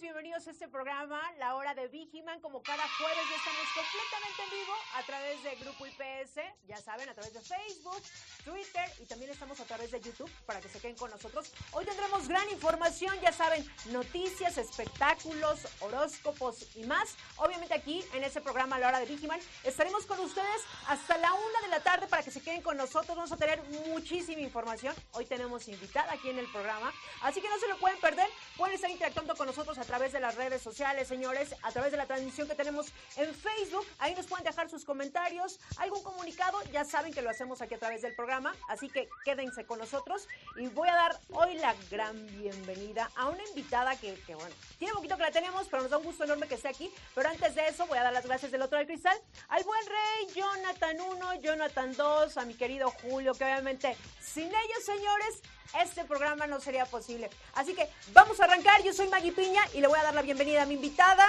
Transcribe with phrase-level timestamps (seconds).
[0.00, 2.40] Bienvenidos a este programa, La Hora de Vigiman.
[2.40, 7.08] Como cada jueves ya estamos completamente en vivo a través de Grupo IPS, ya saben,
[7.08, 8.02] a través de Facebook,
[8.44, 11.52] Twitter y también estamos a través de YouTube para que se queden con nosotros.
[11.72, 17.14] Hoy tendremos gran información, ya saben, noticias, espectáculos, horóscopos y más.
[17.36, 21.60] Obviamente aquí en este programa, La Hora de Vigiman, estaremos con ustedes hasta la una
[21.62, 23.16] de la tarde para que se queden con nosotros.
[23.16, 24.94] Vamos a tener muchísima información.
[25.12, 28.28] Hoy tenemos invitada aquí en el programa, así que no se lo pueden perder.
[28.56, 31.96] Pueden estar interactuando con nosotros a través de las redes sociales, señores, a través de
[31.96, 33.86] la transmisión que tenemos en Facebook.
[33.98, 36.62] Ahí nos pueden dejar sus comentarios, algún comunicado.
[36.72, 40.28] Ya saben que lo hacemos aquí a través del programa, así que quédense con nosotros.
[40.56, 44.94] Y voy a dar hoy la gran bienvenida a una invitada que, que bueno, tiene
[44.94, 46.92] poquito que la tenemos, pero nos da un gusto enorme que esté aquí.
[47.14, 49.16] Pero antes de eso, voy a dar las gracias del otro del cristal
[49.48, 54.84] al buen rey Jonathan 1, Jonathan 2, a mi querido Julio, que obviamente sin ellos,
[54.84, 55.42] señores,
[55.80, 57.30] este programa no sería posible.
[57.54, 58.82] Así que vamos a arrancar.
[58.82, 61.28] Yo soy Maggie Piña y le voy a dar la bienvenida a mi invitada.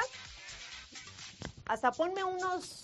[1.66, 2.84] Hasta ponme unos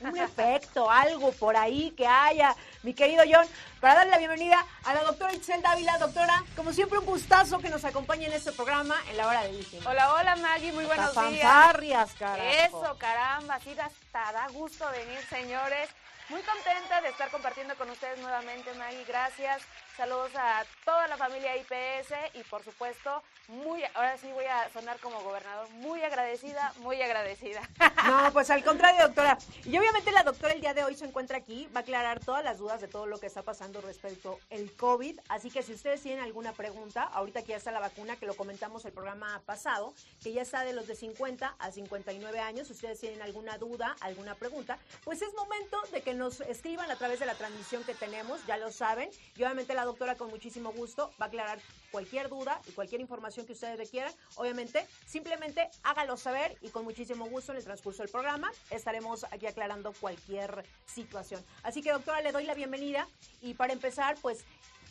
[0.00, 3.46] un efecto, algo por ahí que haya, mi querido John,
[3.80, 5.98] para darle la bienvenida a la doctora Itzel Dávila.
[5.98, 9.52] Doctora, como siempre, un gustazo que nos acompañe en este programa en la hora de
[9.52, 9.90] víctima.
[9.90, 12.12] Hola, hola Maggie, muy buenos días.
[12.18, 12.42] carajo.
[12.48, 15.90] Eso, caramba, sí, hasta da gusto venir, señores.
[16.30, 19.04] Muy contenta de estar compartiendo con ustedes nuevamente, Maggie.
[19.04, 19.62] Gracias.
[20.00, 24.98] Saludos a toda la familia IPS y por supuesto, muy, ahora sí voy a sonar
[25.00, 27.60] como gobernador, muy agradecida, muy agradecida.
[28.06, 29.36] No, pues al contrario, doctora.
[29.64, 32.42] Y obviamente la doctora el día de hoy se encuentra aquí, va a aclarar todas
[32.42, 35.20] las dudas de todo lo que está pasando respecto al COVID.
[35.28, 38.34] Así que si ustedes tienen alguna pregunta, ahorita que ya está la vacuna, que lo
[38.34, 42.72] comentamos el programa pasado, que ya está de los de 50 a 59 años, si
[42.72, 47.20] ustedes tienen alguna duda, alguna pregunta, pues es momento de que nos escriban a través
[47.20, 49.10] de la transmisión que tenemos, ya lo saben.
[49.36, 51.58] Y obviamente la doctora con muchísimo gusto va a aclarar
[51.90, 54.12] cualquier duda y cualquier información que ustedes requieran.
[54.36, 59.46] Obviamente, simplemente hágalo saber y con muchísimo gusto en el transcurso del programa estaremos aquí
[59.46, 61.44] aclarando cualquier situación.
[61.62, 63.08] Así que, doctora, le doy la bienvenida
[63.42, 64.44] y para empezar, pues,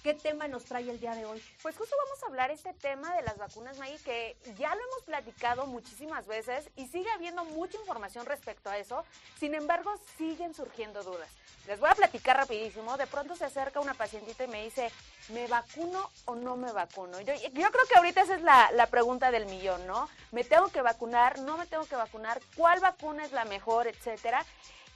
[0.04, 1.44] ¿qué tema nos trae el día de hoy?
[1.62, 5.04] Pues justo vamos a hablar este tema de las vacunas, Maggie, que ya lo hemos
[5.06, 9.04] platicado muchísimas veces y sigue habiendo mucha información respecto a eso.
[9.40, 11.30] Sin embargo, siguen surgiendo dudas.
[11.68, 12.98] Les voy a platicar rapidísimo.
[12.98, 14.92] De pronto se acerca una pacientita y me dice,
[15.30, 17.20] ¿me vacuno o no me vacuno?
[17.22, 20.10] Yo, yo creo que ahorita esa es la, la, pregunta del millón, ¿no?
[20.32, 21.40] ¿Me tengo que vacunar?
[21.40, 22.42] ¿No me tengo que vacunar?
[22.56, 23.88] ¿Cuál vacuna es la mejor?
[23.88, 24.46] Etcétera.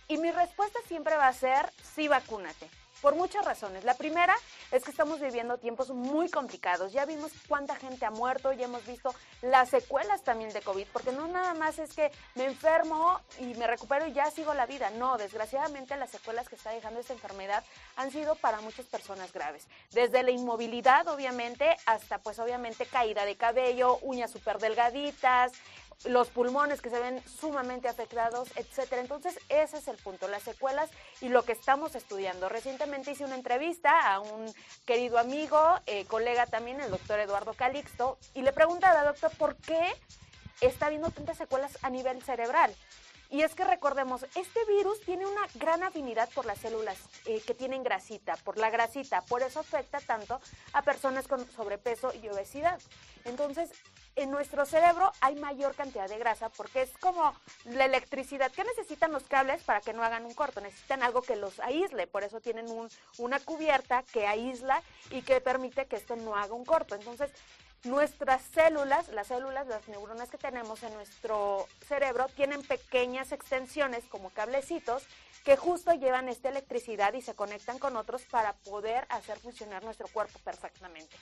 [0.08, 3.84] Y mi respuesta siempre va a ser, sí, vacúnate por muchas razones.
[3.84, 4.34] La primera
[4.72, 6.94] es que estamos viviendo tiempos muy complicados.
[6.94, 11.12] Ya vimos cuánta gente ha muerto, ya hemos visto las secuelas también de COVID, porque
[11.12, 14.90] no nada más es que me enfermo y me recupero y ya sigo la vida.
[14.92, 17.66] No, desgraciadamente las secuelas que está dejando esta enfermedad
[17.98, 19.68] han sido para muchas personas graves.
[19.92, 25.52] Desde la inmovilidad, obviamente, hasta pues obviamente caída de cabello, uñas súper delgaditas,
[26.06, 29.02] los pulmones que se ven sumamente afectados, etcétera.
[29.02, 30.90] Entonces, ese es el punto, las secuelas
[31.22, 32.50] y lo que estamos estudiando.
[32.50, 34.54] Recientemente hice una entrevista a un
[34.86, 39.94] querido amigo, eh, colega también, el doctor Eduardo Calixto, y le preguntaba, doctor, ¿por qué
[40.62, 42.74] está habiendo tantas secuelas a nivel cerebral?
[43.34, 47.56] Y es que recordemos, este virus tiene una gran afinidad por las células eh, que
[47.56, 50.40] tienen grasita, por la grasita, por eso afecta tanto
[50.72, 52.80] a personas con sobrepeso y obesidad.
[53.26, 53.72] Entonces,
[54.16, 57.34] en nuestro cerebro hay mayor cantidad de grasa porque es como
[57.66, 58.52] la electricidad.
[58.52, 60.62] ¿Qué necesitan los cables para que no hagan un corto?
[60.62, 65.42] Necesitan algo que los aísle, por eso tienen un, una cubierta que aísla y que
[65.42, 66.94] permite que esto no haga un corto.
[66.94, 67.32] Entonces,
[67.84, 74.30] nuestras células, las células, las neuronas que tenemos en nuestro cerebro, tienen pequeñas extensiones como
[74.30, 75.04] cablecitos
[75.44, 80.08] que justo llevan esta electricidad y se conectan con otros para poder hacer funcionar nuestro
[80.08, 81.16] cuerpo perfectamente.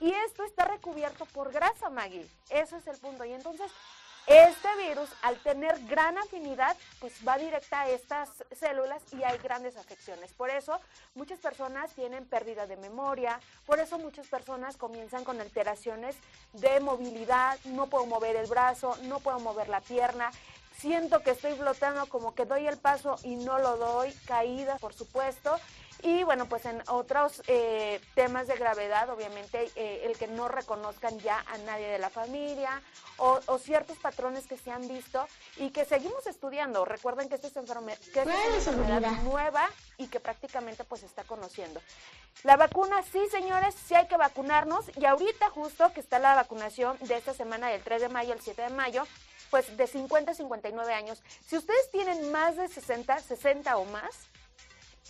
[0.00, 2.28] Y esto está recubierto por grasa, Maggie.
[2.50, 3.24] Eso es el punto.
[3.24, 3.70] Y entonces,
[4.26, 9.76] este virus, al tener gran afinidad, pues va directa a estas células y hay grandes
[9.76, 10.32] afecciones.
[10.32, 10.80] Por eso,
[11.14, 16.16] muchas personas tienen pérdida de memoria, por eso muchas personas comienzan con alteraciones
[16.52, 20.30] de movilidad, no puedo mover el brazo, no puedo mover la pierna.
[20.82, 24.92] Siento que estoy flotando, como que doy el paso y no lo doy, caídas, por
[24.92, 25.56] supuesto.
[26.02, 31.16] Y bueno, pues en otros eh, temas de gravedad, obviamente, eh, el que no reconozcan
[31.20, 32.82] ya a nadie de la familia
[33.18, 35.24] o, ciertos patrones que se han visto
[35.58, 36.84] y que seguimos estudiando.
[36.84, 41.22] Recuerden que esta es, enferme que es una enfermedad nueva y que prácticamente pues está
[41.22, 41.80] conociendo.
[42.42, 46.98] La vacuna, sí, señores, sí hay que vacunarnos y ahorita justo que está la vacunación
[46.98, 49.06] de esta semana del 3 de mayo al 7 de mayo,
[49.52, 51.22] pues de 50 a 59 años.
[51.46, 54.30] Si ustedes tienen más de 60, 60 o más,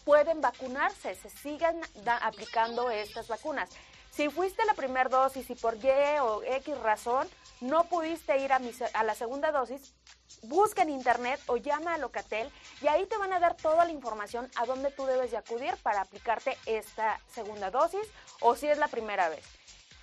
[0.05, 3.71] pueden vacunarse, se sigan aplicando estas vacunas.
[4.11, 7.29] Si fuiste la primera dosis y por Y o X razón
[7.61, 8.59] no pudiste ir a,
[9.05, 9.95] la segunda dosis,
[10.43, 12.51] busca en internet o llama a Locatel
[12.81, 15.77] y ahí te van a dar toda la información a dónde tú debes de acudir
[15.85, 18.09] para aplicarte esta segunda dosis
[18.41, 19.45] o si es la primera vez.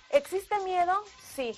[0.08, 1.04] ¿Existe miedo?
[1.22, 1.54] Sí.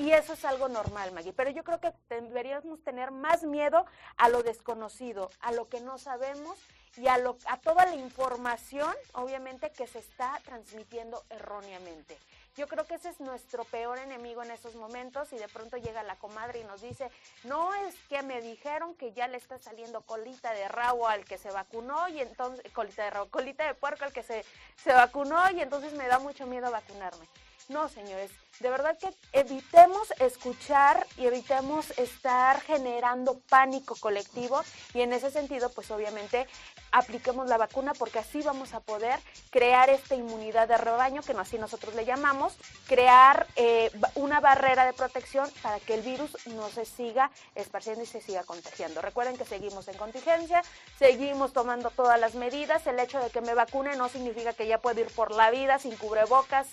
[0.00, 1.34] Y eso es algo normal, Maggie.
[1.34, 3.84] Pero yo creo que deberíamos tener más miedo
[4.16, 6.58] a lo desconocido, a lo que no sabemos
[6.96, 12.16] y a, a toda la información, obviamente, que se está transmitiendo erróneamente.
[12.56, 16.02] Yo creo que ese es nuestro peor enemigo en esos momentos y de pronto llega
[16.02, 17.10] la comadre y nos dice,
[17.44, 21.36] no es que me dijeron que ya le está saliendo colita de rabo al que
[21.36, 24.46] se vacunó y entonces, colita de rabo, colita de puerco al que se,
[24.82, 27.26] se vacunó y entonces me da mucho miedo vacunarme.
[27.68, 34.60] No, señores, de verdad que evitemos escuchar y evitemos estar generando pánico colectivo
[34.92, 36.46] y en ese sentido, pues obviamente
[36.92, 39.18] apliquemos la vacuna porque así vamos a poder
[39.50, 42.54] crear esta inmunidad de rebaño, que así nosotros le llamamos,
[42.86, 48.06] crear eh, una barrera de protección para que el virus no se siga esparciendo y
[48.06, 49.00] se siga contagiando.
[49.00, 50.62] Recuerden que seguimos en contingencia,
[50.98, 54.78] seguimos tomando todas las medidas, el hecho de que me vacune no significa que ya
[54.78, 56.68] puedo ir por la vida sin cubrebocas,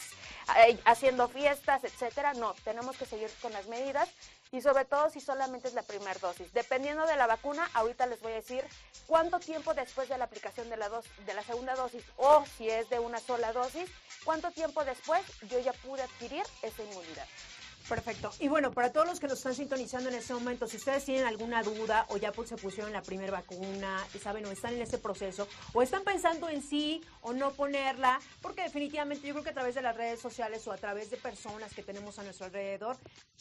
[0.86, 2.33] haciendo fiestas, etcétera.
[2.33, 4.09] No, tenemos que seguir con las medidas
[4.51, 6.51] y sobre todo si solamente es la primera dosis.
[6.53, 8.63] Dependiendo de la vacuna, ahorita les voy a decir
[9.06, 12.69] cuánto tiempo después de la aplicación de la, dos, de la segunda dosis o si
[12.69, 13.89] es de una sola dosis,
[14.24, 17.27] cuánto tiempo después yo ya pude adquirir esa inmunidad.
[17.88, 18.31] Perfecto.
[18.39, 21.25] Y bueno, para todos los que nos están sintonizando en este momento, si ustedes tienen
[21.25, 24.98] alguna duda o ya se pusieron la primera vacuna y saben o están en ese
[24.98, 29.54] proceso o están pensando en sí o no ponerla, porque definitivamente yo creo que a
[29.54, 32.98] través de las redes sociales o a través de personas que tenemos a nuestro alrededor,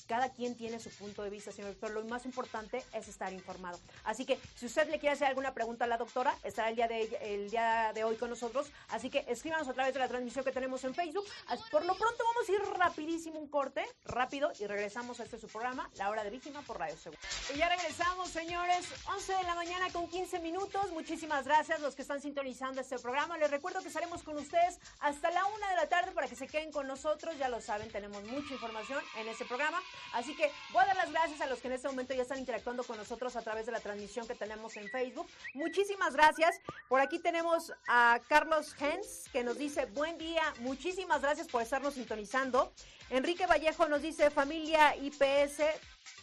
[0.07, 3.79] cada quien tiene su punto de vista, señor, pero lo más importante es estar informado.
[4.05, 6.87] Así que si usted le quiere hacer alguna pregunta a la doctora, estará el día
[6.87, 8.71] de, el día de hoy con nosotros.
[8.91, 11.27] Así que escríbanos a través de la transmisión que tenemos en Facebook.
[11.71, 15.49] Por lo pronto vamos a ir rapidísimo un corte, rápido y regresamos a este su
[15.49, 17.19] programa, La Hora de Víctima por Radio Seguro.
[17.55, 20.91] Y ya regresamos, señores, 11 de la mañana con 15 minutos.
[20.93, 23.39] Muchísimas gracias los que están sintonizando este programa.
[23.39, 26.49] Les recuerdo que estaremos con ustedes hasta la una de la tarde para que se
[26.49, 27.39] queden con nosotros.
[27.39, 29.81] Ya lo saben, tenemos mucha información en este programa.
[30.13, 32.39] Así que voy a dar las gracias a los que en este momento ya están
[32.39, 35.29] interactuando con nosotros a través de la transmisión que tenemos en Facebook.
[35.55, 36.61] Muchísimas gracias.
[36.91, 40.43] Por aquí tenemos a Carlos Hens que nos dice buen día.
[40.59, 42.71] Muchísimas gracias por estarnos sintonizando.
[43.11, 45.63] Enrique Vallejo nos dice, familia IPS,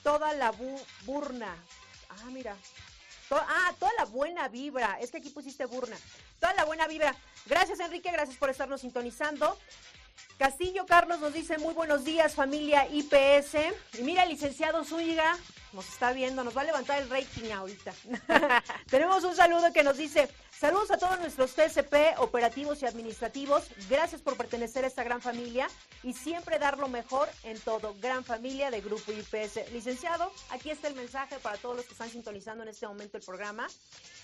[0.04, 0.52] toda la
[1.06, 1.56] burna.
[2.10, 2.56] Ah, mira.
[3.32, 4.98] ah, toda la buena vibra.
[5.00, 5.98] Es que aquí pusiste burna.
[6.40, 7.16] Toda la buena vibra.
[7.46, 8.12] Gracias, Enrique.
[8.12, 9.58] Gracias por estarnos sintonizando.
[10.38, 13.56] Castillo Carlos nos dice muy buenos días familia IPS.
[13.98, 15.38] Y mira, licenciado Zúñiga,
[15.72, 17.94] nos está viendo, nos va a levantar el rating ahorita.
[18.90, 23.66] Tenemos un saludo que nos dice, Saludos a todos nuestros TCP, operativos y administrativos.
[23.90, 25.68] Gracias por pertenecer a esta gran familia
[26.04, 27.96] y siempre dar lo mejor en todo.
[28.00, 29.72] Gran familia de Grupo IPS.
[29.74, 33.24] Licenciado, aquí está el mensaje para todos los que están sintonizando en este momento el
[33.24, 33.68] programa.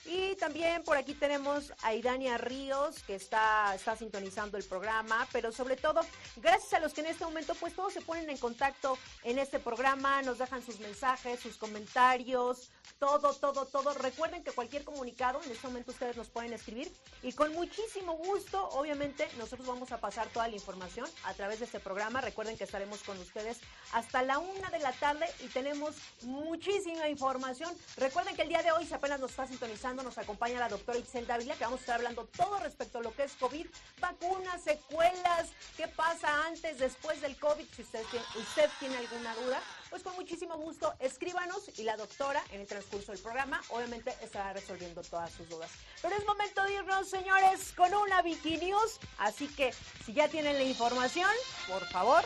[0.05, 5.51] Y también por aquí tenemos a Idania Ríos, que está, está sintonizando el programa, pero
[5.51, 6.01] sobre todo,
[6.37, 9.59] gracias a los que en este momento, pues todos se ponen en contacto en este
[9.59, 13.93] programa, nos dejan sus mensajes, sus comentarios, todo, todo, todo.
[13.93, 16.91] Recuerden que cualquier comunicado, en este momento ustedes nos pueden escribir
[17.21, 21.65] y con muchísimo gusto, obviamente, nosotros vamos a pasar toda la información a través de
[21.65, 22.21] este programa.
[22.21, 23.59] Recuerden que estaremos con ustedes
[23.93, 27.75] hasta la una de la tarde y tenemos muchísima información.
[27.97, 30.97] Recuerden que el día de hoy, si apenas nos está sintonizando, nos acompaña la doctora
[30.97, 33.67] Itzel Dávila, que vamos a estar hablando todo respecto a lo que es COVID,
[33.99, 38.03] vacunas, secuelas, qué pasa antes, después del COVID, si usted
[38.35, 43.11] usted tiene alguna duda pues con muchísimo gusto escríbanos y la doctora en el transcurso
[43.11, 45.71] del programa obviamente estará resolviendo todas sus dudas.
[46.01, 48.99] Pero es momento de irnos, señores, con una Vicky News.
[49.17, 49.73] Así que
[50.05, 51.31] si ya tienen la información,
[51.67, 52.23] por favor.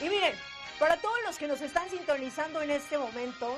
[0.00, 0.34] Y miren,
[0.78, 3.56] para todos los que nos están sintonizando en este momento,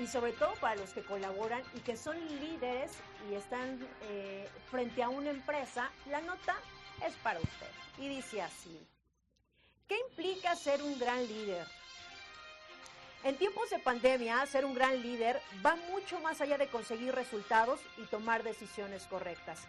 [0.00, 2.92] y, sobre todo para los que colaboran y que son líderes
[3.30, 6.56] y están eh, frente a una empresa, la nota
[7.06, 7.70] es para usted.
[7.98, 8.86] Y dice así.
[9.88, 11.66] ¿Qué implica ser un gran líder?
[13.24, 17.80] En tiempos de pandemia, ser un gran líder va mucho más allá de conseguir resultados
[17.96, 19.60] y tomar decisiones correctas.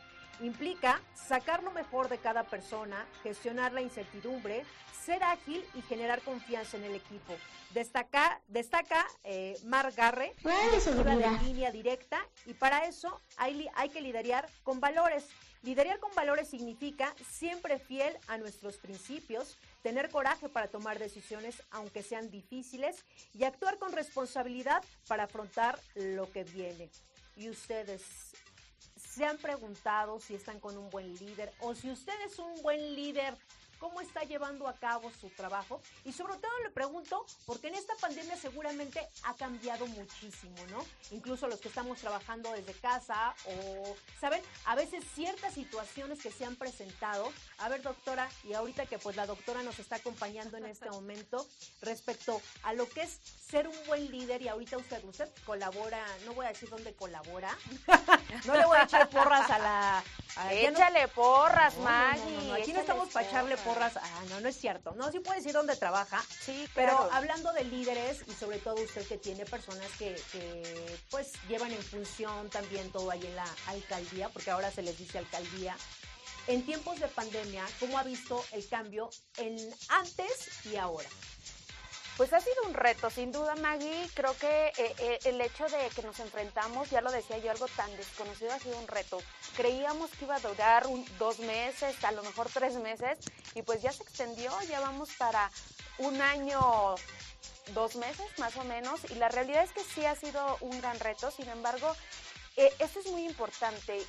[0.41, 4.65] Implica sacar lo mejor de cada persona, gestionar la incertidumbre,
[5.05, 7.33] ser ágil y generar confianza en el equipo.
[7.73, 14.49] Destaca, destaca eh, Mar Garre, de línea directa, y para eso hay, hay que liderar
[14.63, 15.27] con valores.
[15.61, 22.03] Liderar con valores significa siempre fiel a nuestros principios, tener coraje para tomar decisiones aunque
[22.03, 26.89] sean difíciles y actuar con responsabilidad para afrontar lo que viene.
[27.35, 28.33] Y ustedes
[28.95, 32.95] se han preguntado si están con un buen líder o si usted es un buen
[32.95, 33.37] líder
[33.79, 37.95] cómo está llevando a cabo su trabajo y sobre todo le pregunto porque en esta
[37.95, 40.85] pandemia seguramente ha cambiado muchísimo, ¿no?
[41.11, 44.41] Incluso los que estamos trabajando desde casa o, ¿saben?
[44.65, 47.31] A veces ciertas situaciones que se han presentado.
[47.59, 51.47] A ver, doctora, y ahorita que pues la doctora nos está acompañando en este momento
[51.81, 53.19] respecto a lo que es
[53.49, 57.57] ser un buen líder y ahorita usted, usted colabora, no voy a decir dónde colabora,
[58.45, 60.03] no le voy a echar porras a la...
[60.51, 62.53] Échale porras, Maggie.
[62.53, 64.93] aquí no estamos para echarle porras Ah, no, no es cierto.
[64.95, 66.23] No, sí puede decir dónde trabaja.
[66.39, 70.15] Sí, Pero hablando de líderes y sobre todo usted que tiene personas que,
[71.09, 75.17] pues llevan en función también todo ahí en la alcaldía, porque ahora se les dice
[75.17, 75.75] alcaldía.
[76.47, 79.57] En tiempos de pandemia, ¿cómo ha visto el cambio en
[79.89, 81.09] antes y ahora?
[82.19, 84.09] Pues ha sido un reto, sin duda, Maggie.
[84.13, 87.67] Creo que eh, eh, el hecho de que nos enfrentamos, ya lo decía yo, algo
[87.77, 89.19] tan desconocido ha sido un reto.
[89.55, 90.83] Creíamos que iba a durar
[91.17, 93.19] dos meses, a lo mejor tres meses,
[93.55, 95.49] y pues ya se extendió, ya vamos para
[95.99, 96.59] un año,
[97.73, 100.99] dos meses más o menos, y la realidad es que sí ha sido un gran
[100.99, 101.95] reto, sin embargo,
[102.57, 104.05] eh, eso es muy importante.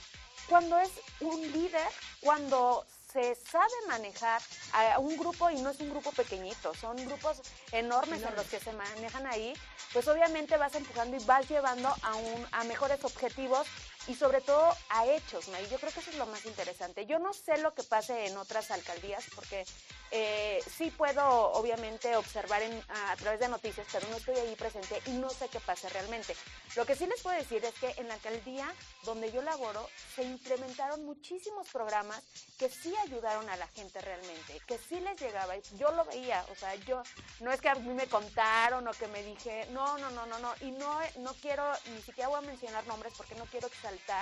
[0.49, 0.90] Cuando es
[1.21, 1.87] un líder,
[2.23, 4.40] cuando se sabe manejar
[4.73, 8.61] a un grupo y no es un grupo pequeñito, son grupos enormes en los que
[8.61, 9.52] se manejan ahí,
[9.93, 13.67] pues obviamente vas empujando y vas llevando a, un, a mejores objetivos
[14.07, 15.69] y sobre todo a hechos, May.
[15.69, 17.07] Yo creo que eso es lo más interesante.
[17.07, 19.64] Yo no sé lo que pase en otras alcaldías porque
[20.12, 25.00] eh, sí puedo obviamente observar en, a, través de noticias, pero no estoy ahí presente
[25.07, 26.35] y no sé qué pasa realmente.
[26.75, 28.73] Lo que sí les puedo decir es que en la alcaldía
[29.04, 32.23] donde yo laboro se implementaron muchísimos programas
[32.59, 35.57] que sí ayudaron a la gente realmente, que sí les llegaba.
[35.78, 37.02] Yo lo veía, o sea, yo
[37.40, 40.38] no es que a mí me contaron o que me dije, no, no, no, no,
[40.40, 41.64] no, y no, no quiero,
[41.95, 43.76] ni siquiera voy a mencionar nombres porque no quiero que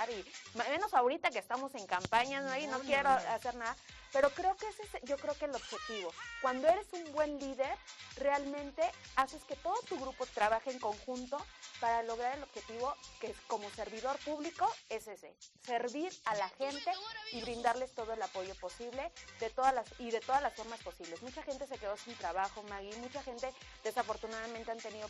[0.09, 2.55] y menos ahorita que estamos en campaña, ¿no?
[2.57, 3.75] Y no, quiero hacer nada,
[4.11, 6.11] pero creo que ese es, yo creo que el objetivo.
[6.41, 7.77] Cuando eres un buen líder,
[8.17, 8.81] realmente
[9.15, 11.37] haces que todo tu grupo trabaje en conjunto
[11.79, 16.91] para lograr el objetivo que como servidor público es ese, servir a la gente
[17.31, 21.21] y brindarles todo el apoyo posible de todas las y de todas las formas posibles.
[21.21, 25.09] Mucha gente se quedó sin trabajo, Maggie, mucha gente desafortunadamente han tenido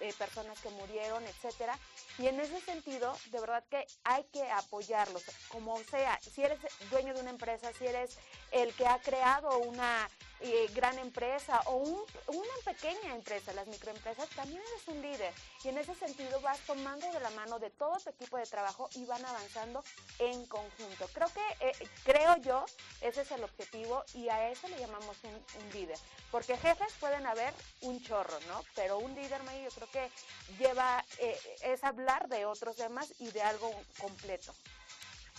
[0.00, 1.78] eh, personas que murieron, etcétera,
[2.18, 6.58] y en ese sentido, de verdad que hay que apoyarlos, como sea, si eres
[6.90, 8.18] dueño de una empresa, si eres
[8.52, 10.08] el que ha creado una
[10.40, 15.32] eh, gran empresa o una pequeña empresa, las microempresas, también eres un líder.
[15.64, 18.90] Y en ese sentido vas tomando de la mano de todo tu equipo de trabajo
[18.94, 19.82] y van avanzando
[20.18, 21.08] en conjunto.
[21.14, 22.66] Creo que, eh, creo yo,
[23.00, 25.98] ese es el objetivo y a eso le llamamos un, líder.
[26.30, 28.62] Porque jefes pueden haber un chorro, ¿no?
[28.74, 30.10] Pero un líder, yo creo que
[30.58, 34.54] lleva, eh, es hablar de otros temas y de algo completo.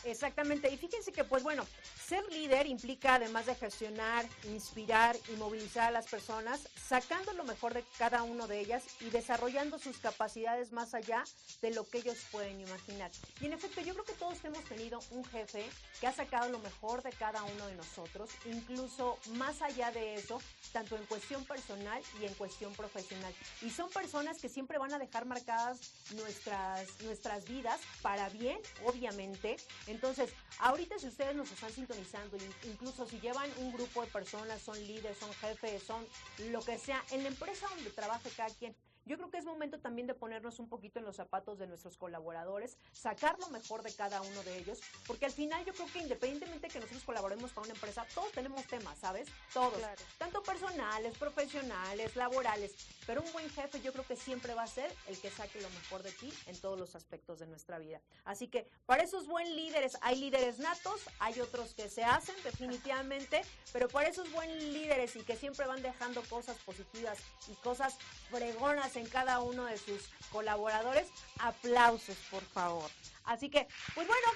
[0.03, 1.65] Exactamente, y fíjense que pues bueno,
[2.05, 7.73] ser líder implica además de gestionar, inspirar y movilizar a las personas, sacando lo mejor
[7.73, 11.23] de cada uno de ellas y desarrollando sus capacidades más allá
[11.61, 13.11] de lo que ellos pueden imaginar.
[13.41, 15.67] Y en efecto, yo creo que todos hemos tenido un jefe
[15.99, 20.41] que ha sacado lo mejor de cada uno de nosotros, incluso más allá de eso,
[20.71, 23.33] tanto en cuestión personal y en cuestión profesional.
[23.61, 25.79] Y son personas que siempre van a dejar marcadas
[26.15, 30.29] nuestras, nuestras vidas para bien, obviamente, entonces,
[30.59, 35.17] ahorita si ustedes nos están sintonizando, incluso si llevan un grupo de personas, son líderes,
[35.17, 36.05] son jefes, son
[36.51, 38.75] lo que sea, en la empresa donde trabaje cada quien,
[39.07, 41.97] yo creo que es momento también de ponernos un poquito en los zapatos de nuestros
[41.97, 45.99] colaboradores, sacar lo mejor de cada uno de ellos, porque al final yo creo que
[45.99, 49.29] independientemente de que nosotros colaboremos con una empresa, todos tenemos temas, ¿sabes?
[49.53, 49.81] Todos.
[50.17, 52.75] Tanto personales, profesionales, laborales.
[53.05, 55.69] Pero un buen jefe yo creo que siempre va a ser el que saque lo
[55.69, 58.01] mejor de ti en todos los aspectos de nuestra vida.
[58.25, 63.41] Así que para esos buen líderes, hay líderes natos, hay otros que se hacen definitivamente,
[63.71, 67.97] pero para esos buen líderes y que siempre van dejando cosas positivas y cosas
[68.29, 71.07] fregonas en cada uno de sus colaboradores.
[71.39, 72.89] Aplausos, por favor.
[73.25, 74.27] Así que, pues bueno,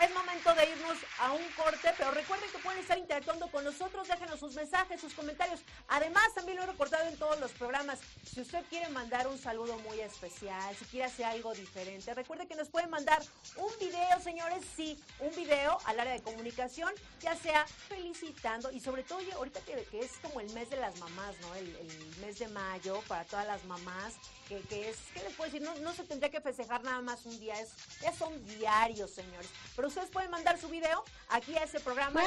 [0.00, 4.08] Es momento de irnos a un corte, pero recuerden que pueden estar interactuando con nosotros,
[4.08, 5.60] déjenos sus mensajes, sus comentarios.
[5.88, 8.00] Además, también lo he reportado en todos los programas.
[8.24, 12.56] Si usted quiere mandar un saludo muy especial, si quiere hacer algo diferente, recuerde que
[12.56, 13.22] nos pueden mandar
[13.56, 19.04] un video, señores, sí, un video al área de comunicación, ya sea felicitando y sobre
[19.04, 21.54] todo ahorita que, es como el mes de las mamás, ¿no?
[21.54, 21.74] El,
[22.20, 24.14] mes de mayo para todas las mamás
[24.48, 25.66] que, es, ¿qué les puedo decir?
[25.82, 27.70] No, se tendría que festejar nada más un día, es,
[28.00, 29.48] ya son diarios, señores.
[29.86, 32.20] Ustedes pueden mandar su video aquí a este programa.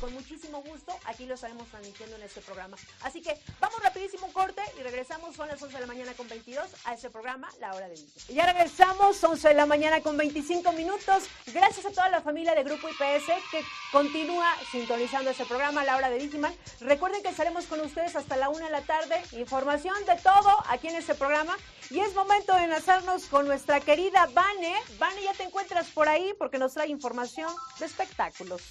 [0.00, 2.76] Con muchísimo gusto, aquí lo estaremos transmitiendo en este programa.
[3.02, 6.28] Así que vamos rapidísimo un corte y regresamos, son las 11 de la mañana con
[6.28, 8.10] 22 a este programa, La Hora de Vida.
[8.28, 11.24] Y ya regresamos, 11 de la mañana con 25 minutos.
[11.46, 16.10] Gracias a toda la familia de Grupo IPS que continúa sintonizando este programa, La Hora
[16.10, 16.54] de Digiman.
[16.80, 19.20] Recuerden que estaremos con ustedes hasta la 1 de la tarde.
[19.32, 21.56] Información de todo aquí en este programa.
[21.90, 24.74] Y es momento de enlazarnos con nuestra querida Vane.
[24.98, 28.62] Vane, ya te encuentras por ahí porque nos trae información de espectáculos.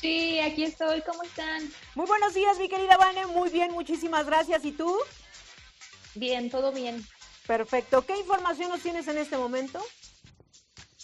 [0.00, 1.02] Sí, aquí estoy.
[1.02, 1.68] ¿Cómo están?
[1.94, 3.26] Muy buenos días, mi querida Vane.
[3.26, 4.64] Muy bien, muchísimas gracias.
[4.64, 4.96] ¿Y tú?
[6.14, 7.04] Bien, todo bien.
[7.46, 8.02] Perfecto.
[8.02, 9.82] ¿Qué información nos tienes en este momento?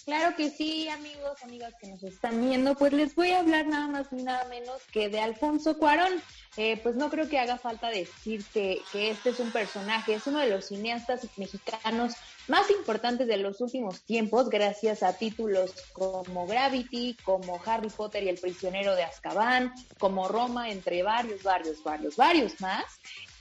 [0.05, 3.89] Claro que sí, amigos, amigas que nos están viendo, pues les voy a hablar nada
[3.89, 6.23] más ni nada menos que de Alfonso Cuarón.
[6.57, 10.27] Eh, pues no creo que haga falta decir que, que, este es un personaje, es
[10.27, 12.15] uno de los cineastas mexicanos
[12.49, 18.29] más importantes de los últimos tiempos, gracias a títulos como Gravity, como Harry Potter y
[18.29, 22.85] el prisionero de Azkaban, como Roma, entre varios, varios, varios, varios más.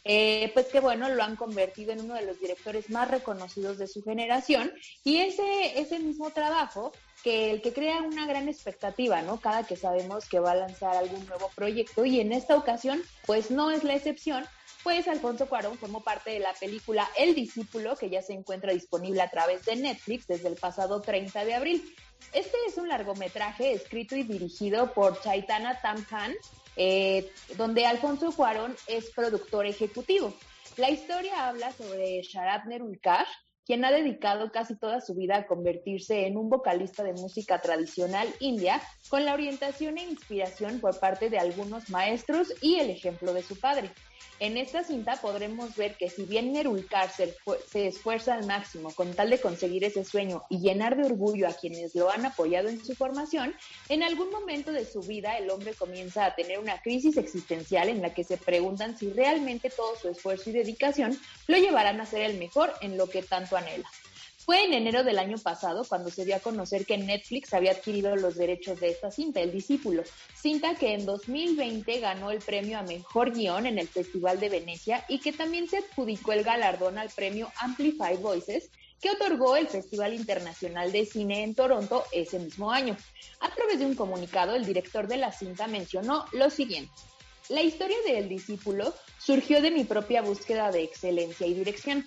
[0.05, 3.87] Eh, pues que bueno, lo han convertido en uno de los directores más reconocidos de
[3.87, 4.73] su generación
[5.05, 6.91] y ese, ese mismo trabajo
[7.23, 9.39] que el que crea una gran expectativa, ¿no?
[9.39, 13.49] Cada que sabemos que va a lanzar algún nuevo proyecto y en esta ocasión, pues
[13.49, 14.43] no es la excepción,
[14.83, 19.21] pues Alfonso Cuarón formó parte de la película El Discípulo, que ya se encuentra disponible
[19.21, 21.95] a través de Netflix desde el pasado 30 de abril.
[22.33, 26.33] Este es un largometraje escrito y dirigido por Chaitana Tamhan,
[26.75, 30.33] eh, donde Alfonso Cuarón es productor ejecutivo.
[30.77, 33.27] La historia habla sobre Sharat Nerulkar,
[33.65, 38.27] quien ha dedicado casi toda su vida a convertirse en un vocalista de música tradicional
[38.39, 43.43] india, con la orientación e inspiración por parte de algunos maestros y el ejemplo de
[43.43, 43.91] su padre.
[44.39, 47.33] En esta cinta podremos ver que si bien Nerul Cárcel
[47.71, 51.53] se esfuerza al máximo con tal de conseguir ese sueño y llenar de orgullo a
[51.53, 53.55] quienes lo han apoyado en su formación,
[53.89, 58.01] en algún momento de su vida el hombre comienza a tener una crisis existencial en
[58.01, 62.23] la que se preguntan si realmente todo su esfuerzo y dedicación lo llevarán a ser
[62.23, 63.89] el mejor en lo que tanto anhela.
[64.45, 68.13] Fue en enero del año pasado cuando se dio a conocer que Netflix había adquirido
[68.17, 70.03] los derechos de esta cinta, El Discípulo,
[70.35, 75.05] cinta que en 2020 ganó el premio a Mejor Guión en el Festival de Venecia
[75.07, 80.13] y que también se adjudicó el galardón al premio Amplify Voices que otorgó el Festival
[80.13, 82.97] Internacional de Cine en Toronto ese mismo año.
[83.39, 86.91] A través de un comunicado, el director de la cinta mencionó lo siguiente.
[87.49, 92.05] La historia de El Discípulo surgió de mi propia búsqueda de excelencia y dirección.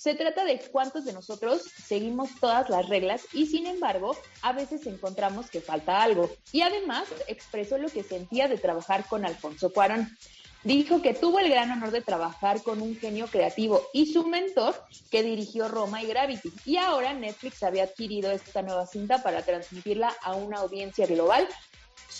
[0.00, 4.86] Se trata de cuántos de nosotros seguimos todas las reglas y sin embargo a veces
[4.86, 6.30] encontramos que falta algo.
[6.52, 10.16] Y además expresó lo que sentía de trabajar con Alfonso Cuarón.
[10.64, 14.74] Dijo que tuvo el gran honor de trabajar con un genio creativo y su mentor
[15.10, 16.50] que dirigió Roma y Gravity.
[16.64, 21.46] Y ahora Netflix había adquirido esta nueva cinta para transmitirla a una audiencia global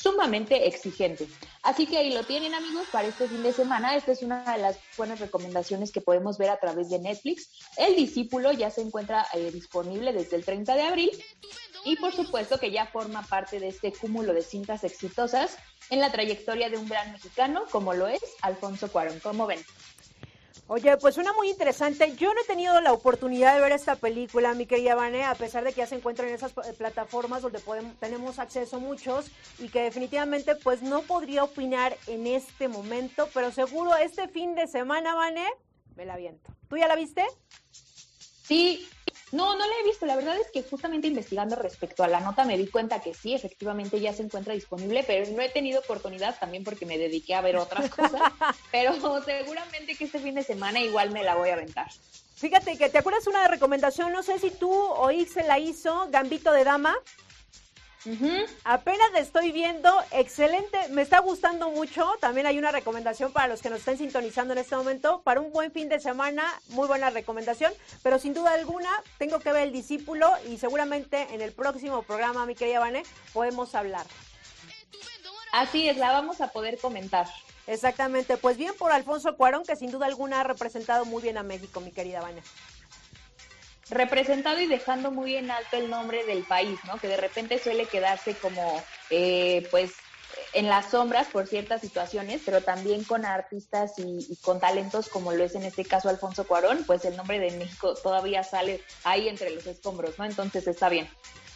[0.01, 1.29] sumamente exigente.
[1.63, 3.97] Así que ahí lo tienen amigos para este fin de semana.
[3.97, 7.51] Esta es una de las buenas recomendaciones que podemos ver a través de Netflix.
[7.77, 11.11] El discípulo ya se encuentra eh, disponible desde el 30 de abril
[11.85, 15.57] y por supuesto que ya forma parte de este cúmulo de cintas exitosas
[15.91, 19.19] en la trayectoria de un gran mexicano como lo es Alfonso Cuarón.
[19.21, 19.61] ¿Cómo ven?
[20.73, 22.15] Oye, pues una muy interesante.
[22.15, 25.65] Yo no he tenido la oportunidad de ver esta película, mi querida Vane, a pesar
[25.65, 29.69] de que ya se encuentra en esas eh, plataformas donde podemos, tenemos acceso muchos y
[29.69, 35.17] que definitivamente pues no podría opinar en este momento, pero seguro este fin de semana,
[35.17, 35.45] Vane,
[35.97, 36.55] me la viento.
[36.69, 37.25] ¿Tú ya la viste?
[38.45, 38.89] Sí,
[39.33, 40.07] no, no la he visto.
[40.07, 43.35] La verdad es que justamente investigando respecto a la nota me di cuenta que sí,
[43.35, 47.41] efectivamente ya se encuentra disponible, pero no he tenido oportunidad también porque me dediqué a
[47.41, 48.21] ver otras cosas.
[48.73, 51.89] pero seguramente que este fin de semana igual me la voy a aventar.
[52.35, 56.53] Fíjate que te acuerdas una recomendación, no sé si tú o se la hizo, Gambito
[56.53, 56.97] de Dama.
[58.65, 62.11] Apenas la estoy viendo, excelente, me está gustando mucho.
[62.21, 65.21] También hay una recomendación para los que nos estén sintonizando en este momento.
[65.23, 67.73] Para un buen fin de semana, muy buena recomendación.
[68.03, 72.47] Pero sin duda alguna, tengo que ver el discípulo y seguramente en el próximo programa,
[72.47, 74.07] mi querida Vane, podemos hablar.
[75.53, 77.27] Así es, la vamos a poder comentar.
[77.67, 81.43] Exactamente, pues bien por Alfonso Cuarón, que sin duda alguna ha representado muy bien a
[81.43, 82.43] México, mi querida Vane.
[83.91, 86.99] Representado y dejando muy en alto el nombre del país, ¿no?
[86.99, 89.93] Que de repente suele quedarse como, eh, pues,
[90.53, 95.45] en las sombras por ciertas situaciones, pero también con artistas y, con talentos como lo
[95.45, 99.51] es en este caso Alfonso Cuarón, pues el nombre de México todavía sale ahí entre
[99.51, 100.25] los escombros, ¿no?
[100.25, 101.09] Entonces está bien.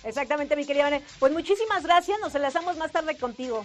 [0.03, 1.03] Exactamente, mi querida Vane.
[1.19, 3.65] Pues muchísimas gracias, nos enlazamos más tarde contigo.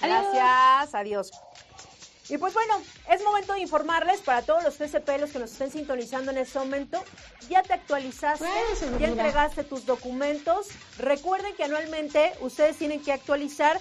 [0.00, 1.30] Gracias, adiós.
[2.28, 2.74] Y pues bueno,
[3.10, 6.58] es momento de informarles para todos los TCP, los que nos estén sintonizando en este
[6.58, 7.02] momento,
[7.48, 8.46] ya te actualizaste,
[9.00, 10.68] ya entregaste tus documentos.
[10.98, 13.80] Recuerden que anualmente ustedes tienen que actualizar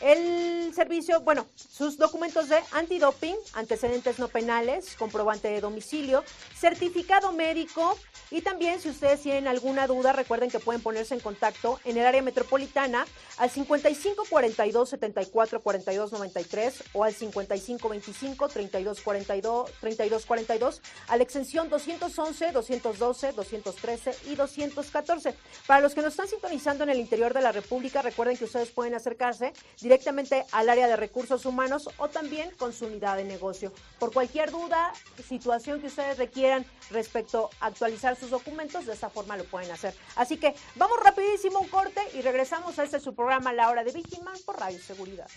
[0.00, 7.98] el servicio, bueno, sus documentos de antidoping, antecedentes no penales, comprobante de domicilio, certificado médico
[8.30, 12.06] y también si ustedes tienen alguna duda, recuerden que pueden ponerse en contacto en el
[12.06, 13.06] área metropolitana
[13.38, 21.16] al 55 42 74 42 93 o al 55 25 32 42 32 42 a
[21.16, 25.34] la extensión 211, 212, 213 y 214.
[25.66, 28.70] Para los que nos están sintonizando en el interior de la República, recuerden que ustedes
[28.70, 29.52] pueden acercarse
[29.88, 33.72] directamente al área de recursos humanos o también con su unidad de negocio.
[33.98, 34.92] Por cualquier duda,
[35.26, 39.94] situación que ustedes requieran respecto a actualizar sus documentos, de esta forma lo pueden hacer.
[40.14, 43.92] Así que vamos rapidísimo un corte y regresamos a este su programa La Hora de
[43.92, 45.28] Víctimas por Radio Seguridad.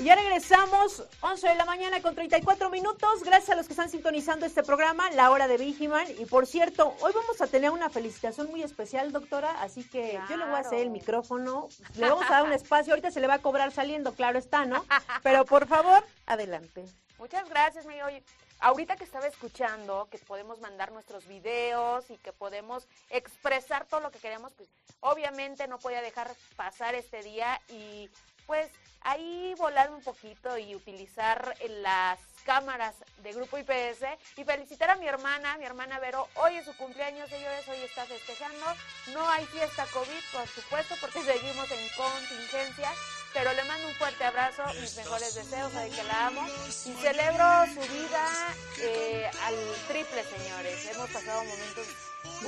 [0.00, 3.22] Y ya regresamos, 11 de la mañana con 34 minutos.
[3.22, 6.06] Gracias a los que están sintonizando este programa, La Hora de Vigiman.
[6.18, 9.60] Y por cierto, hoy vamos a tener una felicitación muy especial, doctora.
[9.60, 11.68] Así que yo le voy a hacer el micrófono.
[11.96, 12.94] Le vamos a dar un espacio.
[12.94, 14.86] Ahorita se le va a cobrar saliendo, claro está, ¿no?
[15.22, 16.86] Pero por favor, adelante.
[17.18, 18.22] Muchas gracias, mi hoy.
[18.60, 24.10] Ahorita que estaba escuchando que podemos mandar nuestros videos y que podemos expresar todo lo
[24.10, 28.08] que queremos, pues obviamente no podía dejar pasar este día y
[28.50, 28.68] pues
[29.02, 34.02] ahí volar un poquito y utilizar las cámaras de Grupo IPS
[34.36, 38.04] y felicitar a mi hermana, mi hermana Vero, hoy es su cumpleaños, señores, hoy está
[38.06, 38.66] festejando,
[39.12, 42.90] no hay fiesta COVID, por supuesto, porque seguimos en contingencia,
[43.32, 46.44] pero le mando un fuerte abrazo, mis mejores deseos, saben que la amo.
[46.66, 49.54] y celebro su vida eh, al
[49.86, 50.86] triple, señores.
[50.86, 51.86] Hemos pasado momentos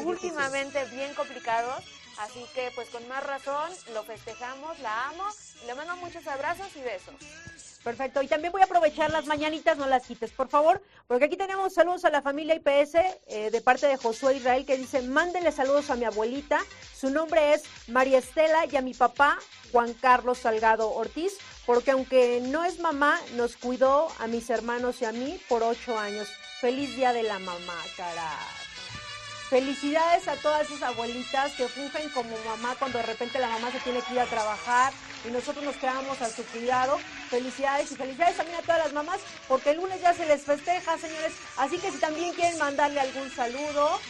[0.04, 1.84] últimamente bien complicados
[2.18, 5.24] Así que pues con más razón lo festejamos, la amo,
[5.66, 7.14] le mando muchos abrazos y besos.
[7.82, 11.36] Perfecto, y también voy a aprovechar las mañanitas, no las quites, por favor, porque aquí
[11.36, 12.94] tenemos saludos a la familia IPS
[13.26, 16.60] eh, de parte de Josué Israel que dice, mándenle saludos a mi abuelita,
[16.94, 19.36] su nombre es María Estela y a mi papá
[19.72, 21.32] Juan Carlos Salgado Ortiz,
[21.66, 25.98] porque aunque no es mamá, nos cuidó a mis hermanos y a mí por ocho
[25.98, 26.28] años.
[26.60, 28.61] Feliz día de la mamá, caray.
[29.52, 33.80] Felicidades a todas esas abuelitas que fungen como mamá cuando de repente la mamá se
[33.80, 34.94] tiene que ir a trabajar
[35.28, 36.98] y nosotros nos quedamos a su cuidado.
[37.28, 40.96] Felicidades y felicidades también a todas las mamás porque el lunes ya se les festeja,
[40.96, 41.34] señores.
[41.58, 44.00] Así que si también quieren mandarle algún saludo,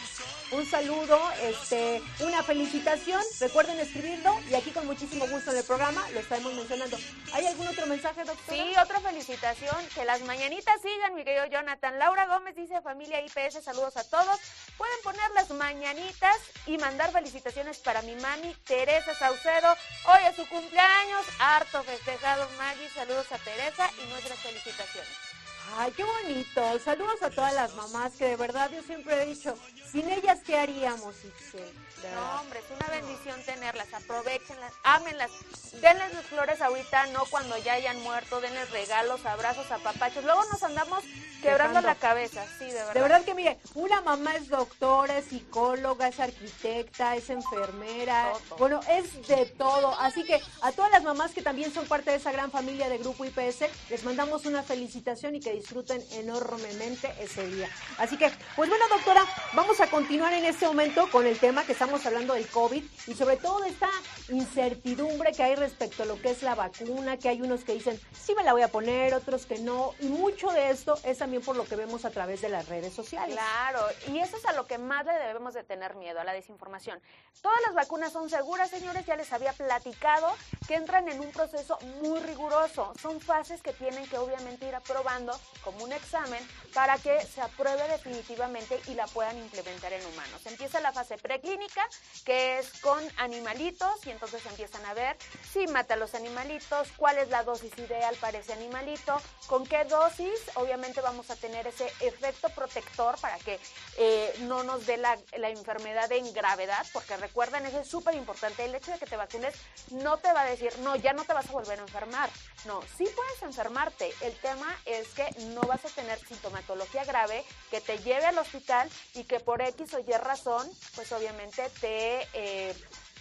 [0.53, 3.21] un saludo, este, una felicitación.
[3.39, 6.97] Recuerden escribirlo y aquí con muchísimo gusto en el programa lo estaremos mencionando.
[7.33, 8.55] ¿Hay algún otro mensaje, doctor?
[8.55, 9.75] Sí, otra felicitación.
[9.95, 11.97] Que las mañanitas sigan, mi querido Jonathan.
[11.97, 14.39] Laura Gómez dice familia IPS, saludos a todos.
[14.77, 16.37] Pueden poner las mañanitas
[16.67, 19.75] y mandar felicitaciones para mi mami Teresa Saucedo.
[20.05, 22.89] Hoy es su cumpleaños, harto festejado Maggie.
[22.89, 25.33] Saludos a Teresa y nuestras felicitaciones.
[25.77, 26.79] Ay, qué bonito.
[26.79, 29.57] Saludos a todas las mamás que de verdad yo siempre he dicho,
[29.93, 31.71] sin ellas, ¿qué haríamos, Ixel?
[32.15, 33.93] No, hombre, es una bendición tenerlas.
[33.93, 35.31] Aprovechenlas, ámenlas.
[35.79, 38.41] Denles las flores ahorita, no cuando ya hayan muerto.
[38.41, 40.23] Denles regalos, abrazos, apapachos.
[40.23, 41.03] Luego nos andamos
[41.41, 42.93] quebrando la cabeza, sí, de verdad.
[42.93, 48.33] De verdad que, mire, una mamá es doctora, es psicóloga, es arquitecta, es enfermera.
[48.57, 49.97] Bueno, es de todo.
[49.99, 52.97] Así que a todas las mamás que también son parte de esa gran familia de
[52.97, 57.69] Grupo IPS, les mandamos una felicitación y que disfruten enormemente ese día.
[57.97, 61.73] Así que, pues bueno, doctora, vamos a continuar en este momento con el tema que
[61.73, 63.89] estamos hablando del COVID y sobre todo de esta
[64.29, 67.99] incertidumbre que hay respecto a lo que es la vacuna, que hay unos que dicen,
[68.13, 71.41] sí me la voy a poner, otros que no, y mucho de esto es también
[71.41, 73.35] por lo que vemos a través de las redes sociales.
[73.35, 76.33] Claro, y eso es a lo que más le debemos de tener miedo, a la
[76.33, 77.01] desinformación.
[77.41, 80.31] Todas las vacunas son seguras, señores, ya les había platicado
[80.67, 82.93] que entran en un proceso muy riguroso.
[83.01, 86.39] Son fases que tienen que obviamente ir aprobando como un examen
[86.73, 90.45] para que se apruebe definitivamente y la puedan implementar en humanos.
[90.45, 91.87] Empieza la fase preclínica,
[92.25, 95.17] que es con animalitos, y entonces empiezan a ver
[95.51, 99.83] si mata a los animalitos, cuál es la dosis ideal para ese animalito, con qué
[99.85, 103.59] dosis, obviamente vamos a tener ese efecto protector para que
[103.97, 108.75] eh, no nos dé la, la enfermedad en gravedad, porque recuerden, es súper importante, el
[108.75, 109.55] hecho de que te vacunes
[109.91, 112.29] no te va a decir, no, ya no te vas a volver a enfermar.
[112.65, 114.13] No, sí puedes enfermarte.
[114.21, 118.89] El tema es que no vas a tener sintomatología grave que te lleve al hospital
[119.15, 122.27] y que por X o Y razón, pues obviamente te...
[122.33, 122.75] Eh,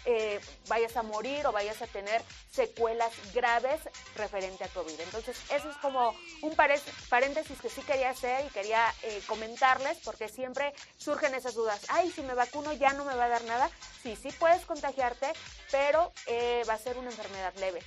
[0.04, 3.80] eh, vayas a morir o vayas a tener secuelas graves
[4.16, 4.98] referente a COVID.
[4.98, 10.28] Entonces, eso es como un paréntesis que sí quería hacer y quería eh, comentarles porque
[10.28, 11.82] siempre surgen esas dudas.
[11.88, 13.70] Ay, si me vacuno ya no me va a dar nada.
[14.02, 15.32] Sí, sí puedes contagiarte,
[15.70, 17.80] pero eh, va a ser una enfermedad leve.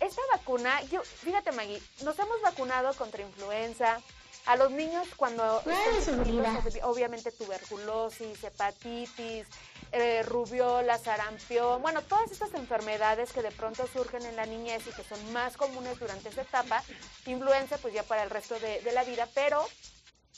[0.00, 4.00] Esta vacuna, yo, fíjate Maggie, nos hemos vacunado contra influenza,
[4.46, 5.62] a los niños cuando
[6.82, 9.46] obviamente tuberculosis, hepatitis,
[9.92, 14.92] eh, rubiola, sarampión, bueno, todas estas enfermedades que de pronto surgen en la niñez y
[14.92, 16.82] que son más comunes durante esa etapa,
[17.26, 19.64] influenza pues ya para el resto de, de la vida, pero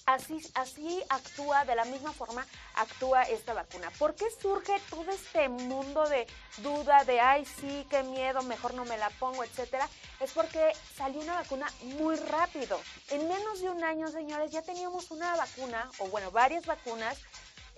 [0.06, 3.90] Así, así actúa, de la misma forma actúa esta vacuna.
[3.98, 6.26] ¿Por qué surge todo este mundo de
[6.58, 9.88] duda, de, ay, sí, qué miedo, mejor no me la pongo, etcétera?
[10.20, 12.78] Es porque salió una vacuna muy rápido.
[13.08, 17.18] En menos de un año, señores, ya teníamos una vacuna, o bueno, varias vacunas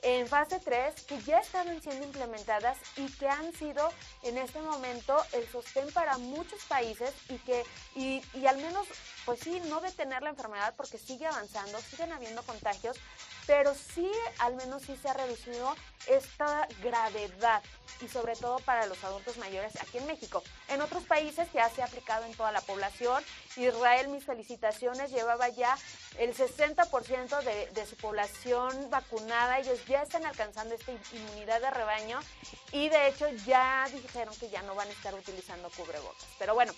[0.03, 3.91] en fase 3 que ya estaban siendo implementadas y que han sido
[4.23, 8.87] en este momento el sostén para muchos países y que y, y al menos
[9.27, 12.97] pues sí no detener la enfermedad porque sigue avanzando, siguen habiendo contagios,
[13.47, 15.75] pero sí, al menos sí se ha reducido
[16.07, 17.63] esta gravedad
[18.01, 20.43] y sobre todo para los adultos mayores aquí en México.
[20.69, 23.23] En otros países ya se ha aplicado en toda la población.
[23.57, 25.77] Israel, mis felicitaciones, llevaba ya
[26.19, 29.59] el 60% de, de su población vacunada.
[29.59, 32.21] Ellos ya están alcanzando esta inmunidad de rebaño
[32.73, 36.27] y de hecho ya dijeron que ya no van a estar utilizando cubrebocas.
[36.39, 36.73] Pero bueno,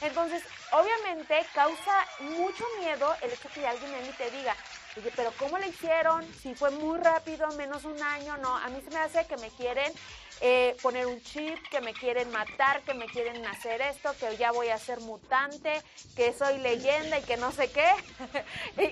[0.00, 4.56] entonces, obviamente causa mucho miedo el hecho que alguien en mí te diga,
[4.96, 6.24] oye, pero ¿cómo le hicieron?
[6.42, 8.56] Si fue muy rápido, menos un año, no.
[8.56, 9.92] A mí se me hace que me quieren
[10.40, 14.50] eh, poner un chip, que me quieren matar, que me quieren hacer esto, que ya
[14.50, 15.80] voy a ser mutante,
[16.16, 17.88] que soy leyenda y que no sé qué.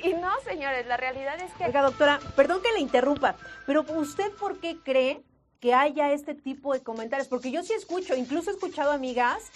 [0.08, 1.64] y, no, señores, la realidad es que...
[1.64, 3.36] Oiga, doctora, perdón que le interrumpa,
[3.66, 5.22] pero ¿usted por qué cree
[5.60, 7.26] que haya este tipo de comentarios?
[7.26, 9.50] Porque yo sí escucho, incluso he escuchado amigas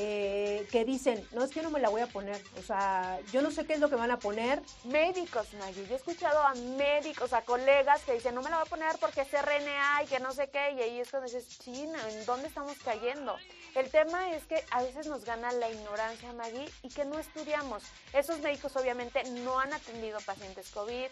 [0.00, 3.42] eh, que dicen, no es que no me la voy a poner, o sea, yo
[3.42, 4.62] no sé qué es lo que van a poner.
[4.84, 8.66] Médicos, Maggie, yo he escuchado a médicos, a colegas que dicen, no me la voy
[8.66, 11.58] a poner porque es RNA y que no sé qué, y ahí es cuando dices,
[11.58, 13.34] China, ¿en dónde estamos cayendo?
[13.74, 17.82] El tema es que a veces nos gana la ignorancia, Maggie, y que no estudiamos.
[18.12, 21.08] Esos médicos obviamente no han atendido pacientes COVID,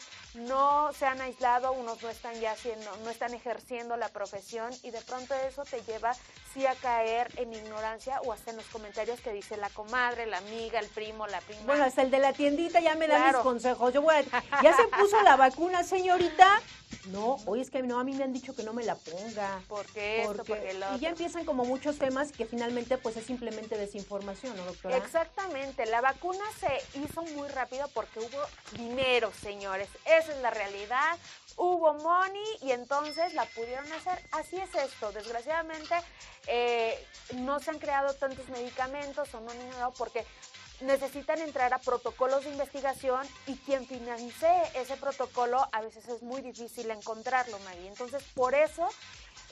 [0.46, 4.90] no se han aislado, unos no están ya haciendo, no están ejerciendo la profesión y
[4.90, 6.14] de pronto eso te lleva
[6.54, 10.36] sí a caer en ignorancia o hasta en los comentarios que dice la comadre, la
[10.36, 11.62] amiga, el primo, la prima.
[11.64, 13.90] Bueno, hasta el de la tiendita ya me da mis consejos.
[13.94, 16.60] Yo voy a, ¿Ya se puso la vacuna, señorita?
[17.06, 19.62] No, hoy es que no, a mí me han dicho que no me la ponga.
[19.66, 24.54] ¿Por qué Porque, Y ya empiezan como muchos temas que finalmente pues es simplemente desinformación,
[24.56, 24.98] ¿no, doctora?
[24.98, 29.88] Exactamente, la vacuna se hizo muy rápido porque hubo dinero, señores.
[30.04, 31.16] Esa es la realidad.
[31.56, 34.22] Hubo money y entonces la pudieron hacer.
[34.32, 35.12] Así es esto.
[35.12, 35.94] Desgraciadamente
[36.46, 37.02] eh,
[37.34, 40.24] no se han creado tantos medicamentos o no han llegado porque
[40.80, 46.42] necesitan entrar a protocolos de investigación y quien finance ese protocolo a veces es muy
[46.42, 47.88] difícil encontrarlo, María.
[47.88, 48.88] Entonces, por eso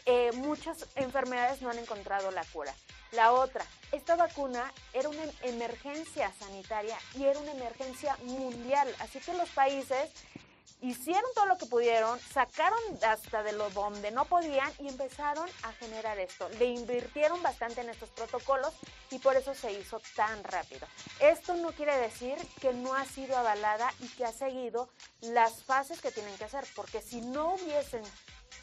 [0.06, 2.74] eh, muchas enfermedades no han encontrado la cura.
[3.12, 9.32] La otra, esta vacuna era una emergencia sanitaria y era una emergencia mundial, así que
[9.34, 10.10] los países
[10.80, 15.72] hicieron todo lo que pudieron, sacaron hasta de lo donde no podían y empezaron a
[15.72, 16.48] generar esto.
[16.58, 18.72] Le invirtieron bastante en estos protocolos
[19.10, 20.86] y por eso se hizo tan rápido.
[21.20, 24.88] Esto no quiere decir que no ha sido avalada y que ha seguido
[25.20, 28.02] las fases que tienen que hacer, porque si no hubiesen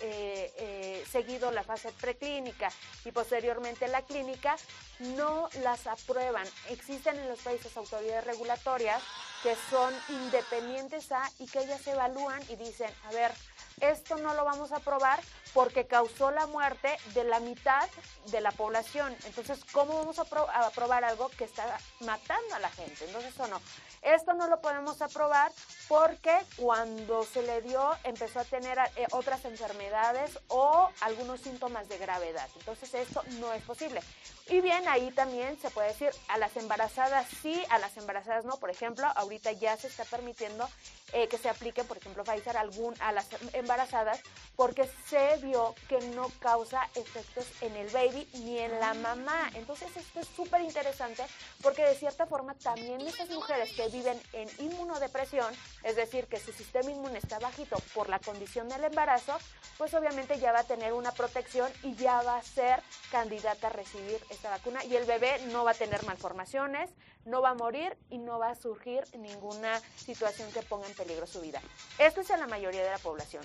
[0.02, 2.70] eh, eh, seguido la fase preclínica
[3.06, 4.56] y posteriormente la clínica,
[5.00, 6.48] no las aprueban.
[6.70, 9.02] Existen en los países autoridades regulatorias
[9.44, 13.32] que son independientes a y que ellas evalúan y dicen, a ver,
[13.80, 15.20] esto no lo vamos a aprobar
[15.54, 17.90] porque causó la muerte de la mitad
[18.28, 19.16] de la población.
[19.26, 20.24] Entonces, ¿cómo vamos a,
[20.66, 23.06] aprobar algo que está matando a la gente?
[23.06, 23.62] Entonces, o no.
[24.02, 25.52] Esto no lo podemos aprobar
[25.88, 31.98] porque cuando se le dio empezó a tener eh, otras enfermedades o algunos síntomas de
[31.98, 32.50] gravedad.
[32.58, 34.02] Entonces, esto no es posible.
[34.50, 38.58] Y bien, ahí también se puede decir a las embarazadas sí, a las embarazadas no.
[38.58, 40.68] Por ejemplo, ahorita ya se está permitiendo
[41.14, 44.20] eh, que se aplique, por ejemplo, Pfizer algún, a las embarazadas,
[44.56, 49.50] porque se vio que no causa efectos en el baby ni en la mamá.
[49.56, 51.24] Entonces esto es súper interesante
[51.62, 56.52] porque de cierta forma también esas mujeres que viven en inmunodepresión, es decir, que su
[56.52, 59.38] sistema inmune está bajito por la condición del embarazo,
[59.78, 63.72] pues obviamente ya va a tener una protección y ya va a ser candidata a
[63.72, 66.90] recibir esta vacuna y el bebé no va a tener malformaciones,
[67.26, 71.28] no va a morir y no va a surgir ninguna situación que ponga en peligro
[71.28, 71.62] su vida.
[72.00, 73.44] Esto es en la mayoría de la población.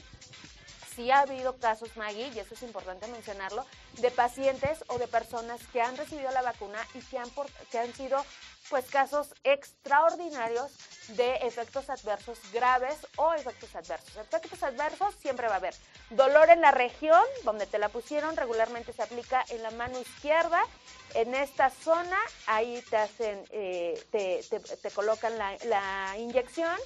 [0.96, 3.66] Sí ha habido casos, Maggie, y eso es importante mencionarlo,
[3.98, 7.28] de pacientes o de personas que han recibido la vacuna y que han,
[7.70, 8.24] que han sido
[8.70, 10.72] pues casos extraordinarios
[11.08, 14.16] de efectos adversos graves o efectos adversos.
[14.16, 15.74] Efectos adversos siempre va a haber.
[16.10, 20.62] Dolor en la región donde te la pusieron, regularmente se aplica en la mano izquierda.
[21.14, 26.76] En esta zona, ahí te hacen, eh, te, colocan la inyección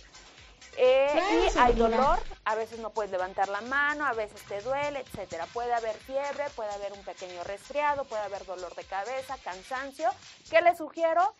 [0.77, 5.01] eh, y hay dolor, a veces no puedes levantar la mano, a veces te duele,
[5.01, 5.47] etcétera.
[5.53, 10.11] Puede haber fiebre, puede haber un pequeño resfriado, puede haber dolor de cabeza, cansancio.
[10.49, 11.35] ¿Qué les sugiero?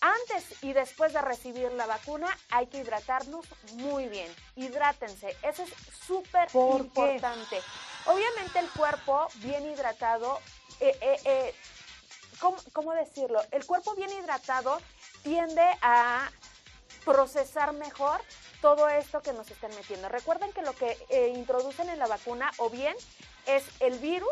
[0.00, 4.28] Antes y después de recibir la vacuna hay que hidratarnos muy bien.
[4.56, 5.72] Hidrátense, eso es
[6.04, 7.60] súper importante.
[8.06, 10.40] Obviamente el cuerpo bien hidratado,
[10.80, 11.54] eh, eh,
[12.72, 13.40] ¿cómo decirlo?
[13.52, 14.80] El cuerpo bien hidratado
[15.22, 16.28] tiende a
[17.04, 18.20] procesar mejor
[18.62, 20.08] todo esto que nos están metiendo.
[20.08, 22.94] Recuerden que lo que eh, introducen en la vacuna o bien
[23.44, 24.28] es el virus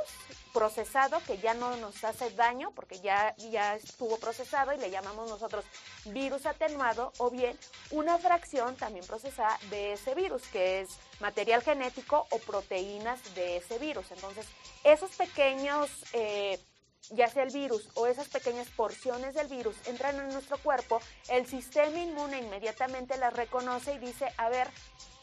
[0.54, 5.28] procesado que ya no nos hace daño porque ya, ya estuvo procesado y le llamamos
[5.28, 5.64] nosotros
[6.06, 7.58] virus atenuado o bien
[7.90, 13.78] una fracción también procesada de ese virus que es material genético o proteínas de ese
[13.78, 14.12] virus.
[14.12, 14.46] Entonces,
[14.84, 16.60] esos pequeños eh,
[17.10, 21.46] ya sea el virus o esas pequeñas porciones del virus entran en nuestro cuerpo, el
[21.46, 24.68] sistema inmune inmediatamente las reconoce y dice, a ver,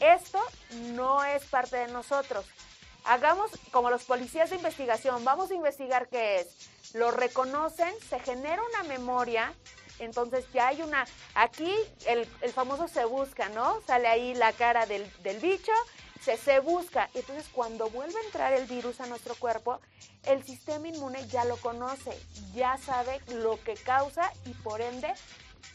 [0.00, 0.40] esto
[0.94, 2.44] no es parte de nosotros.
[3.04, 6.68] Hagamos como los policías de investigación, vamos a investigar qué es.
[6.94, 9.54] Lo reconocen, se genera una memoria,
[9.98, 11.72] entonces ya hay una, aquí
[12.06, 13.80] el, famoso se busca, ¿no?
[13.86, 15.72] Sale ahí la cara del, del bicho
[16.20, 17.08] se, se busca.
[17.14, 19.80] Entonces, cuando vuelve a entrar el virus a nuestro cuerpo,
[20.24, 22.18] el sistema inmune ya lo conoce,
[22.54, 25.12] ya sabe lo que causa y por ende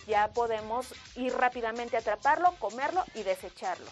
[0.08, 3.89] ya podemos ir rápidamente a atraparlo, comerlo y desecharlo.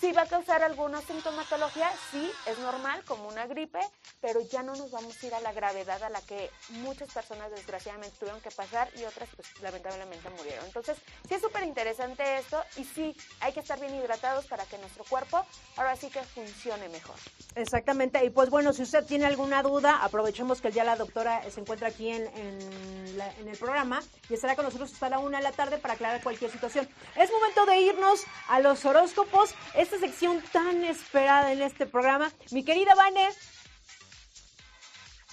[0.00, 3.80] Si va a causar alguna sintomatología, sí, es normal, como una gripe,
[4.20, 7.50] pero ya no nos vamos a ir a la gravedad a la que muchas personas
[7.50, 10.64] desgraciadamente tuvieron que pasar y otras pues lamentablemente murieron.
[10.66, 14.78] Entonces, sí es súper interesante esto y sí, hay que estar bien hidratados para que
[14.78, 15.44] nuestro cuerpo
[15.76, 17.16] ahora sí que funcione mejor.
[17.56, 21.60] Exactamente, y pues bueno, si usted tiene alguna duda, aprovechemos que ya la doctora se
[21.60, 25.52] encuentra aquí en, en el programa y estará con nosotros hasta la una de la
[25.52, 26.88] tarde para aclarar cualquier situación.
[27.16, 29.54] Es momento de irnos a los horóscopos
[29.88, 32.30] esta sección tan esperada en este programa.
[32.50, 33.26] Mi querida Vane.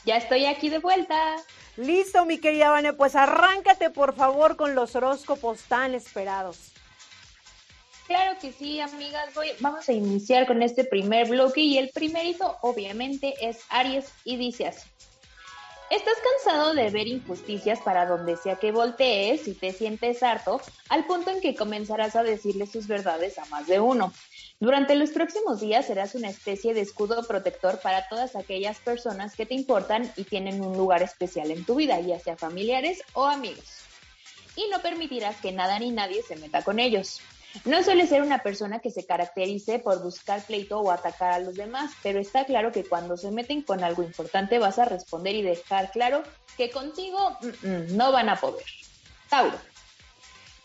[0.06, 1.36] Ya estoy aquí de vuelta.
[1.76, 6.72] Listo, mi querida Vane, pues arráncate por favor con los horóscopos tan esperados.
[8.08, 9.34] Claro que sí, amigas.
[9.34, 14.38] Voy, vamos a iniciar con este primer bloque y el primerito obviamente es Aries y
[14.38, 14.88] dice así.
[15.90, 21.06] Estás cansado de ver injusticias para donde sea que voltees y te sientes harto, al
[21.06, 24.14] punto en que comenzarás a decirle sus verdades a más de uno.
[24.60, 29.46] Durante los próximos días serás una especie de escudo protector para todas aquellas personas que
[29.46, 33.82] te importan y tienen un lugar especial en tu vida, ya sea familiares o amigos.
[34.56, 37.20] Y no permitirás que nada ni nadie se meta con ellos.
[37.66, 41.56] No suele ser una persona que se caracterice por buscar pleito o atacar a los
[41.56, 45.42] demás, pero está claro que cuando se meten con algo importante vas a responder y
[45.42, 46.24] dejar claro
[46.58, 48.66] que contigo mm, mm, no van a poder.
[49.30, 49.58] Tauro.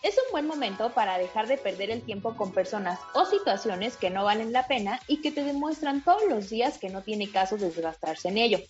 [0.03, 4.09] Es un buen momento para dejar de perder el tiempo con personas o situaciones que
[4.09, 7.59] no valen la pena y que te demuestran todos los días que no tiene caso
[7.59, 8.61] desgastarse en ello.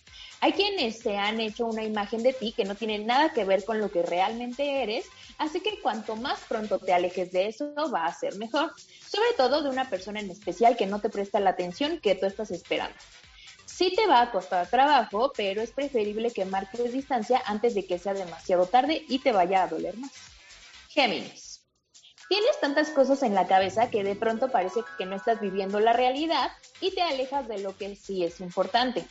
[0.41, 3.63] Hay quienes se han hecho una imagen de ti que no tiene nada que ver
[3.63, 5.05] con lo que realmente eres,
[5.37, 8.73] así que cuanto más pronto te alejes de eso va a ser mejor,
[9.09, 12.25] sobre todo de una persona en especial que no te presta la atención que tú
[12.25, 12.97] estás esperando.
[13.65, 17.99] Sí te va a costar trabajo, pero es preferible que marques distancia antes de que
[17.99, 20.30] sea demasiado tarde y te vaya a doler más.
[20.93, 21.65] Géminis.
[22.27, 25.93] Tienes tantas cosas en la cabeza que de pronto parece que no estás viviendo la
[25.93, 26.51] realidad
[26.81, 29.07] y te alejas de lo que sí es importante.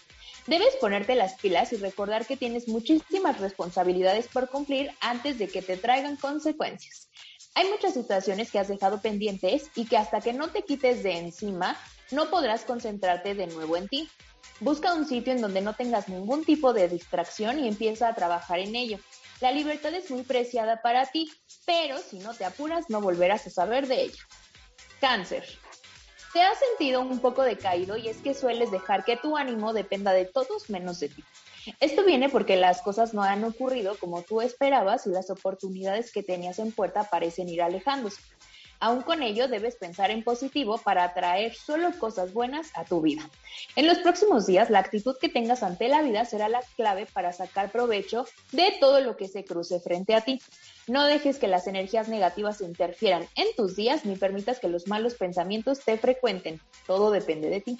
[0.47, 5.62] Debes ponerte las pilas y recordar que tienes muchísimas responsabilidades por cumplir antes de que
[5.62, 7.09] te traigan consecuencias.
[7.55, 11.16] Hay muchas situaciones que has dejado pendientes y que hasta que no te quites de
[11.16, 11.79] encima,
[12.11, 14.11] no podrás concentrarte de nuevo en ti.
[14.61, 18.59] Busca un sitio en donde no tengas ningún tipo de distracción y empieza a trabajar
[18.59, 18.99] en ello.
[19.40, 21.31] La libertad es muy preciada para ti,
[21.64, 24.22] pero si no te apuras no volverás a saber de ella.
[25.00, 25.44] Cáncer.
[26.33, 30.12] Te has sentido un poco decaído y es que sueles dejar que tu ánimo dependa
[30.12, 31.24] de todos menos de ti.
[31.81, 36.23] Esto viene porque las cosas no han ocurrido como tú esperabas y las oportunidades que
[36.23, 38.21] tenías en puerta parecen ir alejándose.
[38.81, 43.28] Aún con ello, debes pensar en positivo para atraer solo cosas buenas a tu vida.
[43.76, 47.35] En los próximos días, la actitud que tengas ante la vida será la clave para
[47.35, 50.40] sacar provecho de todo lo que se cruce frente a ti.
[50.87, 55.14] No dejes que las energías negativas interfieran en tus días ni permitas que los malos
[55.14, 56.58] pensamientos te frecuenten.
[56.87, 57.78] Todo depende de ti.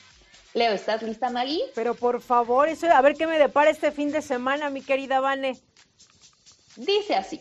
[0.53, 1.63] Leo, ¿estás lista, Maggie?
[1.75, 5.21] Pero por favor, eso, a ver qué me depara este fin de semana, mi querida
[5.21, 5.57] Vane.
[6.77, 7.41] Dice así.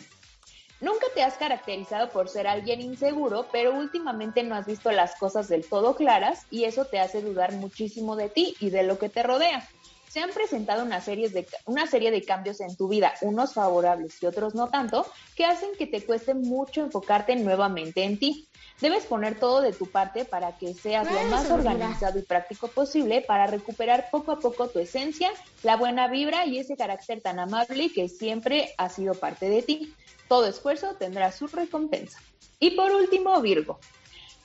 [0.82, 5.50] Nunca te has caracterizado por ser alguien inseguro, pero últimamente no has visto las cosas
[5.50, 9.10] del todo claras y eso te hace dudar muchísimo de ti y de lo que
[9.10, 9.68] te rodea.
[10.10, 14.24] Se han presentado una serie, de, una serie de cambios en tu vida, unos favorables
[14.24, 15.06] y otros no tanto,
[15.36, 18.48] que hacen que te cueste mucho enfocarte nuevamente en ti.
[18.82, 23.22] Debes poner todo de tu parte para que seas lo más organizado y práctico posible
[23.22, 25.30] para recuperar poco a poco tu esencia,
[25.62, 29.94] la buena vibra y ese carácter tan amable que siempre ha sido parte de ti.
[30.30, 32.20] Todo esfuerzo tendrá su recompensa.
[32.60, 33.80] Y por último, Virgo.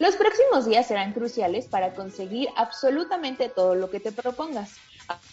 [0.00, 4.72] Los próximos días serán cruciales para conseguir absolutamente todo lo que te propongas.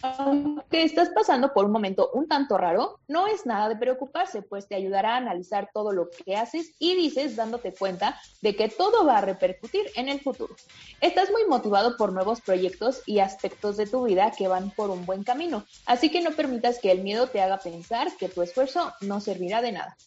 [0.02, 4.68] Aunque estás pasando por un momento un tanto raro, no es nada de preocuparse, pues
[4.68, 9.06] te ayudará a analizar todo lo que haces y dices dándote cuenta de que todo
[9.06, 10.56] va a repercutir en el futuro.
[11.00, 15.06] Estás muy motivado por nuevos proyectos y aspectos de tu vida que van por un
[15.06, 18.94] buen camino, así que no permitas que el miedo te haga pensar que tu esfuerzo
[19.02, 19.98] no servirá de nada.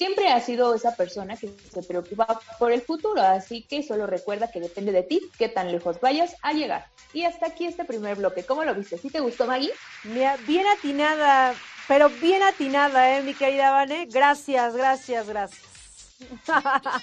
[0.00, 4.50] Siempre has sido esa persona que se preocupa por el futuro, así que solo recuerda
[4.50, 6.86] que depende de ti qué tan lejos vayas a llegar.
[7.12, 8.42] Y hasta aquí este primer bloque.
[8.42, 8.96] ¿Cómo lo viste?
[8.96, 9.74] ¿Sí te gustó, Maggie?
[10.04, 11.54] Mira, bien atinada,
[11.86, 14.06] pero bien atinada, ¿eh, mi querida Vane?
[14.06, 15.68] Gracias, gracias, gracias.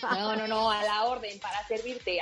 [0.02, 2.20] No, no, no, a la orden, para servirte.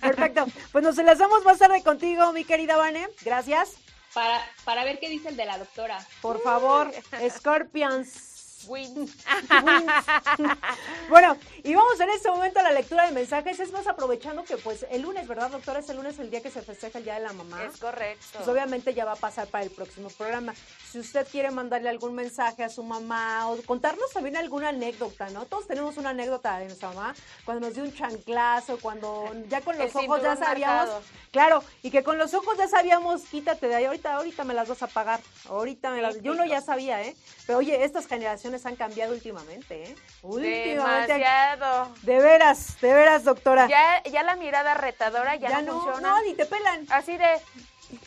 [0.00, 0.46] Perfecto.
[0.72, 3.06] Pues nos enlazamos más tarde contigo, mi querida Vane.
[3.22, 3.74] Gracias.
[4.14, 5.98] Para, para ver qué dice el de la doctora.
[6.22, 6.90] Por favor,
[7.36, 8.35] Scorpions.
[11.08, 13.60] bueno, y vamos en este momento a la lectura de mensajes.
[13.60, 15.80] Es más, aprovechando que pues el lunes, ¿verdad, doctora?
[15.80, 17.64] Es el lunes el día que se festeja el Día de la Mamá.
[17.64, 18.26] Es correcto.
[18.34, 20.54] Pues obviamente ya va a pasar para el próximo programa.
[20.90, 25.46] Si usted quiere mandarle algún mensaje a su mamá o contarnos también alguna anécdota, ¿no?
[25.46, 27.14] Todos tenemos una anécdota de nuestra mamá,
[27.44, 31.04] cuando nos dio un chanclazo, cuando ya con los ojos ya sabíamos...
[31.30, 34.68] Claro, y que con los ojos ya sabíamos, quítate de ahí, ahorita, ahorita me las
[34.68, 36.22] vas a pagar, ahorita me las...
[36.22, 37.14] Yo uno ya sabía, ¿eh?
[37.46, 39.96] Pero oye, estas generaciones han cambiado últimamente, ¿eh?
[40.22, 41.12] Últimamente.
[41.12, 41.94] Demasiado.
[42.02, 43.66] De veras, de veras, doctora.
[43.68, 46.08] Ya, ya la mirada retadora ya, no, funciona.
[46.08, 46.86] No, ni te pelan.
[46.88, 47.28] Así de,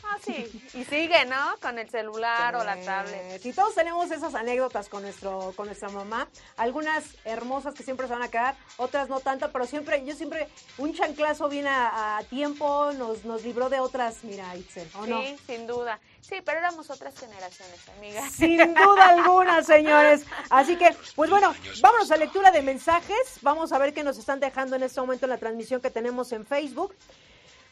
[0.04, 0.62] Ah, sí.
[0.74, 1.56] Y sigue, ¿no?
[1.62, 3.42] Con el celular o la tablet.
[3.42, 6.28] Sí, todos tenemos esas anécdotas con nuestro, con nuestra mamá.
[6.58, 10.48] Algunas hermosas que siempre se van a quedar, otras no tanto, pero siempre, yo siempre,
[10.78, 15.68] un chanclazo viene a, tiempo, nos, nos libró de otras, mira, Itzel, ¿o sí, sin
[15.68, 16.00] duda.
[16.22, 18.32] Sí, pero éramos otras generaciones, amigas.
[18.34, 20.26] Sin duda alguna, señores.
[20.50, 23.40] Así que, pues bueno, vámonos a lectura de mensajes.
[23.42, 26.32] Vamos a ver qué nos están dejando en este momento en la transmisión que tenemos
[26.32, 26.94] en Facebook.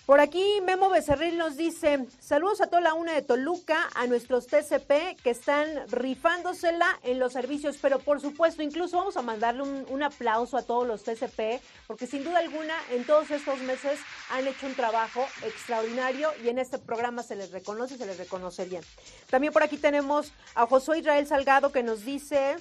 [0.08, 4.48] Por aquí Memo Becerril nos dice, saludos a toda la UNA de Toluca, a nuestros
[4.48, 10.04] TCP que están rifándosela en los servicios, pero por supuesto, incluso vamos a mandarle un,
[10.04, 14.00] aplauso a todos los TCP, porque sin duda alguna en todos estos meses
[14.30, 18.64] han hecho un trabajo extraordinario y en este programa se les reconoce se les reconoce
[18.64, 18.84] bien.
[19.30, 22.56] También por aquí tenemos a Josué Israel Salgado que nos dice,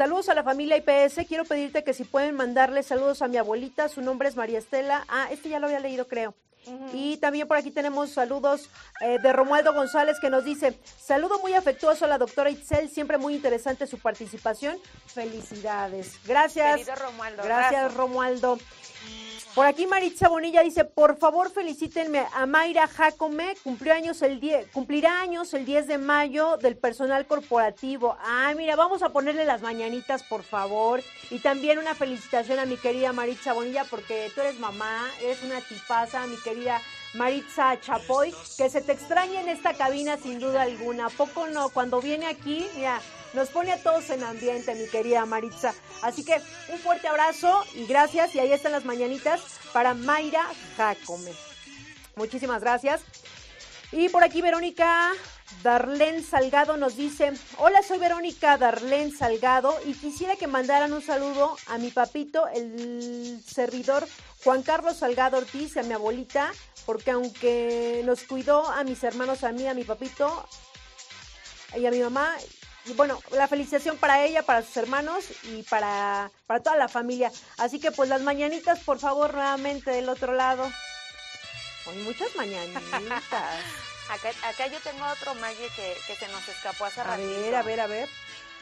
[0.00, 1.26] Saludos a la familia IPS.
[1.28, 3.90] Quiero pedirte que si pueden mandarle saludos a mi abuelita.
[3.90, 5.04] Su nombre es María Estela.
[5.08, 6.34] Ah, este ya lo había leído, creo.
[6.94, 8.70] Y también por aquí tenemos saludos
[9.02, 13.18] eh, de Romualdo González que nos dice, saludo muy afectuoso a la doctora Itzel, siempre
[13.18, 14.78] muy interesante su participación.
[15.06, 16.18] Felicidades.
[16.26, 16.86] Gracias.
[16.98, 17.42] Romualdo.
[17.42, 18.58] Gracias, Romualdo.
[19.54, 24.68] Por aquí Maritza Bonilla dice, por favor felicítenme a Mayra Jacome, cumplió años el 10,
[24.70, 28.16] cumplirá años el 10 de mayo del personal corporativo.
[28.24, 31.02] Ay, mira, vamos a ponerle las mañanitas, por favor.
[31.30, 35.60] Y también una felicitación a mi querida Maritza Bonilla, porque tú eres mamá, eres una
[35.60, 36.80] tipaza, mi querida
[37.14, 41.08] Maritza Chapoy, que se te extraña en esta cabina sin duda alguna.
[41.08, 41.70] poco no?
[41.70, 43.00] Cuando viene aquí, mira,
[43.32, 45.74] nos pone a todos en ambiente, mi querida Maritza.
[46.02, 46.40] Así que
[46.72, 48.34] un fuerte abrazo y gracias.
[48.34, 49.40] Y ahí están las mañanitas
[49.72, 51.32] para Mayra Jacome.
[52.16, 53.02] Muchísimas gracias.
[53.92, 55.12] Y por aquí Verónica
[55.62, 61.56] Darlene Salgado nos dice, hola, soy Verónica Darlene Salgado y quisiera que mandaran un saludo
[61.66, 64.06] a mi papito, el servidor
[64.44, 66.52] Juan Carlos Salgado Ortiz, a mi abuelita,
[66.86, 70.48] porque aunque nos cuidó a mis hermanos, a mí, a mi papito
[71.76, 72.36] y a mi mamá,
[72.86, 77.30] y bueno, la felicitación para ella, para sus hermanos y para, para toda la familia.
[77.58, 80.70] Así que pues las mañanitas, por favor, nuevamente del otro lado.
[81.86, 82.82] Hay muchas mañanitas.
[84.10, 87.40] acá, acá yo tengo otro Maggie que, que se nos escapó hace A ratito.
[87.40, 88.08] ver, a ver, a ver.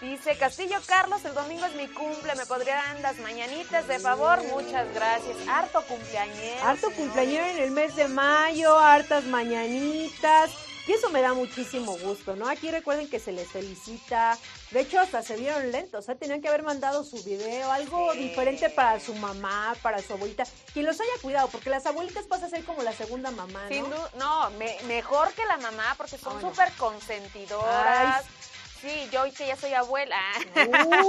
[0.01, 4.41] Dice Castillo Carlos, el domingo es mi cumple, ¿me podrían las mañanitas de favor?
[4.45, 5.37] Muchas gracias.
[5.49, 6.65] Harto cumpleañero.
[6.65, 10.51] Harto cumpleañero en el mes de mayo, hartas mañanitas.
[10.89, 12.49] Y eso me da muchísimo gusto, ¿no?
[12.49, 14.39] Aquí recuerden que se les felicita.
[14.71, 16.15] De hecho, hasta se vieron lentos, ¿eh?
[16.15, 18.21] Tenían que haber mandado su video, algo Sí.
[18.21, 20.45] diferente para su mamá, para su abuelita.
[20.73, 23.69] Quien los haya cuidado, porque las abuelitas pasa a ser como la segunda mamá, ¿no?
[23.69, 28.25] Sin duda, no, me- mejor que la mamá porque son súper consentidoras.
[28.25, 28.33] Ay.
[28.81, 30.19] Sí, yo que ya soy abuela.
[30.55, 31.01] No,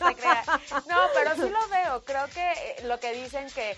[0.00, 0.44] no se crea.
[0.88, 2.04] No, pero sí lo veo.
[2.04, 3.76] Creo que eh, lo que dicen que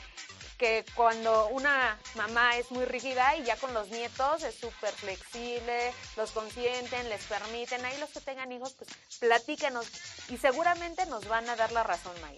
[0.60, 5.90] que cuando una mamá es muy rígida y ya con los nietos es súper flexible,
[6.18, 9.86] los consienten, les permiten, ahí los que tengan hijos, pues platíquenos
[10.28, 12.36] y seguramente nos van a dar la razón, May.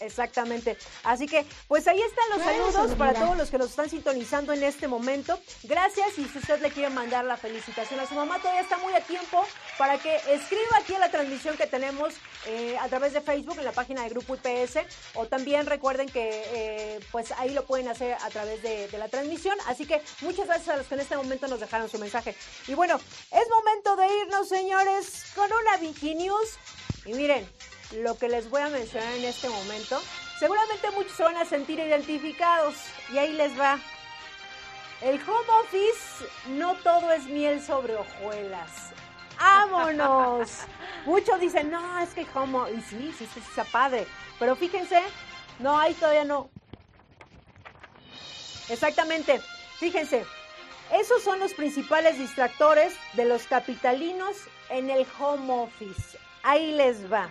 [0.00, 0.76] Exactamente.
[1.04, 4.52] Así que, pues ahí están los Bueno, saludos para todos los que nos están sintonizando
[4.52, 5.38] en este momento.
[5.62, 8.92] Gracias y si usted le quiere mandar la felicitación a su mamá, todavía está muy
[8.94, 9.44] a tiempo
[9.78, 12.14] para que escriba aquí a la transmisión que tenemos
[12.46, 14.78] eh, a través de Facebook en la página de Grupo IPS
[15.14, 19.08] o también recuerden que eh, pues ahí lo pueden hacer a través de, de la
[19.08, 19.56] transmisión.
[19.66, 22.34] Así que muchas gracias a los que en este momento nos dejaron su mensaje.
[22.66, 22.98] Y bueno,
[23.30, 26.58] es momento de irnos, señores, con una News
[27.06, 27.48] Y miren,
[27.92, 30.00] lo que les voy a mencionar en este momento,
[30.38, 32.76] seguramente muchos se van a sentir identificados.
[33.12, 33.78] Y ahí les va.
[35.02, 38.92] El home office no todo es miel sobre hojuelas.
[39.38, 40.50] ¡Vámonos!
[41.06, 44.06] Muchos dicen, no, es que office, y sí, sí, sí, está padre.
[44.38, 45.00] Pero fíjense,
[45.58, 46.50] no, ahí todavía no.
[48.68, 49.40] Exactamente,
[49.78, 50.26] fíjense,
[50.92, 54.36] esos son los principales distractores de los capitalinos
[54.68, 56.18] en el home office.
[56.42, 57.30] Ahí les va.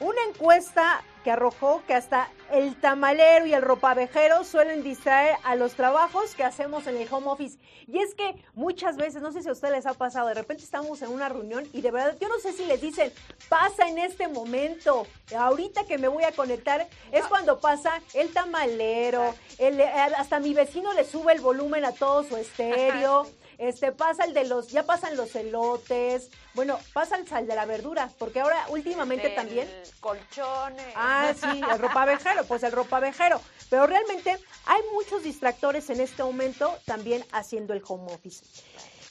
[0.00, 5.74] Una encuesta que arrojó que hasta el tamalero y el ropavejero suelen distraer a los
[5.74, 7.58] trabajos que hacemos en el home office.
[7.86, 10.64] Y es que muchas veces, no sé si a ustedes les ha pasado, de repente
[10.64, 13.12] estamos en una reunión y de verdad, yo no sé si les dicen,
[13.50, 19.34] pasa en este momento, ahorita que me voy a conectar, es cuando pasa el tamalero,
[19.58, 23.26] el- eh, hasta mi vecino le sube el volumen a todo su estéreo.
[23.60, 27.66] Este pasa el de los, ya pasan los elotes, bueno, pasa el sal de la
[27.66, 29.68] verdura, porque ahora últimamente Del también
[30.00, 30.80] colchón.
[30.80, 30.92] eh.
[30.96, 33.38] Ah, sí, el ropavejero, pues el ropavejero.
[33.68, 38.42] Pero realmente hay muchos distractores en este momento también haciendo el home office.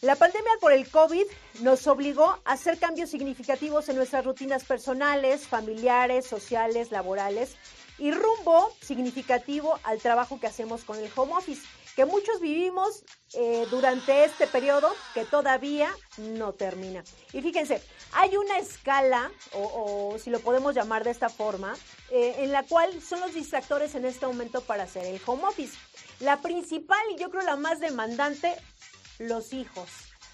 [0.02, 1.26] La pandemia por el COVID
[1.60, 7.56] nos obligó a hacer cambios significativos en nuestras rutinas personales, familiares, sociales, laborales
[8.00, 11.62] y rumbo significativo al trabajo que hacemos con el home office,
[12.00, 17.04] que muchos vivimos eh, durante este periodo que todavía no termina.
[17.34, 17.84] Y fíjense,
[18.14, 21.76] hay una escala, o, o si lo podemos llamar de esta forma,
[22.10, 25.78] eh, en la cual son los distractores en este momento para hacer el home office.
[26.22, 28.56] La principal y yo creo la más demandante,
[29.18, 29.90] los hijos.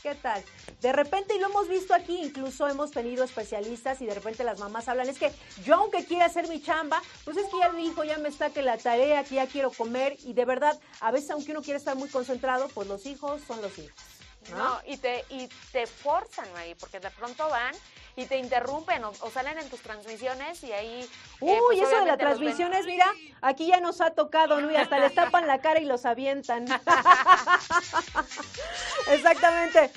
[0.06, 0.44] ¿Qué tal?
[0.82, 4.60] De repente, y lo hemos visto aquí, incluso hemos tenido especialistas y de repente las
[4.60, 5.32] mamás hablan, es que
[5.64, 8.52] yo aunque quiera hacer mi chamba, pues es que ya mi hijo ya me está
[8.52, 11.80] que la tarea, que ya quiero comer y de verdad, a veces aunque uno quiere
[11.80, 14.15] estar muy concentrado, pues los hijos son los hijos.
[14.50, 14.58] ¿No?
[14.58, 17.74] No, y te, y te forzan ahí, porque de pronto van
[18.18, 21.02] y te interrumpen o, o salen en tus transmisiones y ahí...
[21.04, 21.08] eh,
[21.42, 23.08] Uy, pues, eso de las transmisiones, mira,
[23.42, 24.72] aquí ya nos ha tocado, ¿no?
[24.72, 26.66] Y hasta les tapan la cara y los avientan.
[29.10, 29.92] Exactamente.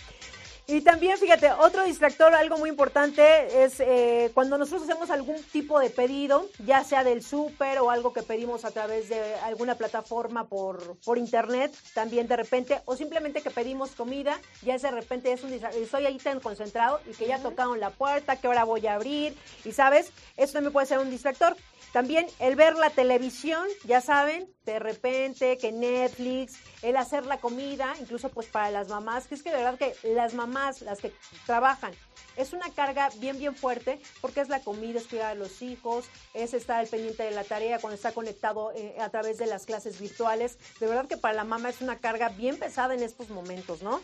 [0.71, 5.81] Y también, fíjate, otro distractor, algo muy importante, es eh, cuando nosotros hacemos algún tipo
[5.81, 10.47] de pedido, ya sea del súper o algo que pedimos a través de alguna plataforma
[10.47, 15.33] por, por internet, también de repente, o simplemente que pedimos comida, ya es de repente
[15.33, 18.65] es un distractor, estoy ahí tan concentrado y que ya tocaron la puerta, que ahora
[18.65, 21.57] voy a abrir, y sabes, eso también puede ser un distractor.
[21.93, 27.95] También el ver la televisión, ya saben, de repente que Netflix, el hacer la comida,
[27.99, 31.13] incluso pues para las mamás, que es que de verdad que las mamás, las que
[31.47, 31.95] trabajan,
[32.37, 36.05] es una carga bien, bien fuerte porque es la comida, es cuidar a los hijos,
[36.35, 39.67] es estar al pendiente de la tarea cuando está conectado eh, a través de las
[39.67, 40.59] clases virtuales.
[40.79, 44.01] De verdad que para la mamá es una carga bien pesada en estos momentos, ¿no?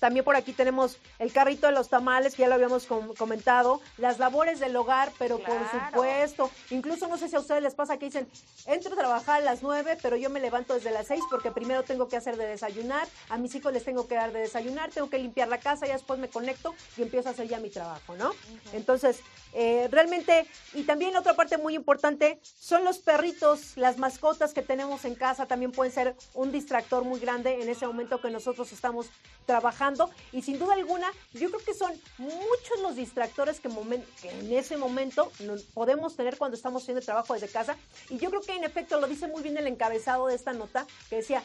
[0.00, 3.80] También por aquí tenemos el carrito de los tamales, que ya lo habíamos com- comentado,
[3.98, 7.98] las labores del hogar, pero por supuesto, incluso no sé si a ustedes les pasa
[7.98, 8.28] que dicen,
[8.66, 11.82] entro a trabajar a las nueve, pero yo me levanto desde las seis porque primero
[11.84, 15.10] tengo que hacer de desayunar, a mis hijos les tengo que dar de desayunar, tengo
[15.10, 18.16] que limpiar la casa, y después me conecto y empiezo a hacer ya mi trabajo,
[18.16, 18.32] ¿no?
[18.72, 19.20] Entonces,
[19.52, 25.04] eh, realmente, y también otra parte muy importante, son los perritos, las mascotas que tenemos
[25.04, 29.06] en casa, también pueden ser un distractor muy grande en ese momento que nosotros estamos
[29.46, 30.10] trabajando.
[30.32, 35.30] Y sin duda alguna yo creo que son muchos los distractores que, en ese momento
[35.74, 37.76] podemos tener cuando estamos haciendo el trabajo desde casa.
[38.08, 40.86] Y yo creo que en efecto lo dice muy bien el encabezado de esta nota
[41.08, 41.42] que decía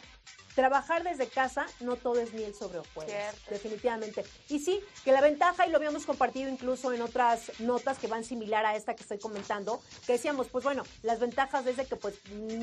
[0.56, 4.24] trabajar desde casa no todo es miel sobre hojuelas, definitivamente.
[4.48, 8.24] Y sí, que la ventaja, y lo habíamos compartido incluso en otras notas que van
[8.24, 12.14] similar a esta que estoy comentando, que decíamos, pues bueno, las ventajas desde que pues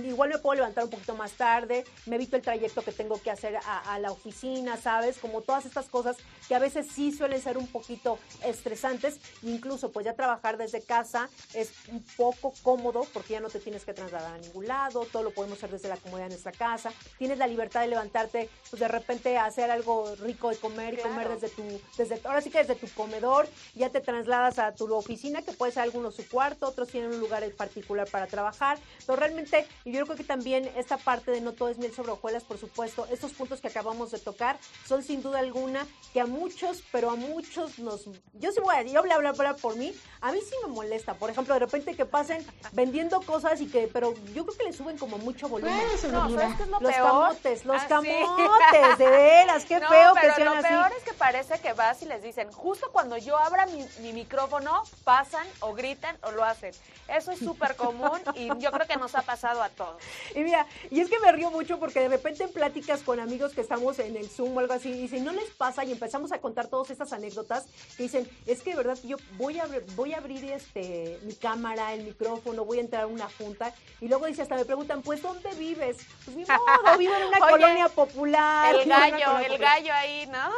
[0.04, 3.30] igual me puedo levantar un poquito más tarde, me evito el trayecto que tengo que
[3.30, 5.20] hacer a, la oficina, ¿sabes?
[5.20, 6.18] Como todas estas cosas
[6.48, 11.30] que a veces sí suelen ser un poquito estresantes, incluso pues ya trabajar desde casa
[11.54, 15.22] es un poco cómodo porque ya no te tienes que trasladar a ningún lado, todo
[15.22, 18.80] lo podemos hacer desde la comodidad de nuestra casa, tienes la libertad de levantarte, pues
[18.80, 21.64] de repente hacer algo rico de comer y comer desde tu,
[21.98, 25.72] desde, ahora sí que desde tu comedor, ya te trasladas a tu oficina, que puede
[25.72, 30.04] ser alguno su cuarto, otros tienen un lugar en particular para trabajar, pero realmente yo
[30.06, 33.34] creo que también esta parte de no todo es miel sobre hojuelas, por supuesto, estos
[33.34, 34.58] puntos que acabamos de tocar
[34.88, 38.82] son sin duda alguna que a muchos, pero a muchos nos, yo sí voy a,
[38.84, 41.96] yo voy a hablar por mí, a mí sí me molesta, por ejemplo, de repente
[41.96, 45.76] que pasen vendiendo cosas y que, pero yo creo que le suben como mucho volumen.
[46.12, 47.08] no, ¿sabes qué es lo los peor?
[47.08, 51.60] camotes, los ah, camotes, de veras, qué feo que sean lo peor es que parece
[51.60, 56.18] que vas y les dicen, justo cuando yo abra mi, mi micrófono, pasan o gritan
[56.24, 56.74] o lo hacen.
[57.08, 60.02] Eso es súper común y yo creo que nos ha pasado a todos.
[60.36, 63.54] Y mira, y es que me río mucho porque de repente en pláticas con amigos
[63.54, 66.40] que estamos en el Zoom o algo así, dicen, no les pasa y empezamos a
[66.40, 67.66] contar todas estas anécdotas
[67.98, 71.94] que dicen, es que de verdad yo voy a, voy a abrir este, mi cámara,
[71.94, 75.22] el micrófono, voy a entrar a una junta y luego dice, hasta me preguntan, pues
[75.22, 75.98] ¿dónde vives?
[76.26, 78.76] Pues mi modo, vivo en una colonia popular.
[78.76, 80.50] El gallo, el gallo ahí, ¿no?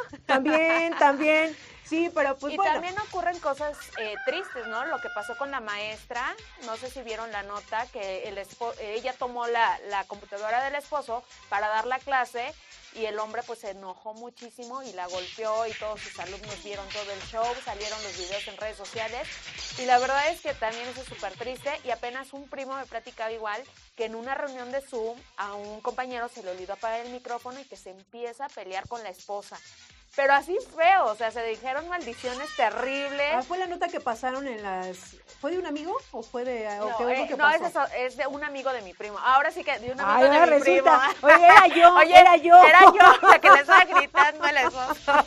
[0.46, 1.58] También, también.
[1.86, 4.86] Sí, pero pues y también ocurren cosas eh, tristes, ¿no?
[4.86, 6.36] Lo que pasó con la maestra,
[6.66, 8.40] no sé si vieron la nota, que el
[8.82, 12.54] ella tomó la, la computadora del esposo para dar la clase
[12.96, 16.88] y el hombre pues se enojó muchísimo y la golpeó y todos sus alumnos vieron
[16.90, 19.28] todo el show, salieron los videos en redes sociales
[19.78, 22.86] y la verdad es que también eso es súper triste y apenas un primo me
[22.86, 23.62] platicaba igual
[23.96, 27.60] que en una reunión de Zoom a un compañero se le olvidó apagar el micrófono
[27.60, 29.60] y que se empieza a pelear con la esposa
[30.16, 33.34] pero así feo, o sea, se dijeron maldiciones terribles.
[33.34, 35.18] Ah, fue la nota que pasaron en las...
[35.42, 36.66] ¿Fue de un amigo o fue de...
[36.78, 39.18] No, qué, eh, no es, eso, es de un amigo de mi primo.
[39.20, 41.10] Ahora sí que de un amigo de mi resulta.
[41.10, 41.34] primo.
[41.36, 42.64] Oye, era yo, Oye, era yo.
[42.64, 45.14] Era yo la que le estaba gritando el esposo.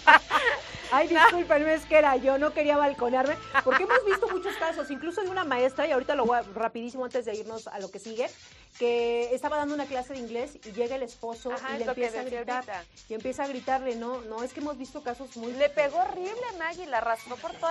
[0.90, 5.20] Ay, discúlpenme, es que era yo, no quería balconearme, porque hemos visto muchos casos, incluso
[5.20, 7.98] de una maestra, y ahorita lo voy a, rapidísimo antes de irnos a lo que
[7.98, 8.30] sigue,
[8.78, 12.24] que estaba dando una clase de inglés y llega el esposo y le empieza a
[12.24, 12.84] gritar.
[13.08, 15.52] Y empieza a gritarle, no, no, es que hemos visto casos muy...
[15.52, 17.70] Le pegó horrible, Maggie, la arrastró por todo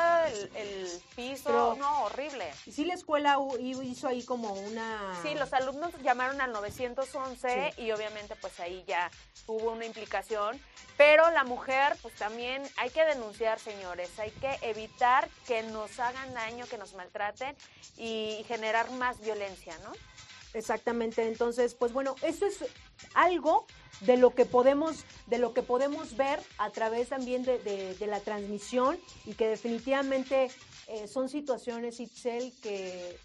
[0.55, 2.51] el, piso, no, horrible.
[2.71, 5.17] Sí, la escuela hizo ahí como una...
[5.21, 9.09] Sí, los alumnos llamaron al 911 y obviamente pues ahí ya
[9.47, 10.59] hubo una implicación,
[10.97, 16.33] pero la mujer pues también hay que denunciar, señores, hay que evitar que nos hagan
[16.33, 17.55] daño, que nos maltraten
[17.97, 19.91] y generar más violencia, ¿no?
[20.53, 22.65] Exactamente, entonces, pues bueno, eso es
[23.13, 23.65] algo
[24.01, 28.97] de lo que podemos, de lo que podemos ver a través también de, la transmisión
[29.25, 30.49] y que definitivamente
[30.87, 33.17] eh, son situaciones, Itzel, que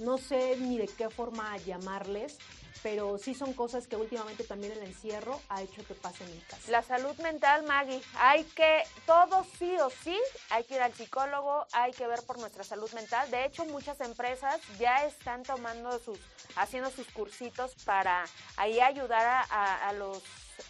[0.00, 2.38] no sé ni de qué forma llamarles,
[2.82, 6.70] pero sí son cosas que últimamente también el encierro ha hecho que pasen en casa.
[6.70, 10.18] La salud mental, Maggie, hay que, todo sí o sí,
[10.50, 13.30] hay que ir al psicólogo, hay que ver por nuestra salud mental.
[13.30, 16.18] De hecho, muchas empresas ya están tomando sus,
[16.56, 18.24] haciendo sus cursitos para
[18.56, 20.22] ahí ayudar a, los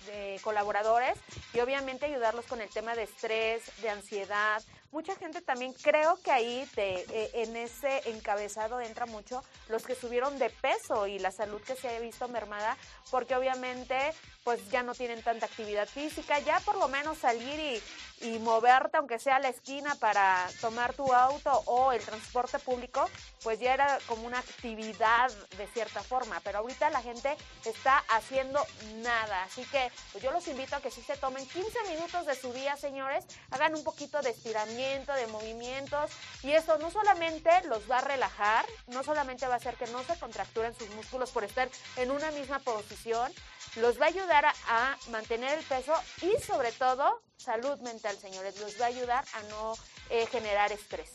[0.09, 1.19] eh, colaboradores
[1.53, 6.31] y obviamente ayudarlos con el tema de estrés, de ansiedad, mucha gente también creo que
[6.31, 11.31] ahí de, eh, en ese encabezado entra mucho los que subieron de peso y la
[11.31, 12.77] salud que se ha visto mermada
[13.11, 13.97] porque obviamente
[14.45, 17.83] pues ya no tienen tanta actividad física, ya por lo menos salir y,
[18.21, 23.09] y moverte aunque sea a la esquina para tomar tu auto o el transporte público,
[23.43, 28.65] pues ya era como una actividad de cierta forma, pero ahorita la gente está haciendo
[28.97, 32.35] nada, así que pues yo los invito a que si se tomen 15 minutos de
[32.35, 36.11] su día, señores, hagan un poquito de estiramiento, de movimientos.
[36.43, 40.03] Y eso no solamente los va a relajar, no solamente va a hacer que no
[40.05, 43.33] se contracturen sus músculos por estar en una misma posición,
[43.77, 48.81] los va a ayudar a, mantener el peso y sobre todo salud mental, señores, los
[48.81, 49.75] va a ayudar a no
[50.11, 51.11] eh, generar estrés.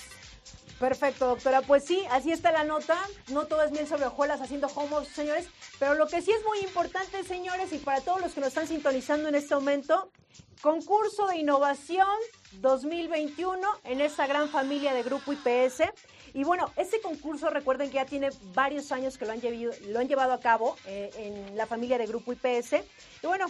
[0.79, 1.61] Perfecto, doctora.
[1.61, 2.97] Pues sí, así está la nota.
[3.29, 5.47] No todo es miel sobre hojuelas haciendo homos, señores.
[5.79, 8.67] Pero lo que sí es muy importante, señores, y para todos los que nos están
[8.67, 10.11] sintonizando en este momento,
[10.61, 12.07] concurso de innovación
[12.59, 15.83] 2021 en esta gran familia de Grupo IPS.
[16.33, 19.99] Y bueno, ese concurso, recuerden que ya tiene varios años que lo han, llevado, lo
[19.99, 22.73] han llevado a cabo eh, en la familia de Grupo IPS.
[23.23, 23.45] Y bueno,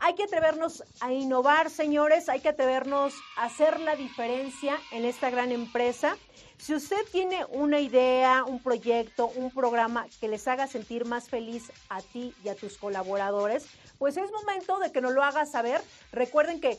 [0.00, 5.30] hay que atrevernos a innovar, señores, hay que atrevernos a hacer la diferencia en esta
[5.30, 6.16] gran empresa.
[6.56, 11.72] Si usted tiene una idea, un proyecto, un programa que les haga sentir más feliz
[11.88, 13.66] a ti y a tus colaboradores,
[13.98, 15.80] pues es momento de que nos lo haga saber.
[16.12, 16.78] Recuerden que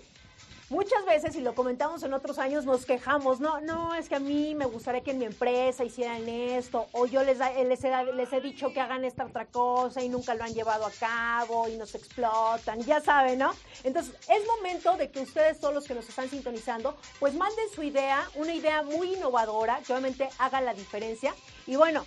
[0.70, 4.20] Muchas veces, y lo comentamos en otros años, nos quejamos, no, no, es que a
[4.20, 8.32] mí me gustaría que en mi empresa hicieran esto, o yo les, les, he, les
[8.32, 11.76] he dicho que hagan esta otra cosa y nunca lo han llevado a cabo y
[11.76, 13.52] nos explotan, ya saben, ¿no?
[13.84, 17.82] Entonces, es momento de que ustedes, todos los que nos están sintonizando, pues manden su
[17.82, 21.34] idea, una idea muy innovadora, que obviamente haga la diferencia.
[21.66, 22.06] Y bueno,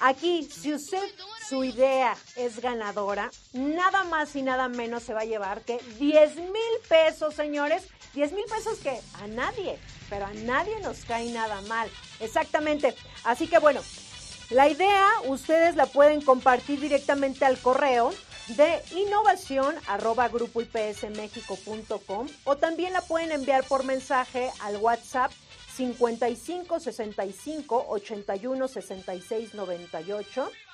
[0.00, 1.02] Aquí, si usted
[1.48, 6.36] su idea es ganadora, nada más y nada menos se va a llevar que 10
[6.36, 6.52] mil
[6.88, 7.82] pesos, señores.
[8.14, 9.78] 10 mil pesos que a nadie,
[10.08, 11.90] pero a nadie nos cae nada mal.
[12.20, 12.94] Exactamente.
[13.24, 13.80] Así que bueno,
[14.50, 18.12] la idea ustedes la pueden compartir directamente al correo
[18.48, 20.62] de innovación arroba grupo
[22.44, 25.30] o también la pueden enviar por mensaje al WhatsApp
[25.78, 30.67] 55 65 81 66 98.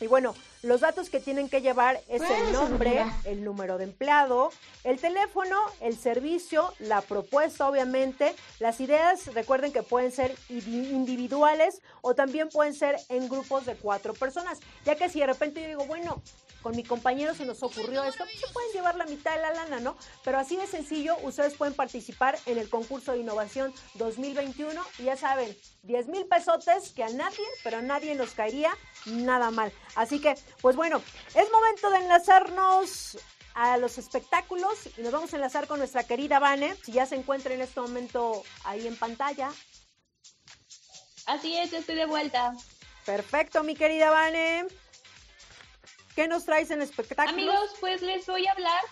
[0.00, 4.50] Y bueno, los datos que tienen que llevar es el nombre, el número de empleado,
[4.82, 8.34] el teléfono, el servicio, la propuesta, obviamente.
[8.58, 14.14] Las ideas, recuerden que pueden ser individuales o también pueden ser en grupos de cuatro
[14.14, 14.58] personas.
[14.84, 16.22] Ya que si de repente yo digo, bueno,
[16.64, 19.80] con mi compañero se nos ocurrió esto, se pueden llevar la mitad de la lana,
[19.80, 19.98] ¿no?
[20.24, 25.16] Pero así de sencillo, ustedes pueden participar en el concurso de innovación 2021 y ya
[25.18, 28.70] saben, 10 mil pesotes que a nadie, pero a nadie nos caería
[29.06, 29.72] nada mal.
[29.94, 31.02] Así que, pues bueno,
[31.34, 33.18] es momento de enlazarnos
[33.54, 37.14] a los espectáculos y nos vamos a enlazar con nuestra querida Vane, si ya se
[37.14, 39.52] encuentra en este momento ahí en pantalla.
[41.26, 42.52] Así es, estoy de vuelta.
[43.06, 44.66] Perfecto, mi querida Vane.
[46.14, 47.32] ¿Qué nos traes en espectáculo?
[47.32, 48.82] Amigos, pues les voy a hablar,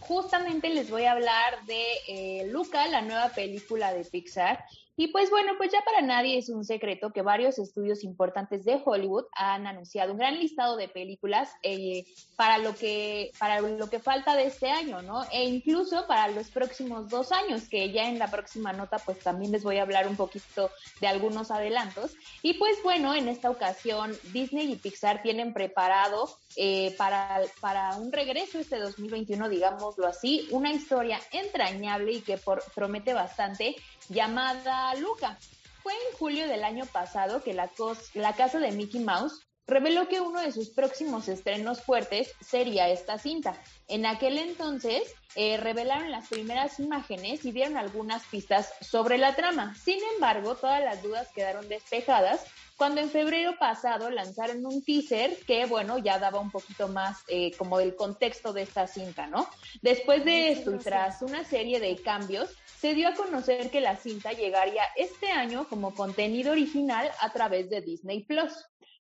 [0.00, 4.64] justamente les voy a hablar de eh, Luca, la nueva película de Pixar.
[4.96, 8.80] Y pues bueno, pues ya para nadie es un secreto que varios estudios importantes de
[8.84, 12.04] Hollywood han anunciado un gran listado de películas eh,
[12.36, 15.24] para lo que para lo que falta de este año, ¿no?
[15.32, 19.50] E incluso para los próximos dos años, que ya en la próxima nota pues también
[19.50, 20.70] les voy a hablar un poquito
[21.00, 22.14] de algunos adelantos.
[22.42, 28.12] Y pues bueno, en esta ocasión Disney y Pixar tienen preparado eh, para, para un
[28.12, 33.74] regreso este 2021, digámoslo así, una historia entrañable y que por, promete bastante
[34.08, 35.38] llamada Luca.
[35.82, 37.70] Fue en julio del año pasado que la,
[38.14, 43.18] la casa de Mickey Mouse reveló que uno de sus próximos estrenos fuertes sería esta
[43.18, 43.60] cinta.
[43.88, 45.02] En aquel entonces
[45.36, 49.74] eh, revelaron las primeras imágenes y dieron algunas pistas sobre la trama.
[49.74, 52.44] Sin embargo, todas las dudas quedaron despejadas
[52.76, 57.52] cuando en febrero pasado lanzaron un teaser que, bueno, ya daba un poquito más eh,
[57.56, 59.48] como del contexto de esta cinta, ¿no?
[59.80, 62.50] Después de esto y tras una serie de cambios,
[62.84, 67.70] se dio a conocer que la cinta llegaría este año como contenido original a través
[67.70, 68.52] de Disney Plus.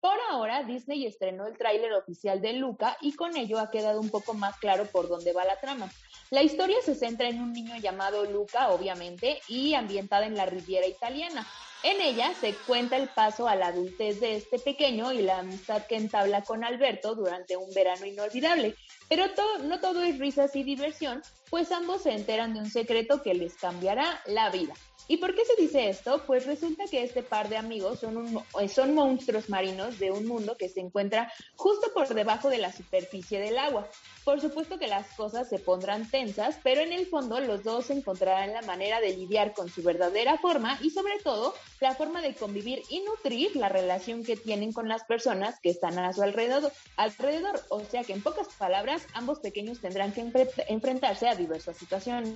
[0.01, 4.09] Por ahora, Disney estrenó el tráiler oficial de Luca y con ello ha quedado un
[4.09, 5.89] poco más claro por dónde va la trama.
[6.31, 10.85] La historia se centra en un niño llamado Luca, obviamente, y ambientada en la Riviera
[10.85, 11.47] italiana.
[11.83, 15.85] En ella se cuenta el paso a la adultez de este pequeño y la amistad
[15.87, 18.75] que entabla con Alberto durante un verano inolvidable.
[19.11, 19.25] Pero
[19.65, 23.55] no todo es risas y diversión, pues ambos se enteran de un secreto que les
[23.55, 24.73] cambiará la vida.
[25.07, 26.23] ¿Y por qué se dice esto?
[26.25, 30.55] Pues resulta que este par de amigos son, eh, son monstruos marinos de un mundo
[30.57, 33.87] que se encuentra justo por debajo de la superficie del agua.
[34.23, 38.53] Por supuesto que las cosas se pondrán tensas, pero en el fondo los dos encontrarán
[38.53, 42.83] la manera de lidiar con su verdadera forma y sobre todo la forma de convivir
[42.89, 46.71] y nutrir la relación que tienen con las personas que están a su alrededor.
[46.95, 47.61] alrededor.
[47.69, 50.21] O sea que en pocas palabras, ambos pequeños tendrán que
[50.67, 52.35] enfrentarse a diversas situaciones.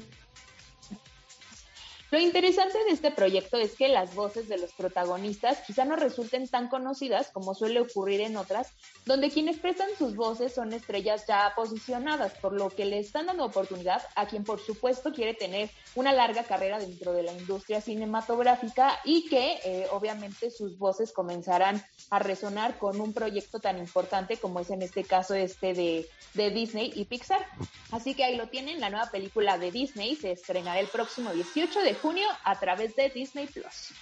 [2.12, 6.48] Lo interesante de este proyecto es que las voces de los protagonistas quizá no resulten
[6.48, 8.74] tan conocidas como suele ocurrir en otras,
[9.06, 13.46] donde quienes prestan sus voces son estrellas ya posicionadas, por lo que le están dando
[13.46, 19.00] oportunidad a quien por supuesto quiere tener una larga carrera dentro de la industria cinematográfica
[19.04, 24.60] y que eh, obviamente sus voces comenzarán a resonar con un proyecto tan importante como
[24.60, 27.46] es en este caso este de, de Disney y Pixar.
[27.92, 31.82] Así que ahí lo tienen, la nueva película de Disney se estrenará el próximo 18
[31.82, 33.94] de junio a través de Disney Plus.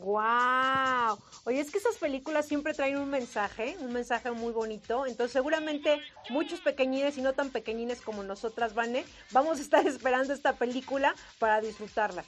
[0.00, 1.18] ¡Wow!
[1.44, 5.06] Oye, es que esas películas siempre traen un mensaje, un mensaje muy bonito.
[5.06, 10.32] Entonces, seguramente muchos pequeñines y no tan pequeñines como nosotras, Vane, vamos a estar esperando
[10.32, 12.24] esta película para disfrutarla.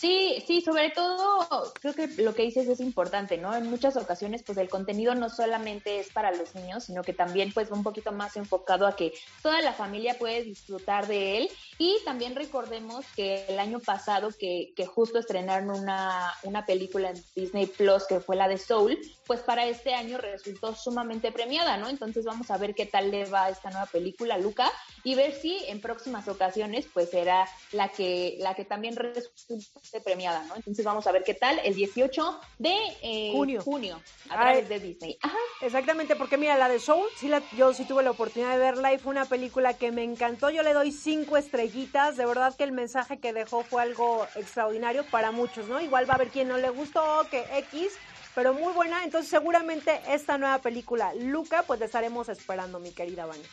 [0.00, 1.46] Sí, sí, sobre todo
[1.78, 3.54] creo que lo que dices es importante, ¿no?
[3.54, 7.52] En muchas ocasiones pues el contenido no solamente es para los niños, sino que también
[7.52, 11.50] pues va un poquito más enfocado a que toda la familia puede disfrutar de él
[11.76, 17.22] y también recordemos que el año pasado que, que justo estrenaron una, una película en
[17.36, 18.98] Disney Plus que fue la de Soul,
[19.30, 21.88] pues para este año resultó sumamente premiada, ¿no?
[21.88, 24.72] Entonces vamos a ver qué tal le va esta nueva película, Luca,
[25.04, 30.42] y ver si en próximas ocasiones pues será la que, la que también resulte premiada,
[30.48, 30.56] ¿no?
[30.56, 33.62] Entonces vamos a ver qué tal el 18 de eh, junio.
[33.62, 35.16] junio a través de Disney.
[35.22, 35.38] Ajá.
[35.60, 38.92] Exactamente, porque mira, la de Soul, sí la, yo sí tuve la oportunidad de verla
[38.94, 40.50] y fue una película que me encantó.
[40.50, 42.16] Yo le doy cinco estrellitas.
[42.16, 45.80] De verdad que el mensaje que dejó fue algo extraordinario para muchos, ¿no?
[45.80, 47.92] Igual va a haber quien no le gustó, que X,
[48.34, 49.04] pero muy buena.
[49.04, 53.48] Entonces seguramente esta nueva película, Luca, pues la estaremos esperando, mi querida Vania.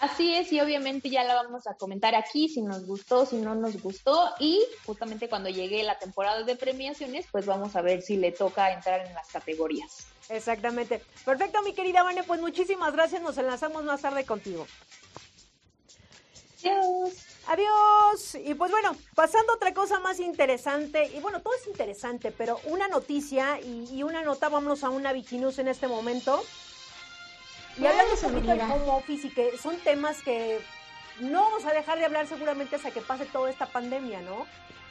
[0.00, 3.56] Así es, y obviamente ya la vamos a comentar aquí, si nos gustó, si no
[3.56, 8.16] nos gustó, y justamente cuando llegue la temporada de premiaciones, pues vamos a ver si
[8.16, 10.06] le toca entrar en las categorías.
[10.28, 11.02] Exactamente.
[11.24, 14.68] Perfecto, mi querida Vane, pues muchísimas gracias, nos enlazamos más tarde contigo.
[16.58, 17.12] Adiós.
[17.46, 18.34] Adiós.
[18.44, 22.60] Y pues bueno, pasando a otra cosa más interesante, y bueno, todo es interesante, pero
[22.64, 26.42] una noticia y, una nota, vámonos a una Vikinus en este momento.
[27.78, 30.60] Y hablando un poquito de home office y que son temas que
[31.20, 34.46] no vamos a dejar de hablar seguramente hasta que pase toda esta pandemia, ¿no?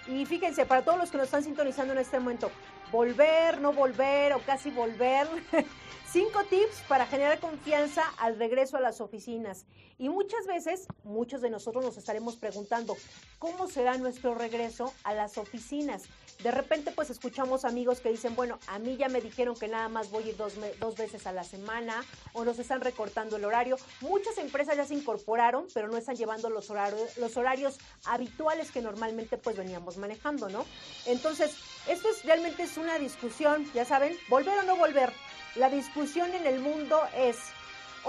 [0.07, 2.49] Y fíjense, para todos los que nos están sintonizando en este momento,
[2.91, 5.27] volver, no volver o casi volver,
[6.11, 9.65] cinco tips para generar confianza al regreso a las oficinas.
[9.97, 12.95] Y muchas veces, muchos de nosotros nos estaremos preguntando,
[13.39, 16.03] ¿cómo será nuestro regreso a las oficinas?
[16.43, 19.89] De repente, pues escuchamos amigos que dicen, bueno, a mí ya me dijeron que nada
[19.89, 23.45] más voy a ir dos, dos veces a la semana o nos están recortando el
[23.45, 23.77] horario.
[24.01, 28.81] Muchas empresas ya se incorporaron, pero no están llevando los horarios, los horarios habituales que
[28.81, 30.65] normalmente pues veníamos manejando, ¿no?
[31.05, 31.55] Entonces,
[31.87, 35.11] esto es realmente es una discusión, ya saben, volver o no volver.
[35.55, 37.37] La discusión en el mundo es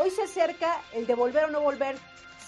[0.00, 1.96] Hoy se acerca el de volver o no volver,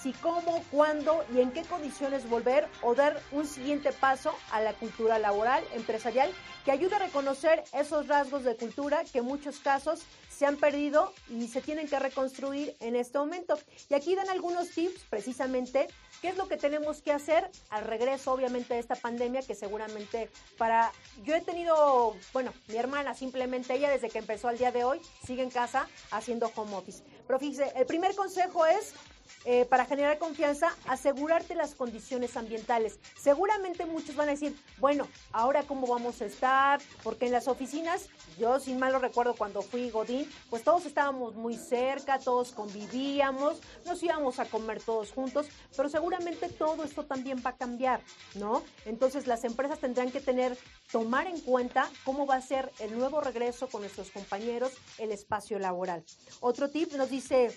[0.03, 4.73] si cómo, cuándo y en qué condiciones volver o dar un siguiente paso a la
[4.73, 6.33] cultura laboral, empresarial,
[6.65, 11.13] que ayude a reconocer esos rasgos de cultura que en muchos casos se han perdido
[11.29, 13.59] y se tienen que reconstruir en este momento.
[13.91, 15.87] Y aquí dan algunos tips precisamente
[16.23, 20.31] qué es lo que tenemos que hacer al regreso, obviamente, de esta pandemia que seguramente
[20.57, 20.93] para...
[21.25, 25.01] Yo he tenido, bueno, mi hermana simplemente, ella desde que empezó al día de hoy,
[25.27, 27.03] sigue en casa haciendo home office.
[27.27, 28.95] Pero fíjese, el primer consejo es
[29.45, 32.99] eh, para generar confianza, asegurarte las condiciones ambientales.
[33.19, 38.09] Seguramente muchos van a decir, bueno, ahora cómo vamos a estar, porque en las oficinas,
[38.39, 43.61] yo sin mal lo recuerdo cuando fui Godín, pues todos estábamos muy cerca, todos convivíamos,
[43.87, 48.03] nos íbamos a comer todos juntos, pero seguramente todo esto también va a cambiar,
[48.35, 48.63] ¿no?
[48.85, 50.57] Entonces las empresas tendrán que tener,
[50.91, 55.59] tomar en cuenta cómo va a ser el nuevo regreso con nuestros compañeros, el espacio
[55.59, 56.05] laboral.
[56.41, 57.57] Otro tip nos dice,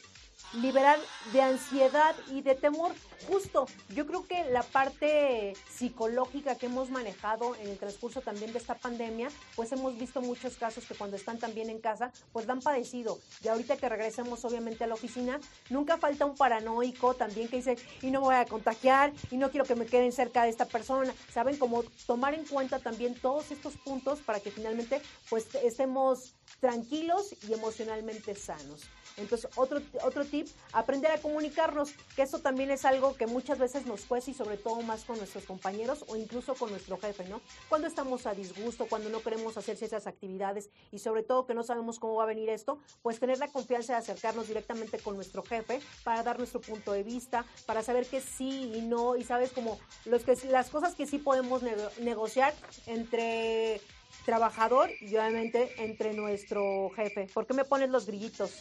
[0.54, 1.00] liberar
[1.32, 2.94] de ansiedad y de temor.
[3.28, 8.60] Justo, yo creo que la parte psicológica que hemos manejado en el transcurso también de
[8.60, 12.60] esta pandemia, pues hemos visto muchos casos que cuando están también en casa, pues dan
[12.60, 13.20] padecido.
[13.42, 17.78] Y ahorita que regresemos obviamente a la oficina, nunca falta un paranoico también que dice,
[18.02, 21.14] y no voy a contagiar, y no quiero que me queden cerca de esta persona.
[21.34, 21.58] ¿Saben?
[21.58, 27.54] Como tomar en cuenta también todos estos puntos para que finalmente pues estemos tranquilos y
[27.54, 28.82] emocionalmente sanos.
[29.18, 33.86] Entonces, otro, otro tip, aprender a comunicarnos, que eso también es algo que muchas veces
[33.86, 37.41] nos cuesta y sobre todo más con nuestros compañeros o incluso con nuestro jefe, ¿no?
[37.70, 41.64] Cuando estamos a disgusto, cuando no queremos hacer esas actividades y sobre todo que no
[41.64, 45.43] sabemos cómo va a venir esto, pues tener la confianza de acercarnos directamente con nuestro
[45.43, 49.51] jefe para dar nuestro punto de vista, para saber que sí y no, y sabes
[49.51, 51.61] como los que, las cosas que sí podemos
[51.99, 52.53] negociar
[52.86, 53.82] entre
[54.26, 57.28] trabajador y obviamente entre nuestro jefe.
[57.34, 58.51] ¿Por qué me pones los grillitos?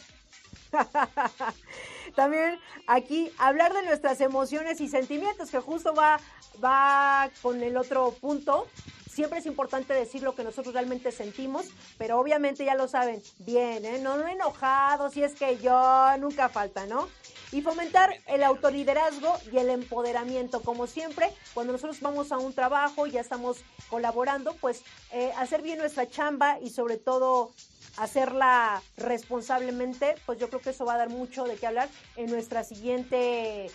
[2.15, 6.19] También aquí hablar de nuestras emociones y sentimientos, que justo va,
[6.63, 8.67] va con el otro punto.
[9.09, 11.67] Siempre es importante decir lo que nosotros realmente sentimos,
[11.99, 13.99] pero obviamente ya lo saben bien, ¿eh?
[13.99, 17.07] No, no enojado, si es que yo nunca falta, ¿no?
[17.51, 23.05] Y fomentar el autoliderazgo y el empoderamiento, como siempre, cuando nosotros vamos a un trabajo,
[23.05, 23.57] ya estamos
[23.87, 27.51] colaborando, pues eh, hacer bien nuestra chamba y sobre todo
[27.97, 32.31] hacerla responsablemente, pues yo creo que eso va a dar mucho de qué hablar en
[32.31, 33.71] nuestra siguiente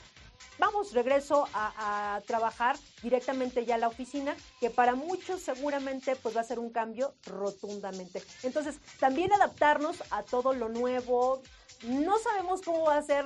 [0.59, 6.41] vamos, regreso a, trabajar directamente ya a la oficina, que para muchos seguramente pues va
[6.41, 8.23] a ser un cambio rotundamente.
[8.43, 11.43] Entonces, también adaptarnos a todo lo nuevo,
[11.85, 13.25] no sabemos cómo va a ser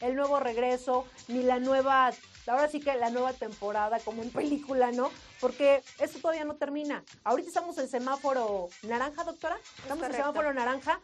[0.00, 2.12] el nuevo regreso, ni la nueva,
[2.46, 5.10] ahora sí que la nueva temporada, como en película, ¿no?
[5.40, 7.04] Porque esto todavía no termina.
[7.24, 9.58] Ahorita estamos en semáforo naranja, doctora.
[9.82, 11.00] Estamos en semáforo naranja,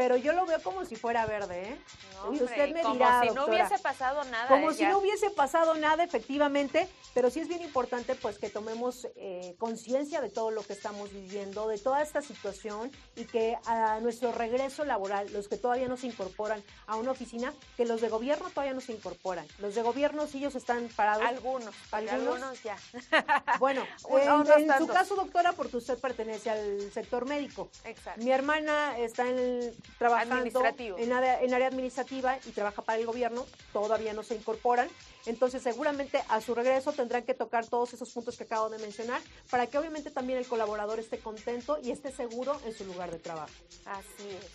[0.00, 1.78] pero yo lo veo como si fuera verde, ¿eh?
[2.14, 3.66] No, y usted me como dirá, si no doctora.
[3.66, 4.48] hubiese pasado nada.
[4.48, 4.72] Como ¿eh?
[4.74, 4.88] si Ya.
[4.88, 10.22] no hubiese pasado nada, efectivamente, pero sí es bien importante pues que tomemos eh, conciencia
[10.22, 14.86] de todo lo que estamos viviendo, de toda esta situación y que a nuestro regreso
[14.86, 18.72] laboral, los que todavía no se incorporan a una oficina, que los de gobierno todavía
[18.72, 19.46] no se incorporan.
[19.58, 21.26] Los de gobierno sí ellos están parados.
[21.26, 22.14] Algunos, ¿Algunos?
[22.42, 22.76] algunos ya.
[23.58, 27.68] Bueno, en, no en su caso, doctora, porque usted pertenece al sector médico.
[27.84, 28.22] Exacto.
[28.24, 30.64] Mi hermana está en el- trabajando
[30.98, 34.88] en área, en área administrativa y trabaja para el gobierno, todavía no se incorporan.
[35.26, 39.20] Entonces, seguramente a su regreso tendrán que tocar todos esos puntos que acabo de mencionar
[39.50, 43.18] para que obviamente también el colaborador esté contento y esté seguro en su lugar de
[43.18, 43.52] trabajo.
[43.84, 44.46] Así es.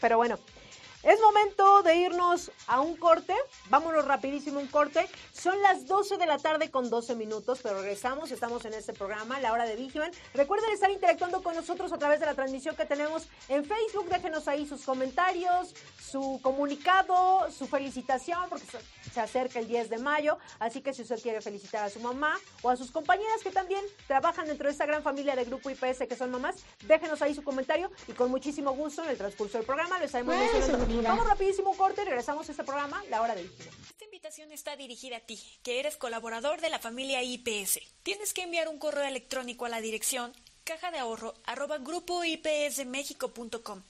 [0.00, 0.38] Pero bueno,
[1.06, 3.32] es momento de irnos a un corte.
[3.70, 5.08] Vámonos rapidísimo un corte.
[5.32, 8.32] Son las 12 de la tarde con 12 minutos, pero regresamos.
[8.32, 10.10] Estamos en este programa, La Hora de Vigiman.
[10.34, 14.08] Recuerden estar interactuando con nosotros a través de la transmisión que tenemos en Facebook.
[14.08, 18.66] Déjenos ahí sus comentarios, su comunicado, su felicitación, porque
[19.16, 20.38] se- acerca el 10 de mayo.
[20.58, 23.84] Así que si usted quiere felicitar a su mamá o a sus compañeras que también
[24.06, 26.56] trabajan dentro de esta gran familia de Grupo IPS que son mamás,
[26.86, 30.34] déjenos ahí su comentario y con muchísimo gusto en el transcurso del programa lo estaremos
[30.36, 31.02] Pues, mencionando.
[31.02, 33.70] Vamos rapidísimo un corte y regresamos a este programa, La Hora de Víctima.
[33.90, 37.80] Esta invitación está dirigida a ti, que eres colaborador de la familia IPS.
[38.02, 40.32] Tienes que enviar un correo electrónico a la dirección
[40.64, 43.82] caja de ahorro arroba grupoipsmexico.com,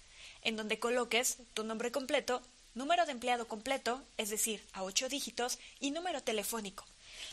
[0.42, 2.42] en donde coloques tu nombre completo,
[2.76, 6.84] número de empleado completo, es decir, a ocho dígitos, y número telefónico.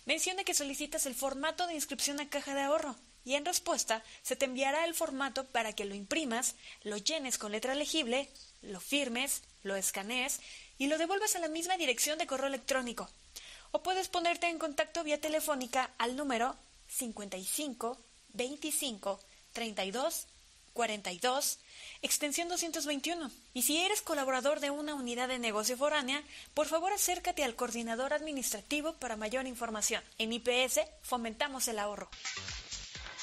[0.05, 4.35] Menciona que solicitas el formato de inscripción a caja de ahorro y en respuesta se
[4.35, 8.29] te enviará el formato para que lo imprimas, lo llenes con letra legible,
[8.61, 10.39] lo firmes, lo escanees
[10.77, 13.09] y lo devuelvas a la misma dirección de correo electrónico.
[13.71, 16.55] O puedes ponerte en contacto vía telefónica al número
[16.87, 17.97] 55
[18.33, 19.19] 25
[19.51, 20.27] 32
[20.73, 21.59] 42
[22.03, 23.31] extensión 221.
[23.53, 26.21] Y si eres colaborador de una unidad de negocio foránea,
[26.53, 30.03] por favor acércate al coordinador administrativo para mayor información.
[30.19, 32.09] En IPS fomentamos el ahorro.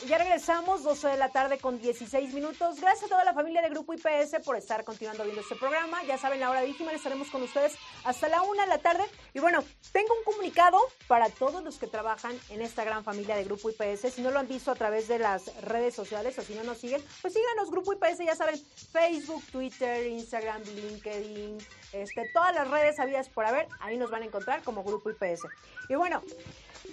[0.06, 2.80] Ya regresamos, 12 de la tarde con 16 minutos.
[2.80, 6.02] Gracias a toda la familia de Grupo IPS por estar continuando viendo este programa.
[6.04, 9.04] Ya saben, la hora Víctima, estaremos con ustedes hasta la una de la tarde.
[9.34, 13.44] Y bueno, tengo un comunicado para todos los que trabajan en esta gran familia de
[13.44, 14.14] Grupo IPS.
[14.14, 16.78] Si no lo han visto a través de las redes sociales o si no nos
[16.78, 18.58] siguen, pues síganos, Grupo IPS, ya saben,
[18.92, 21.58] Facebook, Twitter, Instagram, LinkedIn,
[21.92, 25.42] este, todas las redes habidas por haber, ahí nos van a encontrar como Grupo IPS.
[25.90, 26.22] Y bueno,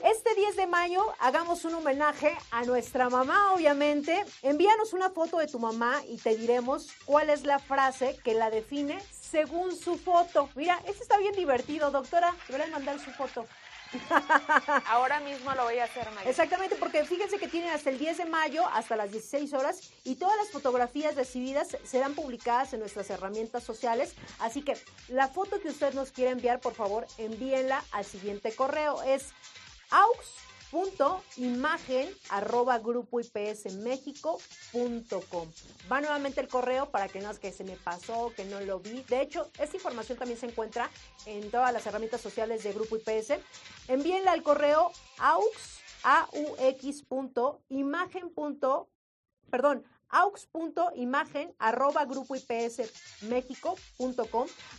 [0.03, 4.25] este 10 de mayo hagamos un homenaje a nuestra mamá, obviamente.
[4.41, 8.49] Envíanos una foto de tu mamá y te diremos cuál es la frase que la
[8.49, 10.49] define según su foto.
[10.55, 12.35] Mira, este está bien divertido, doctora.
[12.47, 13.45] Deberían mandar su foto.
[14.87, 16.07] Ahora mismo lo voy a hacer.
[16.25, 20.15] Exactamente, porque fíjense que tienen hasta el 10 de mayo, hasta las 16 horas, y
[20.15, 24.15] todas las fotografías recibidas serán publicadas en nuestras herramientas sociales.
[24.39, 24.77] Así que
[25.07, 29.01] la foto que usted nos quiere enviar, por favor, envíenla al siguiente correo.
[29.03, 29.33] Es
[29.91, 35.51] aux.imagen arroba grupo ipsmexico.com.
[35.91, 38.79] Va nuevamente el correo para que no es que se me pasó, que no lo
[38.79, 39.03] vi.
[39.03, 40.89] De hecho, esta información también se encuentra
[41.25, 43.33] en todas las herramientas sociales de Grupo IPS.
[43.87, 48.89] Envíenla al correo aux, aux punto imagen punto,
[49.49, 51.53] perdón, aux.imagen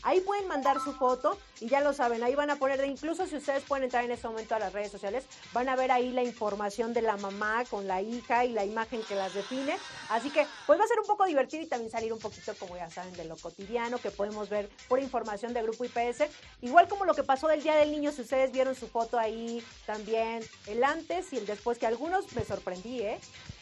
[0.02, 3.36] Ahí pueden mandar su foto y ya lo saben, ahí van a poner, incluso si
[3.36, 6.22] ustedes pueden entrar en este momento a las redes sociales, van a ver ahí la
[6.22, 9.76] información de la mamá con la hija y la imagen que las define.
[10.10, 12.76] Así que pues va a ser un poco divertido y también salir un poquito, como
[12.76, 16.24] ya saben, de lo cotidiano que podemos ver por información de Grupo IPS.
[16.62, 19.62] Igual como lo que pasó del Día del Niño, si ustedes vieron su foto ahí
[19.86, 23.18] también, el antes y el después, que algunos me sorprendí, ¿eh?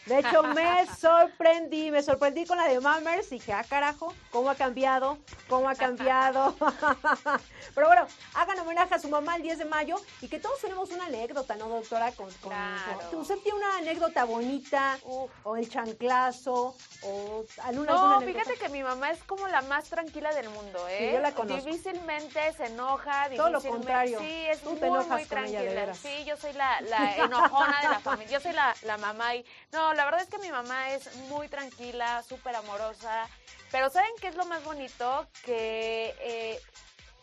[0.07, 3.29] De hecho, me sorprendí, me sorprendí con la de Mammers.
[3.29, 5.17] Dije, ah, carajo, ¿cómo ha cambiado?
[5.49, 6.55] ¿Cómo ha cambiado?
[7.75, 10.89] Pero bueno, hagan homenaje a su mamá el 10 de mayo y que todos tenemos
[10.91, 12.11] una anécdota, ¿no, doctora?
[12.13, 13.09] Con, con- Claro.
[13.11, 14.97] con- ¿Usted tiene una anécdota bonita?
[15.03, 15.29] Uf.
[15.43, 16.75] ¿O el chanclazo?
[17.03, 20.87] ¿O alguna, No, alguna fíjate que mi mamá es como la más tranquila del mundo,
[20.87, 20.97] ¿eh?
[21.09, 21.65] Sí, yo la conozco.
[21.65, 24.19] Difícilmente se enoja, Todo lo difícilmente- contrario.
[24.19, 25.93] Sí, es Tú muy, te enojas muy ella, tranquila.
[25.95, 28.31] sí, yo soy la, la enojona de la familia.
[28.31, 29.45] Yo soy la, la mamá y...
[29.71, 33.27] No, la verdad es que mi mamá es muy tranquila, súper amorosa.
[33.71, 35.27] Pero ¿saben qué es lo más bonito?
[35.43, 36.61] Que eh,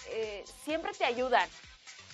[0.08, 1.48] eh, siempre te ayudan.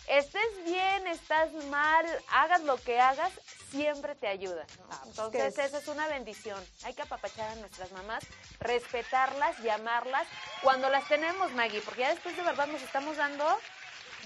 [0.06, 3.32] Estés bien, estás mal, hagas lo que hagas,
[3.70, 4.66] siempre te ayuda.
[4.78, 4.84] ¿no?
[4.90, 5.58] Ah, pues, Entonces, ¿qué es?
[5.68, 6.62] esa es una bendición.
[6.84, 8.24] Hay que apapachar a nuestras mamás,
[8.58, 10.26] respetarlas, llamarlas
[10.62, 13.46] cuando las tenemos, Maggie, porque ya después de verdad nos estamos dando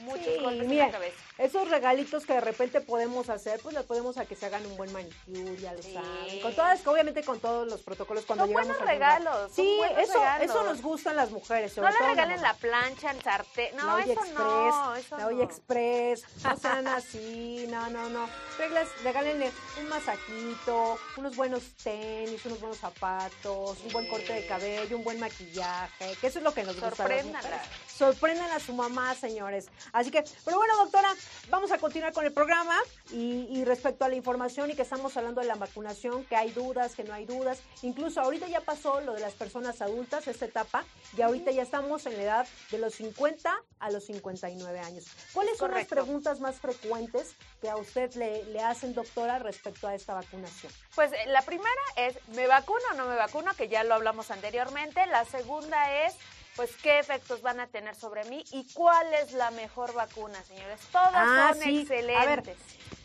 [0.03, 1.17] muchos Sí, golpes en la cabeza.
[1.39, 4.77] Esos regalitos que de repente podemos hacer, pues le podemos a que se hagan un
[4.77, 5.93] buen manicure, ya lo Sí.
[5.95, 6.41] saben.
[6.41, 9.75] Con todas, obviamente con todos los protocolos cuando Son llegamos buenos a regalos, son Sí,
[9.79, 10.51] buenos eso, regalos.
[10.51, 11.71] eso nos gustan las mujeres.
[11.77, 13.77] No sobre le todo regalen la plancha, el sartén.
[13.77, 15.43] No, la olla eso express, no, eso la olla no.
[15.43, 18.29] express, no sean así, no, no, no.
[18.59, 24.97] Reglas, regálenle un masajito, unos buenos tenis, unos buenos zapatos, un buen corte de cabello,
[24.97, 26.87] un buen maquillaje, que eso es lo que nos gusta.
[26.87, 27.39] a las Sorpréndanla.
[27.49, 27.69] mujeres.
[27.97, 29.69] Sorprendan a su mamá, señores.
[29.93, 31.09] Así que, pero bueno, doctora,
[31.49, 32.77] vamos a continuar con el programa
[33.13, 36.51] y, y respecto a la información y que estamos hablando de la vacunación, que hay
[36.51, 37.61] dudas, que no hay dudas.
[37.83, 40.85] Incluso ahorita ya pasó lo de las personas adultas, esta etapa,
[41.17, 45.05] y ahorita ya estamos en la edad de los 50 a los 59 años.
[45.33, 49.95] ¿Cuáles son las preguntas más frecuentes que a usted le, le hacen, doctora, respecto a
[49.95, 50.73] esta vacunación?
[50.95, 53.53] Pues eh, la primera es, ¿me vacuno o no me vacuno?
[53.55, 55.07] Que ya lo hablamos anteriormente.
[55.07, 56.15] La segunda es,
[56.57, 58.45] pues, ¿qué efectos van a tener sobre mí?
[58.53, 60.81] ¿Y cuál es la mejor vacuna, señores?
[60.93, 61.81] Todas Ah, son sí.
[61.81, 62.17] excelentes.
[62.17, 62.43] A ver,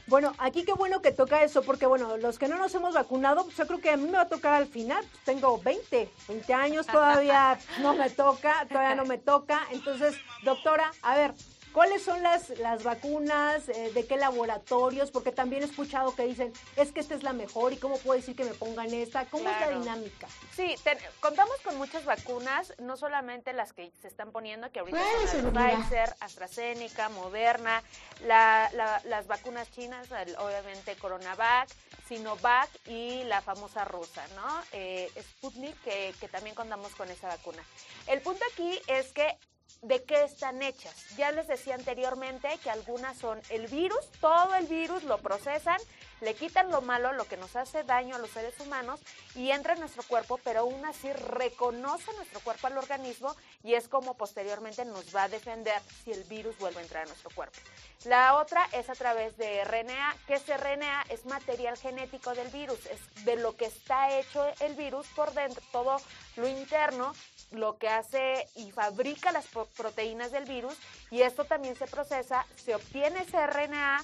[0.08, 3.44] Bueno, aquí qué bueno que toca eso, porque bueno, los que no nos hemos vacunado,
[3.44, 6.10] pues yo creo que a mí me va a tocar al final, pues tengo 20,
[6.28, 9.68] 20 años, todavía no me toca, todavía no me toca.
[9.72, 11.34] Entonces, doctora, a ver,
[11.74, 13.68] ¿cuáles son las, las vacunas?
[13.70, 15.12] eh, ¿De qué laboratorios?
[15.12, 18.20] Porque también he escuchado que dicen, es que esta es la mejor y cómo puedo
[18.20, 19.26] decir que me pongan esta.
[19.26, 20.28] ¿Cómo es la dinámica?
[20.56, 20.76] Sí,
[21.20, 25.32] contamos con muchas vacunas, no solamente las que se están poniendo, que ahorita ¿Cuál es
[25.32, 25.54] son?
[25.54, 27.84] Pfizer, AstraZeneca, Moderna,
[28.26, 30.08] la- la- las vacunas chinas,
[30.40, 31.70] obviamente Coronavac,
[32.08, 34.62] Sinovac y la famosa rusa, ¿no?
[34.72, 37.64] Eh, Sputnik, que, que también contamos con esa vacuna.
[38.08, 39.38] El punto aquí es que
[39.82, 41.16] ¿De qué están hechas?
[41.16, 45.80] Ya les decía anteriormente que algunas son el virus, todo el virus lo procesan,
[46.22, 49.00] le quitan lo malo, lo que nos hace daño a los seres humanos
[49.36, 53.88] y entra en nuestro cuerpo, pero aún así reconoce nuestro cuerpo al organismo y es
[53.88, 57.58] como posteriormente nos va a defender si el virus vuelve a entrar a nuestro cuerpo.
[58.06, 62.86] La otra es a través de RNA, que ese RNA es material genético del virus,
[62.88, 65.98] es de lo que está hecho el virus por dentro, todo
[66.36, 67.14] lo interno
[67.52, 69.46] lo que hace y fabrica las
[69.76, 70.76] proteínas del virus
[71.12, 74.04] y esto también se procesa, se obtiene ese RNA,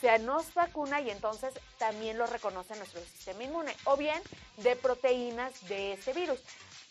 [0.00, 4.20] se nos vacuna y entonces también lo reconoce nuestro sistema inmune o bien
[4.58, 6.40] de proteínas de ese virus.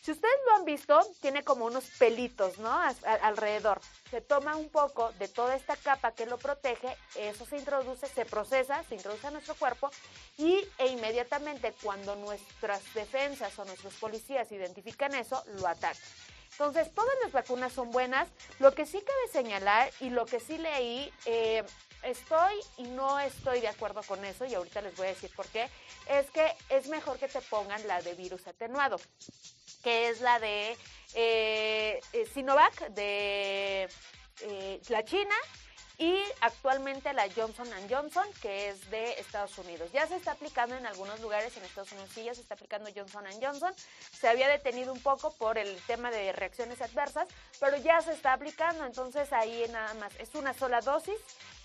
[0.06, 2.72] Si ustedes lo han visto, tiene como unos pelitos, ¿no?
[3.24, 3.82] Alrededor.
[4.12, 8.24] Se toma un poco de toda esta capa que lo protege, eso se introduce, se
[8.24, 9.89] procesa, se introduce a nuestro cuerpo
[10.38, 15.97] y e inmediatamente cuando nuestras defensas o nuestros policías identifican eso, lo atacan.
[16.51, 18.30] Entonces, todas las vacunas son buenas.
[18.60, 21.64] Lo que sí cabe señalar y lo que sí leí, eh,
[22.06, 25.47] estoy y no estoy de acuerdo con eso, y ahorita les voy a decir por
[25.47, 25.70] qué,
[26.08, 28.99] es que es mejor que te pongan la de virus atenuado,
[29.84, 30.78] que es la de
[31.16, 33.89] eh, eh, Sinovac, de
[34.41, 35.36] eh, la China,
[35.98, 39.89] y actualmente la Johnson Johnson, que es de Estados Unidos.
[39.93, 42.89] Ya se está aplicando en algunos lugares en Estados Unidos, sí, ya se está aplicando
[42.96, 43.74] Johnson Johnson.
[44.20, 47.28] Se había detenido un poco por el tema de reacciones adversas,
[47.60, 51.16] pero ya se está aplicando, entonces ahí nada más es una sola dosis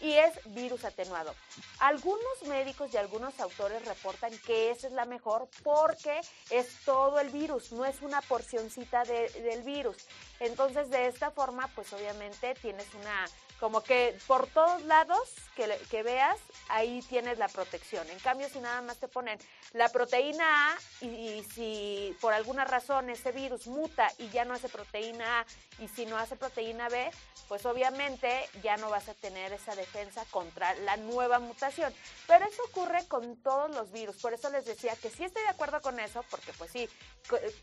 [0.00, 1.34] y es virus atenuado.
[1.80, 6.20] Algunos médicos y algunos autores reportan que esa es la mejor porque
[6.50, 9.96] es todo el virus, no es una porcioncita de- del virus.
[10.38, 13.26] Entonces, de esta forma, pues obviamente tienes una,
[13.60, 16.38] como que por todos lados que, que veas,
[16.68, 18.08] ahí tienes la protección.
[18.08, 19.38] En cambio, si nada más te ponen
[19.74, 24.54] la proteína A y, y si por alguna razón ese virus muta y ya no
[24.54, 25.46] hace proteína A
[25.78, 27.10] y si no hace proteína B,
[27.48, 31.92] pues obviamente ya no vas a tener esa defensa contra la nueva mutación.
[32.26, 34.16] Pero eso ocurre con todos los virus.
[34.16, 36.88] Por eso les decía que sí estoy de acuerdo con eso, porque pues sí,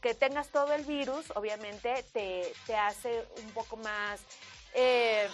[0.01, 4.21] que tengas todo el virus, obviamente te, te hace un poco más
[4.73, 5.27] eh,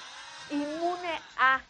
[0.51, 1.61] inmune a.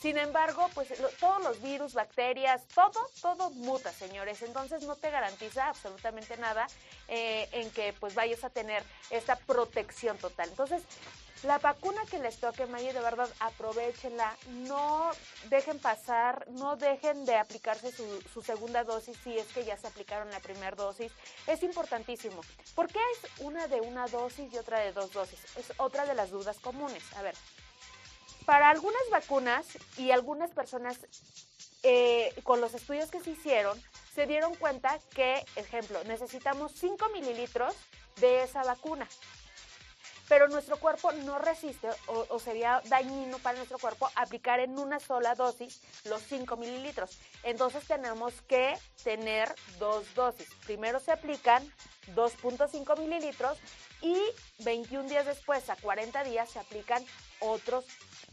[0.00, 4.40] Sin embargo, pues lo- todos los virus, bacterias, todo, todo muta, señores.
[4.42, 6.66] Entonces no te garantiza absolutamente nada
[7.08, 10.48] eh, en que pues vayas a tener esta protección total.
[10.48, 10.82] Entonces,
[11.42, 14.34] la vacuna que les toque, Maya, de verdad, aprovechenla.
[14.48, 15.10] No
[15.48, 19.86] dejen pasar, no dejen de aplicarse su, su segunda dosis si es que ya se
[19.86, 21.12] aplicaron la primera dosis.
[21.46, 22.42] Es importantísimo.
[22.74, 25.38] ¿Por qué es una de una dosis y otra de dos dosis?
[25.56, 27.02] Es otra de las dudas comunes.
[27.16, 27.34] A ver,
[28.50, 29.64] para algunas vacunas
[29.96, 30.98] y algunas personas
[31.84, 33.80] eh, con los estudios que se hicieron,
[34.12, 37.76] se dieron cuenta que, ejemplo, necesitamos 5 mililitros
[38.20, 39.06] de esa vacuna.
[40.28, 45.36] pero nuestro cuerpo no resiste o, sería dañino para nuestro cuerpo aplicar en una sola
[45.36, 47.18] dosis los 5 mililitros.
[47.44, 50.48] Entonces tenemos que tener dos dosis.
[50.66, 51.62] Primero se aplican
[52.16, 53.58] 2.5 mililitros
[54.02, 54.16] y
[54.64, 57.04] 21 días después, a 40 días, se aplican
[57.40, 57.84] otros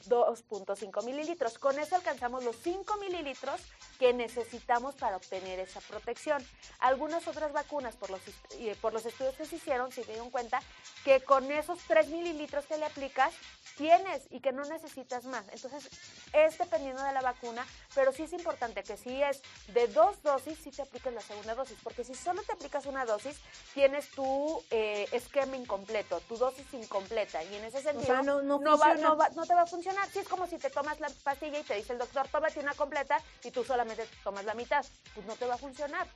[0.08, 1.58] 2.5 mililitros.
[1.60, 3.62] Con eso alcanzamos los 5 mililitros
[4.00, 6.46] que necesitamos para obtener esa protección.
[6.80, 8.22] Algunas otras vacunas, por los,
[8.82, 10.62] por los estudios que se hicieron, se dieron cuenta
[11.04, 13.34] que con esos 3 mililitros que le aplicas,
[13.78, 15.46] tienes y que no necesitas más.
[15.52, 15.90] Entonces,
[16.34, 17.66] es dependiendo de la vacuna,
[17.96, 19.42] pero sí es importante que si es
[19.74, 23.06] de dos dosis, sí te apliques la segunda dosis, porque si solo te aplicas una
[23.06, 23.38] dosis,
[23.74, 28.78] tienes tu eh, esquema incompleto, tu dosis incompleta, y en ese sentido no, no, no,
[28.78, 29.97] va, no, no te va a funcionar.
[30.16, 33.22] Es como si te tomas la pastilla y te dice el doctor, tómate una completa
[33.44, 34.84] y tú solamente tomas la mitad,
[35.14, 36.08] pues no te va a funcionar.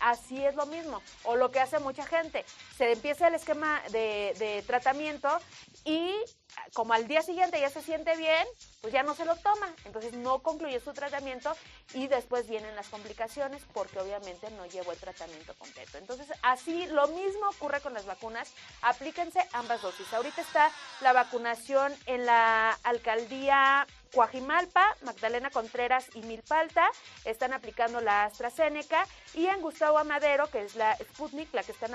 [0.00, 1.02] Así es lo mismo.
[1.24, 2.44] O lo que hace mucha gente,
[2.76, 5.28] se empieza el esquema de tratamiento
[5.84, 6.14] y
[6.74, 8.46] como al día siguiente ya se siente bien,
[8.80, 9.74] pues ya no se lo toma.
[9.84, 11.54] Entonces no concluye su tratamiento
[11.94, 15.98] y después vienen las complicaciones porque obviamente no llevó el tratamiento completo.
[15.98, 18.52] Entonces así lo mismo ocurre con las vacunas.
[18.82, 20.12] Aplíquense ambas dosis.
[20.12, 20.70] Ahorita está
[21.00, 26.90] la vacunación en la alcaldía Coajimalpa, Magdalena Contreras y Milpalta
[27.24, 31.92] están aplicando la AstraZeneca y en Gustavo Amadero, que es la Sputnik, la que están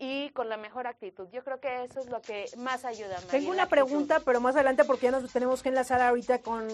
[0.00, 1.28] y con la mejor actitud.
[1.30, 3.20] Yo creo que eso es lo que más ayuda.
[3.30, 6.66] Tengo una pregunta, pero más adelante porque ya nos tenemos que enlazar ahorita con,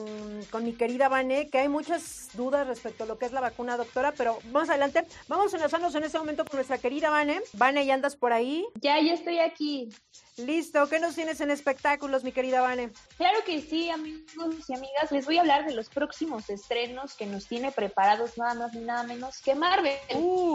[0.51, 3.77] con, mi querida Vane, que hay muchas dudas respecto a lo que es la vacuna,
[3.77, 7.41] doctora, pero más adelante vamos a enlazarnos en este momento con nuestra querida Vane.
[7.53, 8.65] Vane, ¿ya andas por ahí?
[8.81, 9.91] Ya, ya estoy aquí.
[10.37, 12.91] Listo, ¿qué nos tienes en espectáculos, mi querida Vane?
[13.17, 17.27] Claro que sí, amigos y amigas, les voy a hablar de los próximos estrenos que
[17.27, 19.97] nos tiene preparados nada más ni nada menos que Marvel.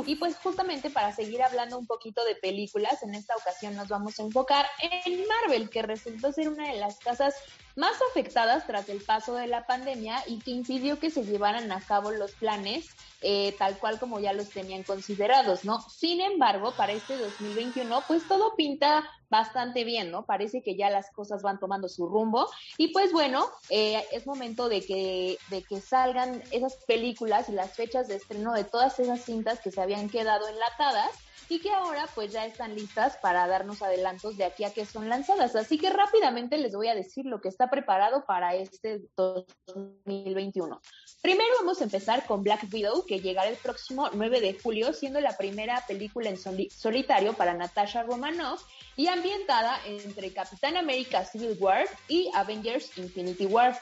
[0.06, 2.61] Y pues justamente para seguir hablando un poquito de películas,
[3.02, 6.98] en esta ocasión nos vamos a enfocar en Marvel, que resultó ser una de las
[7.00, 7.34] casas
[7.76, 11.82] más afectadas tras el paso de la pandemia y que impidió que se llevaran a
[11.82, 12.90] cabo los planes
[13.24, 15.80] eh, tal cual como ya los tenían considerados, ¿no?
[15.90, 20.26] Sin embargo, para este 2021, pues todo pinta bastante bien, ¿no?
[20.26, 24.70] Parece que ya las cosas van tomando su rumbo y pues bueno, eh, es momento
[24.70, 29.24] de que, de que salgan esas películas y las fechas de estreno de todas esas
[29.24, 31.12] cintas que se habían quedado enlatadas
[31.50, 35.10] y que ahora pues ya están listas para darnos adelantos de aquí a que son
[35.10, 35.56] lanzadas.
[35.56, 40.82] Así que rápidamente les voy a decir lo que está preparado para este 2021.
[41.22, 45.20] Primero vamos a empezar con Black Widow, que llegará el próximo 9 de julio, siendo
[45.20, 48.64] la primera película en solitario para Natasha Romanoff
[48.96, 53.80] y ambientada entre Capitán América Civil War y Avengers Infinity War.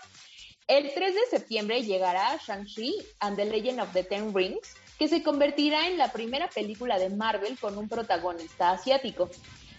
[0.68, 5.24] El 3 de septiembre llegará Shang-Chi and the Legend of the Ten Rings, que se
[5.24, 9.30] convertirá en la primera película de Marvel con un protagonista asiático.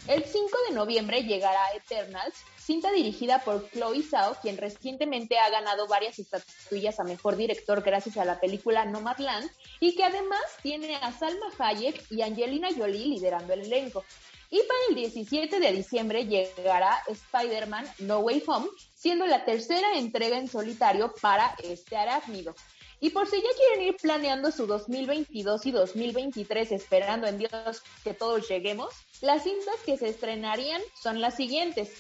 [0.09, 5.87] El 5 de noviembre llegará Eternals, cinta dirigida por Chloe Zhao, quien recientemente ha ganado
[5.87, 11.13] varias estatuillas a mejor director gracias a la película Nomadland, y que además tiene a
[11.13, 14.05] Salma Hayek y Angelina Jolie liderando el elenco.
[14.51, 20.39] Y para el 17 de diciembre llegará Spider-Man No Way Home, siendo la tercera entrega
[20.39, 22.55] en solitario para este arácnido.
[23.01, 28.13] Y por si ya quieren ir planeando su 2022 y 2023 esperando en Dios que
[28.13, 31.93] todos lleguemos, las cintas que se estrenarían son las siguientes.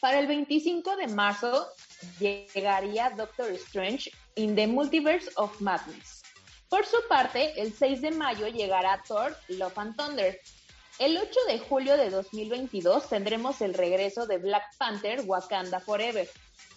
[0.00, 1.68] Para el 25 de marzo
[2.18, 6.22] llegaría Doctor Strange in the Multiverse of Madness.
[6.68, 10.40] Por su parte, el 6 de mayo llegará Thor Love and Thunder.
[10.98, 16.28] El 8 de julio de 2022 tendremos el regreso de Black Panther Wakanda Forever.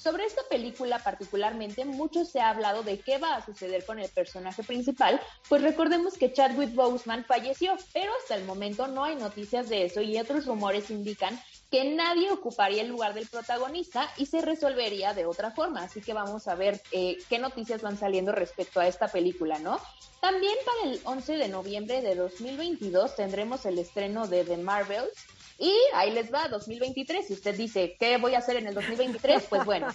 [0.06, 4.08] Sobre esta película particularmente, mucho se ha hablado de qué va a suceder con el
[4.08, 5.20] personaje principal,
[5.50, 10.02] pues recordemos que Chadwick Boseman falleció, pero hasta el momento no hay noticias de eso
[10.02, 11.42] y otros rumores indican
[11.72, 15.82] que nadie ocuparía el lugar del protagonista y se resolvería de otra forma.
[15.82, 19.80] Así que vamos a ver eh, qué noticias van saliendo respecto a esta película, ¿no?
[20.22, 25.26] También para el 11 de noviembre de 2022 tendremos el estreno de The Marvels,
[25.58, 27.28] y ahí les va, 2023.
[27.28, 29.44] Si usted dice, ¿qué voy a hacer en el 2023?
[29.50, 29.88] Pues bueno,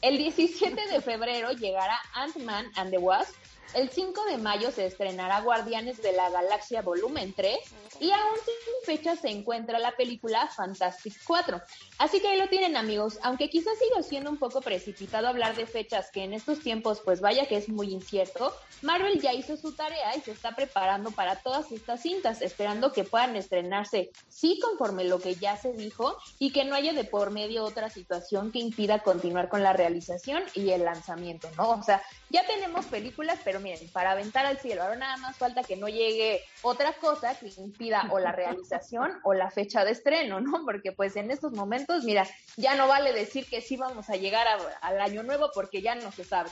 [0.00, 3.34] el 17 de febrero llegará Ant-Man and the Wasp,
[3.74, 7.58] el 5 de mayo se estrenará Guardianes de la Galaxia Volumen 3
[8.00, 11.60] y aún sin fecha se encuentra la película Fantastic 4.
[11.98, 15.66] Así que ahí lo tienen amigos, aunque quizás siga siendo un poco precipitado hablar de
[15.66, 19.72] fechas que en estos tiempos pues vaya que es muy incierto, Marvel ya hizo su
[19.72, 25.04] tarea y se está preparando para todas estas cintas, esperando que puedan estrenarse sí conforme
[25.04, 28.58] lo que ya se dijo y que no haya de por medio otra situación que
[28.58, 31.70] impida continuar con la realización y el lanzamiento, ¿no?
[31.70, 34.82] O sea, ya tenemos películas, pero miren, para aventar al cielo.
[34.82, 39.34] Ahora nada más falta que no llegue otra cosa que impida o la realización o
[39.34, 40.64] la fecha de estreno, ¿no?
[40.64, 42.26] Porque pues en estos momentos, mira,
[42.56, 44.46] ya no vale decir que sí vamos a llegar
[44.80, 46.50] al año nuevo porque ya no se sabe.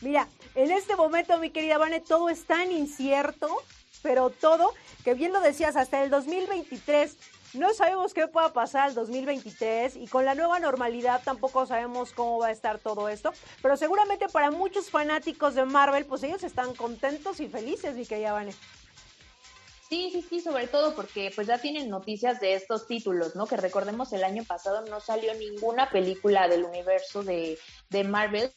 [0.00, 3.48] Mira, en este momento, mi querida Vane, todo es tan incierto,
[4.02, 4.72] pero todo,
[5.04, 7.16] que bien lo decías, hasta el 2023
[7.54, 12.38] no sabemos qué pueda pasar el 2023 y con la nueva normalidad tampoco sabemos cómo
[12.38, 13.32] va a estar todo esto,
[13.62, 18.32] pero seguramente para muchos fanáticos de Marvel, pues ellos están contentos y felices, mi querida
[18.32, 18.52] Vane.
[19.88, 23.48] Sí, sí, sí, sobre todo porque pues ya tienen noticias de estos títulos, ¿no?
[23.48, 27.58] Que recordemos el año pasado no salió ninguna película del universo de,
[27.90, 28.52] de Marvel,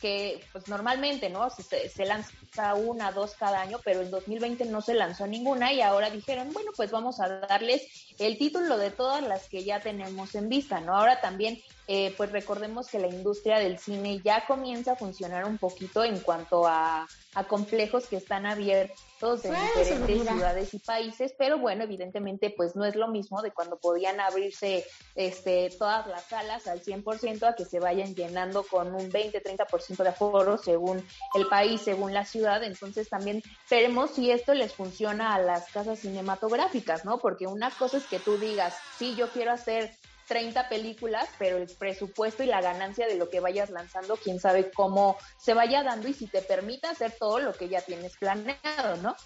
[0.00, 1.48] que pues normalmente, ¿no?
[1.50, 5.80] Se, se, lanza una, dos cada año, pero en 2020 no se lanzó ninguna y
[5.80, 7.82] ahora dijeron, bueno, pues vamos a darles
[8.18, 10.94] el título de todas las que ya tenemos en vista, ¿no?
[10.94, 11.58] Ahora también
[11.88, 16.18] eh, pues recordemos que la industria del cine ya comienza a funcionar un poquito en
[16.18, 17.06] cuanto a,
[17.48, 22.96] complejos que están abiertos en diferentes ciudades y países, pero bueno, evidentemente pues no es
[22.96, 27.78] lo mismo de cuando podían abrirse este, todas las salas al 100% a que se
[27.78, 33.42] vayan llenando con un 20-30% de aforo según el país, según la ciudad, entonces también
[33.70, 37.18] veremos si esto les funciona a las casas cinematográficas, ¿no?
[37.18, 39.94] Porque una cosa es que tú digas, sí, yo quiero hacer
[40.26, 44.70] 30 películas, pero el presupuesto y la ganancia de lo que vayas lanzando, quién sabe
[44.72, 48.96] cómo se vaya dando y si te permite hacer todo lo que ya tienes planeado,
[49.02, 49.16] ¿no?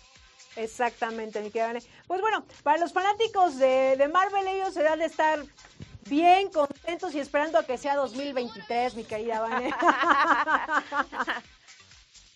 [0.56, 5.06] Exactamente, mi querida Pues bueno, para los fanáticos de, de Marvel, ellos se dan de
[5.06, 5.40] estar
[6.10, 9.72] bien contentos y esperando a que sea 2023, mi querida Vane.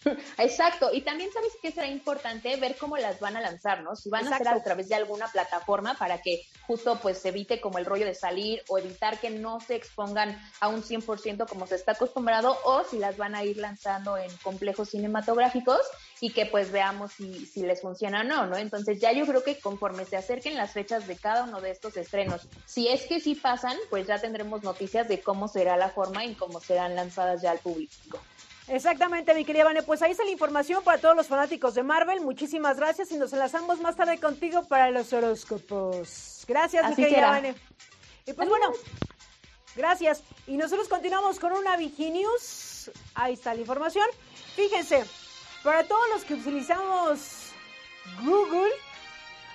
[0.39, 3.97] Exacto, y también sabes que será importante ver cómo las van a lanzar, ¿no?
[3.97, 7.61] Si van a hacer a través de alguna plataforma para que justo pues se evite
[7.61, 11.67] como el rollo de salir o evitar que no se expongan a un 100% como
[11.67, 15.81] se está acostumbrado o si las van a ir lanzando en complejos cinematográficos
[16.21, 18.57] y que pues veamos si, si les funciona o no, ¿no?
[18.57, 21.97] Entonces ya yo creo que conforme se acerquen las fechas de cada uno de estos
[21.97, 26.25] estrenos, si es que sí pasan, pues ya tendremos noticias de cómo será la forma
[26.25, 28.21] y cómo serán lanzadas ya al público.
[28.69, 29.83] Exactamente, mi querida Vane.
[29.83, 32.21] Pues ahí está la información para todos los fanáticos de Marvel.
[32.21, 36.45] Muchísimas gracias y nos enlazamos más tarde contigo para los horóscopos.
[36.49, 37.55] Gracias, mi querida Vane.
[38.27, 38.73] Y pues bueno,
[39.77, 40.23] gracias.
[40.47, 42.91] Y nosotros continuamos con una Viginius.
[43.15, 44.07] Ahí está la información.
[44.57, 45.05] Fíjense,
[45.63, 47.53] para todos los que utilizamos
[48.23, 48.71] Google,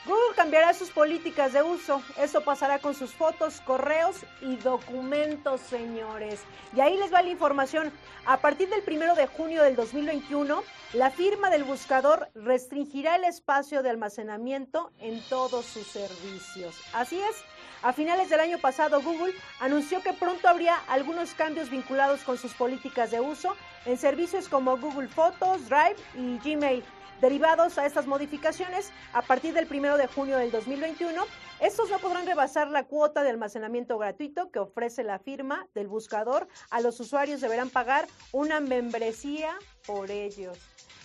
[0.10, 2.02] Google cambiará sus políticas de uso.
[2.18, 6.40] Eso pasará con sus fotos, correos y documentos, señores.
[6.76, 7.94] Y ahí les va la información.
[8.26, 10.64] A partir del primero de junio del 2021,
[10.94, 16.76] la firma del buscador restringirá el espacio de almacenamiento en todos sus servicios.
[16.92, 17.36] Así es.
[17.84, 22.56] A finales del año pasado, Google anunció que pronto habría algunos cambios vinculados con sus
[22.56, 23.56] políticas de uso
[23.86, 26.84] en servicios como Google Fotos, Drive y Gmail.
[27.22, 31.22] Derivados a estas modificaciones, a partir del 1 de junio del 2021,
[31.60, 36.48] estos no podrán rebasar la cuota de almacenamiento gratuito que ofrece la firma del buscador.
[36.70, 40.58] A los usuarios deberán pagar una membresía por ellos.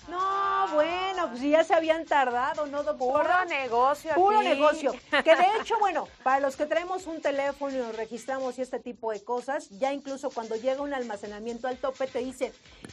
[0.09, 3.23] No, bueno, pues ya se habían tardado, ¿no, doctora?
[3.23, 4.15] Puro negocio.
[4.15, 4.93] Puro negocio.
[5.11, 8.81] Que de hecho, bueno, para los que traemos un teléfono y nos registramos y este
[8.81, 12.53] tipo de cosas, ya incluso cuando llega un almacenamiento al tope te dice,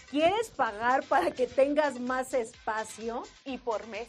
[0.10, 3.24] ¿quieres pagar para que tengas más espacio?
[3.46, 4.08] Y por mes.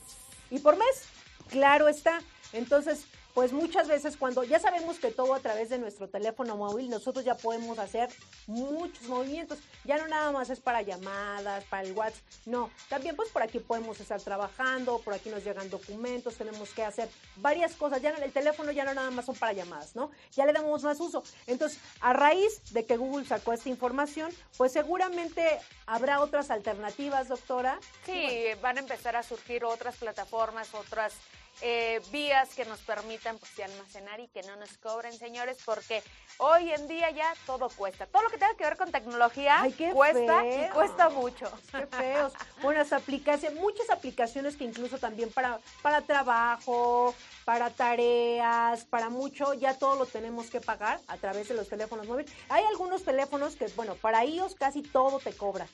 [0.50, 1.06] Y por mes,
[1.48, 2.20] claro está.
[2.52, 6.90] Entonces, pues muchas veces cuando ya sabemos que todo a través de nuestro teléfono móvil,
[6.90, 8.10] nosotros ya podemos hacer
[8.46, 9.58] muchos movimientos.
[9.84, 12.70] Ya no nada más es para llamadas, para el WhatsApp, no.
[12.88, 17.08] También pues por aquí podemos estar trabajando, por aquí nos llegan documentos, tenemos que hacer
[17.36, 18.02] varias cosas.
[18.02, 20.10] Ya no, el teléfono ya no nada más son para llamadas, ¿no?
[20.32, 21.22] Ya le damos más uso.
[21.46, 27.78] Entonces, a raíz de que Google sacó esta información, pues seguramente habrá otras alternativas, doctora.
[28.04, 31.14] Sí, van a empezar a surgir otras plataformas, otras
[31.62, 36.02] eh, vías que nos permitan pues, almacenar y que no nos cobren, señores, porque
[36.38, 38.06] hoy en día ya todo cuesta.
[38.06, 41.50] Todo lo que tenga que ver con tecnología cuesta y cuesta mucho.
[41.70, 42.32] Qué feos.
[42.62, 47.14] Buenas aplicaciones, muchas aplicaciones que incluso también para, para trabajo,
[47.44, 52.06] para tareas, para mucho, ya todo lo tenemos que pagar a través de los teléfonos
[52.08, 52.32] móviles.
[52.48, 55.66] Hay algunos teléfonos que, bueno, para ellos casi todo te cobra.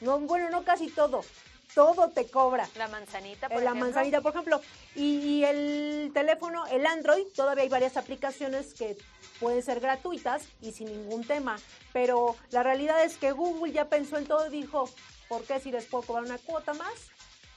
[0.00, 1.24] No, bueno, no casi todo,
[1.74, 2.68] todo te cobra.
[2.76, 3.84] La manzanita, por La ejemplo.
[3.86, 4.60] manzanita, por ejemplo.
[4.94, 8.96] Y, y el teléfono, el Android, todavía hay varias aplicaciones que
[9.40, 11.56] pueden ser gratuitas y sin ningún tema.
[11.92, 14.88] Pero la realidad es que Google ya pensó en todo y dijo,
[15.28, 16.92] ¿por qué si les puedo cobrar una cuota más?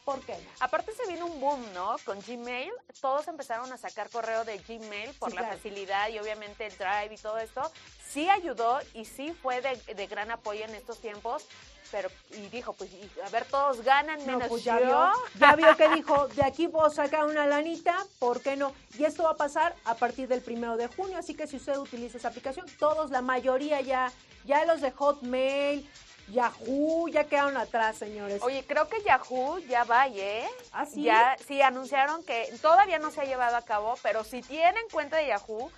[0.05, 0.49] ¿Por qué no?
[0.59, 1.95] Aparte se vino un boom, ¿no?
[2.05, 2.71] Con Gmail,
[3.01, 5.57] todos empezaron a sacar correo de Gmail por Sí, la claro.
[5.57, 7.71] facilidad y obviamente el Drive y todo esto.
[8.07, 11.43] Sí ayudó y sí fue de, de gran apoyo en estos tiempos,
[11.91, 14.85] pero y dijo, pues y- a ver, todos ganan No, menos pues ya yo.
[14.85, 18.73] vio, ya vio que dijo, de aquí puedo sacar una lanita, ¿por qué no?
[18.97, 21.77] Y esto va a pasar a partir del primero de junio, así que si usted
[21.77, 24.11] utiliza esa aplicación, todos, la mayoría ya,
[24.45, 25.89] ya los de Hotmail,
[26.27, 28.41] Yahoo, ya quedaron atrás, señores.
[28.41, 30.47] Oye, creo que Yahoo ya va, ¿eh?
[30.71, 31.03] ¿Ah, sí?
[31.03, 35.17] Ya, sí, anunciaron que todavía no se ha llevado a cabo, pero si tienen cuenta
[35.17, 35.71] de Yahoo,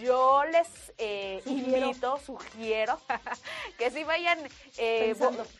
[0.00, 0.68] yo les
[0.98, 1.86] eh, Sugiero.
[1.86, 2.98] invito, sugiero,
[3.78, 4.38] que si vayan,
[4.78, 5.14] eh,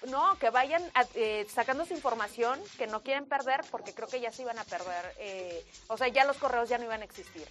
[0.09, 4.21] no, que vayan a- eh, sacando su información que no quieren perder, porque creo que
[4.21, 7.05] ya se iban a perder, eh, o sea, ya los correos ya no iban a
[7.05, 7.47] existir.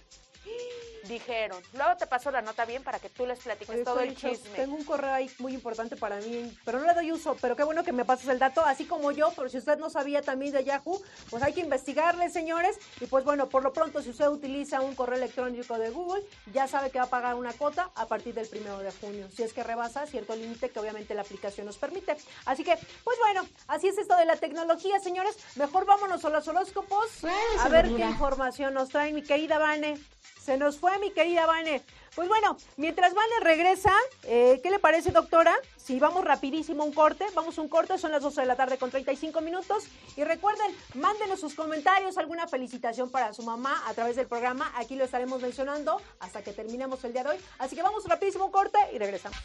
[1.10, 1.60] Dijeron.
[1.72, 4.42] Luego te paso la nota bien para que tú les platiques Oye, todo el Corichos,
[4.42, 4.56] chisme.
[4.56, 7.64] Tengo un correo ahí muy importante para mí, pero no le doy uso, pero qué
[7.64, 10.52] bueno que me pases el dato, así como yo, pero si usted no sabía también
[10.52, 14.28] de Yahoo, pues hay que investigarle, señores, y pues bueno, por lo pronto, si usted
[14.28, 16.22] utiliza un correo electrónico de Google,
[16.52, 19.42] ya sabe que va a pagar una cuota a partir del primero de junio, si
[19.42, 22.16] es que rebasa cierto límite que obviamente la aplicación nos permite.
[22.44, 26.46] Así que, pues bueno, así es esto de la tecnología, señores, mejor vámonos a los
[26.46, 27.24] horóscopos,
[27.58, 29.98] a ver qué información nos trae mi querida Vane.
[30.44, 31.82] Se nos fue mi querida Vane.
[32.14, 33.92] Pues bueno, mientras Vane regresa,
[34.24, 35.54] eh, ¿qué le parece, doctora?
[35.76, 38.90] Si vamos rapidísimo un corte, vamos un corte, son las 12 de la tarde con
[38.90, 39.84] 35 minutos.
[40.16, 44.72] Y recuerden, mándenos sus comentarios, alguna felicitación para su mamá a través del programa.
[44.76, 47.36] Aquí lo estaremos mencionando hasta que terminemos el día de hoy.
[47.58, 49.38] Así que vamos rapidísimo un corte y regresamos.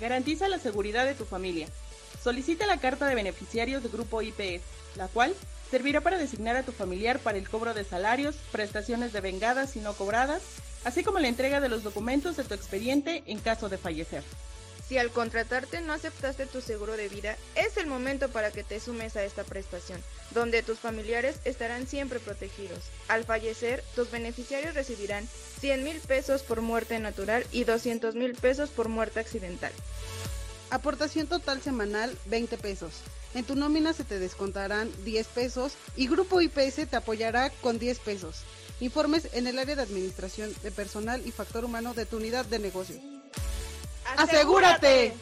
[0.00, 1.68] Garantiza la seguridad de tu familia.
[2.22, 4.62] Solicita la carta de beneficiarios de Grupo IPS,
[4.96, 5.34] la cual
[5.74, 9.80] servirá para designar a tu familiar para el cobro de salarios, prestaciones de vengadas y
[9.80, 10.40] no cobradas,
[10.84, 14.22] así como la entrega de los documentos de tu expediente en caso de fallecer.
[14.88, 18.78] Si al contratarte no aceptaste tu seguro de vida, es el momento para que te
[18.78, 22.84] sumes a esta prestación, donde tus familiares estarán siempre protegidos.
[23.08, 25.26] Al fallecer, tus beneficiarios recibirán
[25.58, 29.72] 100 mil pesos por muerte natural y 200 mil pesos por muerte accidental.
[30.70, 32.92] Aportación total semanal 20 pesos.
[33.34, 37.98] En tu nómina se te descontarán 10 pesos y Grupo IPS te apoyará con 10
[37.98, 38.42] pesos.
[38.80, 42.60] Informes en el área de administración de personal y factor humano de tu unidad de
[42.60, 42.96] negocio.
[44.16, 45.14] ¡Asegúrate!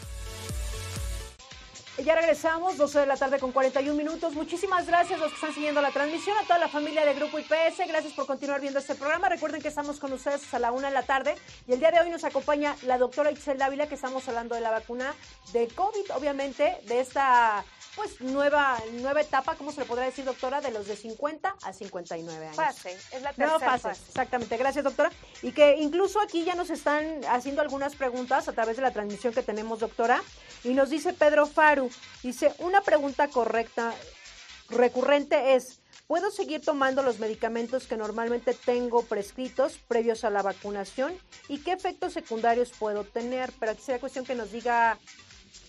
[2.04, 4.32] Ya regresamos, 12 de la tarde con 41 minutos.
[4.32, 7.38] Muchísimas gracias a los que están siguiendo la transmisión, a toda la familia de Grupo
[7.38, 7.86] IPS.
[7.86, 9.28] Gracias por continuar viendo este programa.
[9.28, 11.36] Recuerden que estamos con ustedes hasta la una de la tarde.
[11.68, 14.62] Y el día de hoy nos acompaña la doctora Itzel Dávila, que estamos hablando de
[14.62, 15.14] la vacuna
[15.52, 17.62] de COVID, obviamente, de esta
[17.94, 20.60] pues nueva, nueva etapa, ¿cómo se le podrá decir, doctora?
[20.60, 22.56] De los de 50 a 59 años.
[22.56, 24.02] Fase, es la tercera fase, fase.
[24.08, 24.56] exactamente.
[24.56, 25.10] Gracias, doctora.
[25.42, 29.34] Y que incluso aquí ya nos están haciendo algunas preguntas a través de la transmisión
[29.34, 30.22] que tenemos, doctora.
[30.64, 31.90] Y nos dice Pedro Faru,
[32.22, 33.92] dice, una pregunta correcta,
[34.70, 41.14] recurrente es, ¿puedo seguir tomando los medicamentos que normalmente tengo prescritos previos a la vacunación?
[41.48, 43.52] ¿Y qué efectos secundarios puedo tener?
[43.60, 44.98] Pero aquí sería cuestión que nos diga...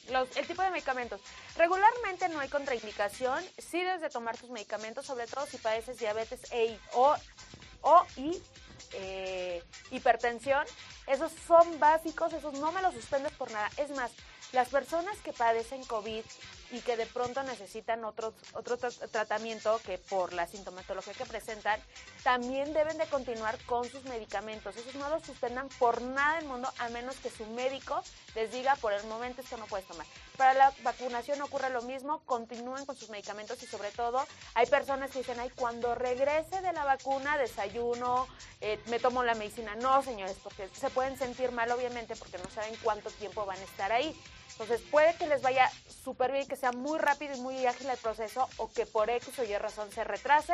[0.10, 1.22] Los- el tipo de medicamentos.
[1.56, 3.44] Regularmente no hay contraindicación.
[3.58, 7.16] Sí debes de tomar tus medicamentos, sobre todo si padeces diabetes e, o,
[7.82, 8.42] o y
[8.94, 10.66] eh, hipertensión.
[11.08, 13.70] Esos son básicos, esos no me los suspendes por nada.
[13.78, 14.12] Es más,
[14.52, 16.24] las personas que padecen COVID
[16.74, 21.80] y que de pronto necesitan otro, otro tra- tratamiento que por la sintomatología que presentan,
[22.24, 24.76] también deben de continuar con sus medicamentos.
[24.76, 28.02] Esos no los suspendan por nada del mundo, a menos que su médico
[28.34, 30.08] les diga por el momento esto no puedes tomar.
[30.36, 34.26] Para la vacunación ocurre lo mismo, continúen con sus medicamentos y sobre todo
[34.56, 38.28] hay personas que dicen, ay, cuando regrese de la vacuna desayuno,
[38.62, 39.76] eh, me tomo la medicina.
[39.76, 43.64] No, señores, porque se pueden sentir mal obviamente porque no saben cuánto tiempo van a
[43.64, 44.20] estar ahí.
[44.54, 45.70] Entonces puede que les vaya
[46.04, 49.38] súper bien, que sea muy rápido y muy ágil el proceso o que por X
[49.40, 50.54] o Y razón se retrase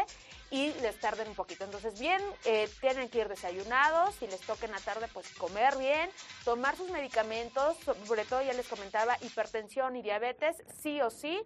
[0.51, 1.65] y les tarden un poquito.
[1.65, 5.77] Entonces bien, eh, tienen que ir desayunados, si les toca en la tarde pues comer
[5.77, 6.09] bien,
[6.45, 11.41] tomar sus medicamentos, sobre todo ya les comentaba hipertensión y diabetes, sí o sí.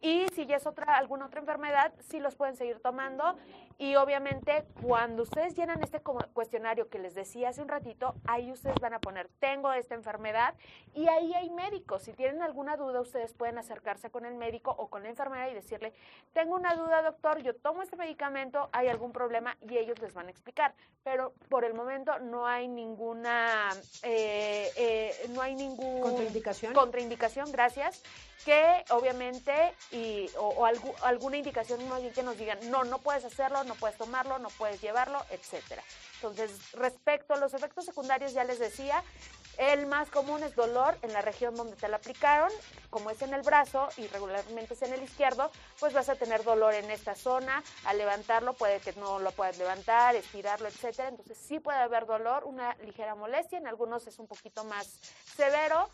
[0.00, 3.36] Y si ya es otra, alguna otra enfermedad, sí los pueden seguir tomando.
[3.80, 6.00] Y obviamente, cuando ustedes llenan este
[6.32, 10.54] cuestionario que les decía hace un ratito, ahí ustedes van a poner, tengo esta enfermedad,
[10.94, 12.02] y ahí hay médicos.
[12.02, 15.54] Si tienen alguna duda, ustedes pueden acercarse con el médico o con la enfermera y
[15.54, 15.92] decirle,
[16.32, 20.26] tengo una duda, doctor, yo tomo este medicamento, hay algún problema, y ellos les van
[20.26, 20.74] a explicar.
[21.04, 23.70] Pero por el momento no hay ninguna,
[24.02, 26.00] eh, eh, no hay ningún...
[26.00, 26.74] ¿Contraindicación?
[26.74, 28.02] Contraindicación, gracias
[28.44, 29.52] que obviamente
[29.90, 30.64] y, o,
[31.02, 31.80] alguna indicación
[32.14, 35.82] que nos digan, no, no puedes hacerlo, no puedes tomarlo, no puedes llevarlo, etcétera.
[36.16, 39.04] Entonces, respecto a los efectos secundarios, ya les decía,
[39.58, 42.50] el más común es dolor en la región donde te la aplicaron,
[42.90, 45.50] como es en el brazo y regularmente es en el izquierdo,
[45.80, 49.58] pues vas a tener dolor en esta zona, al levantarlo puede que no lo puedas
[49.58, 51.08] levantar, estirarlo, etcétera.
[51.08, 54.86] Entonces sí puede haber dolor, una ligera molestia, en algunos es un poquito más
[55.36, 55.90] severo,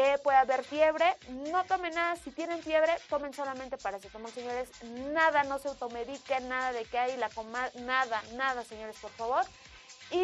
[0.00, 1.16] eh, puede haber fiebre,
[1.50, 4.70] no tomen nada, si tienen fiebre, tomen solamente paracetamol, señores,
[5.12, 9.44] nada, no se automediquen, nada de que hay la coma, nada, nada, señores, por favor.
[10.12, 10.22] Y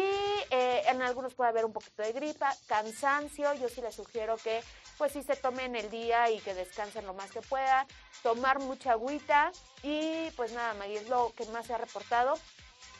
[0.49, 4.63] eh, en algunos puede haber un poquito de gripa, cansancio, yo sí les sugiero que
[4.97, 7.85] pues sí se tomen el día y que descansen lo más que puedan,
[8.23, 9.51] tomar mucha agüita.
[9.83, 12.39] Y pues nada, más, es lo que más se ha reportado.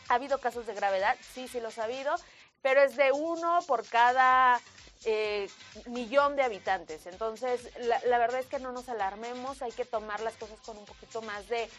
[0.10, 2.16] Ha habido casos de gravedad, sí, sí los ha habido,
[2.66, 4.60] pero es de uno por cada
[5.04, 5.48] eh,
[5.86, 7.06] millón de habitantes.
[7.06, 7.70] Entonces,
[8.08, 11.22] la, verdad es que no nos alarmemos, hay que tomar las cosas con un poquito
[11.22, 11.70] más de,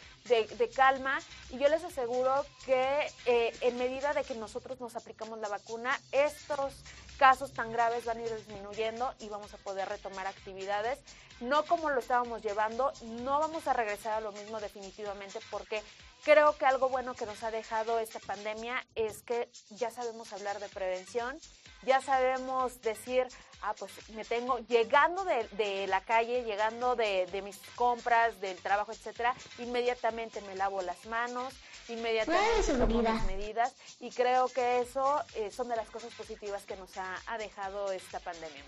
[0.77, 1.19] calma.
[1.51, 5.99] Y yo les aseguro que eh, en medida de que nosotros nos aplicamos la vacuna,
[6.13, 6.75] estos
[7.17, 10.99] casos tan graves van a ir disminuyendo y vamos a poder retomar actividades,
[11.41, 15.83] no como lo estábamos llevando, no vamos a regresar a lo mismo definitivamente porque
[16.25, 20.61] creo que algo bueno que nos ha dejado esta pandemia es que ya sabemos hablar
[20.61, 21.39] de prevención
[21.87, 23.27] ya sabemos decir,
[23.63, 29.35] ah, pues me tengo, llegando de, la calle, llegando de, mis compras, del trabajo, etcétera,
[29.59, 31.55] inmediatamente me lavo las manos,
[31.89, 36.77] inmediatamente tomo las medidas y creo que eso eh, son de las cosas positivas que
[36.77, 38.65] nos ha, dejado esta pandemia,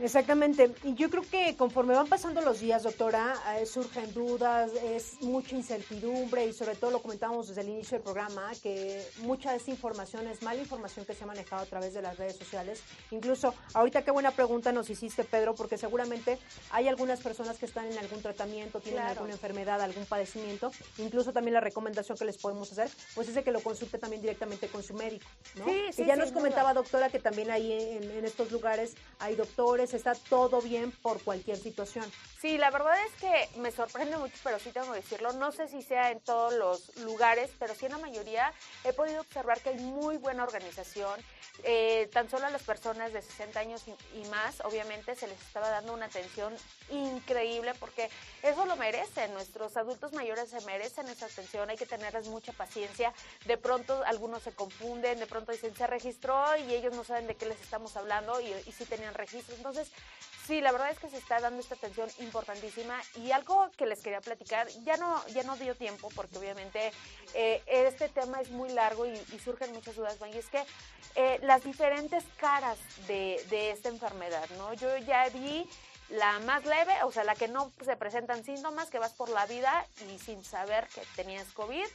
[0.00, 0.72] Exactamente.
[0.84, 5.56] Y yo creo que conforme van pasando los días, doctora, eh, surgen dudas, es mucha
[5.56, 10.42] incertidumbre y sobre todo lo comentábamos desde el inicio del programa, que mucha desinformación es
[10.42, 12.80] mala información que se ha manejado a través de las redes sociales.
[13.10, 16.38] Incluso, ahorita qué buena pregunta nos hiciste, Pedro, porque seguramente
[16.70, 20.70] hay algunas personas que están en algún tratamiento, tienen alguna enfermedad, algún padecimiento.
[20.98, 24.22] Incluso también la recomendación que les podemos hacer, pues es de que lo consulte también
[24.22, 25.26] directamente con su médico.
[25.56, 25.64] ¿no?
[25.64, 29.87] Sí, sí, y ya nos comentaba, doctora, que también ahí en estos lugares hay doctores
[29.94, 32.04] está todo bien por cualquier situación.
[32.40, 35.32] Sí, la verdad es que me sorprende mucho, pero sí tengo que decirlo.
[35.32, 38.52] No sé si sea en todos los lugares, pero sí en la mayoría
[38.84, 41.20] he podido observar que hay muy buena organización.
[41.64, 43.84] Eh, tan solo a las personas de 60 años
[44.14, 46.54] y, más, obviamente se les estaba dando una atención
[46.90, 48.08] increíble porque
[48.42, 49.32] eso lo merecen.
[49.34, 51.68] Nuestros adultos mayores se merecen esa atención.
[51.70, 53.12] Hay que tenerles mucha paciencia.
[53.46, 57.34] De pronto algunos se confunden, de pronto dicen se registró y ellos no saben de
[57.34, 59.56] qué les estamos hablando y, y sí tenían registro.
[59.56, 59.77] Entonces,
[60.46, 64.00] sí, la verdad es que se está dando esta atención importantísima y algo que les
[64.00, 66.90] quería platicar, ya no, ya no dio tiempo porque obviamente
[67.34, 70.64] eh, este tema es muy largo y, surgen muchas dudas, y es que
[71.14, 74.72] eh, las diferentes caras de, de esta enfermedad, ¿no?
[74.74, 75.68] Yo ya vi
[76.10, 79.46] la más leve, o sea, la que no se presentan síntomas, que vas por la
[79.46, 81.86] vida y sin saber que tenías COVID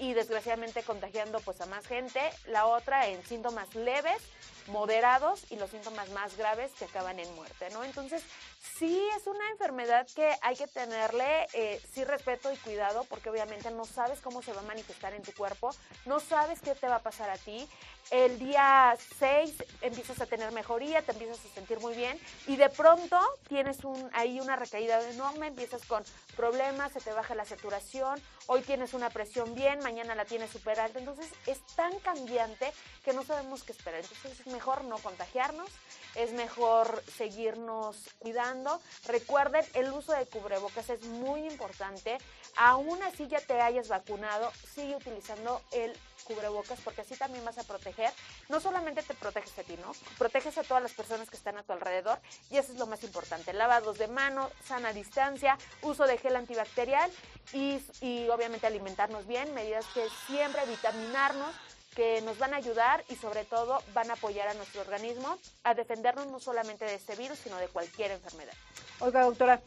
[0.00, 2.20] y desgraciadamente contagiando pues a más gente.
[2.46, 4.22] La otra en síntomas leves,
[4.66, 7.84] moderados y los síntomas más graves que acaban en muerte, ¿no?
[7.84, 8.22] Entonces,
[8.60, 13.70] sí es una enfermedad que hay que tenerle eh, sí respeto y cuidado porque obviamente
[13.70, 15.70] no sabes cómo se va a manifestar en tu cuerpo,
[16.04, 17.68] no sabes qué te va a pasar a ti.
[18.10, 22.68] El día 6 empiezas a tener mejoría, te empiezas a sentir muy bien y de
[22.68, 23.18] pronto
[23.48, 26.02] tienes un, ahí una recaída enorme, empiezas con
[26.36, 30.80] problemas, se te baja la saturación, hoy tienes una presión bien, mañana la tienes súper
[30.80, 32.72] alta, entonces es tan cambiante
[33.04, 35.70] que no sabemos qué esperar, entonces es mejor no contagiarnos,
[36.14, 38.80] es mejor seguirnos cuidando.
[39.06, 42.18] Recuerden, el uso de cubrebocas es muy importante.
[42.56, 47.64] Aún así ya te hayas vacunado, sigue utilizando el cubrebocas porque así también vas a
[47.64, 48.12] proteger.
[48.48, 49.92] No solamente te proteges a ti, ¿no?
[50.18, 52.18] Proteges a todas las personas que están a tu alrededor
[52.50, 53.52] y eso es lo más importante.
[53.52, 57.10] Lavados de mano, sana distancia, uso de gel antibacterial
[57.52, 61.54] y, y obviamente alimentarnos bien, medidas que siempre vitaminarnos
[61.94, 65.74] que nos van a ayudar y sobre todo van a apoyar a nuestro organismo a
[65.74, 68.54] defendernos no solamente de este virus, sino de cualquier enfermedad.
[69.00, 69.60] Oiga, doctora,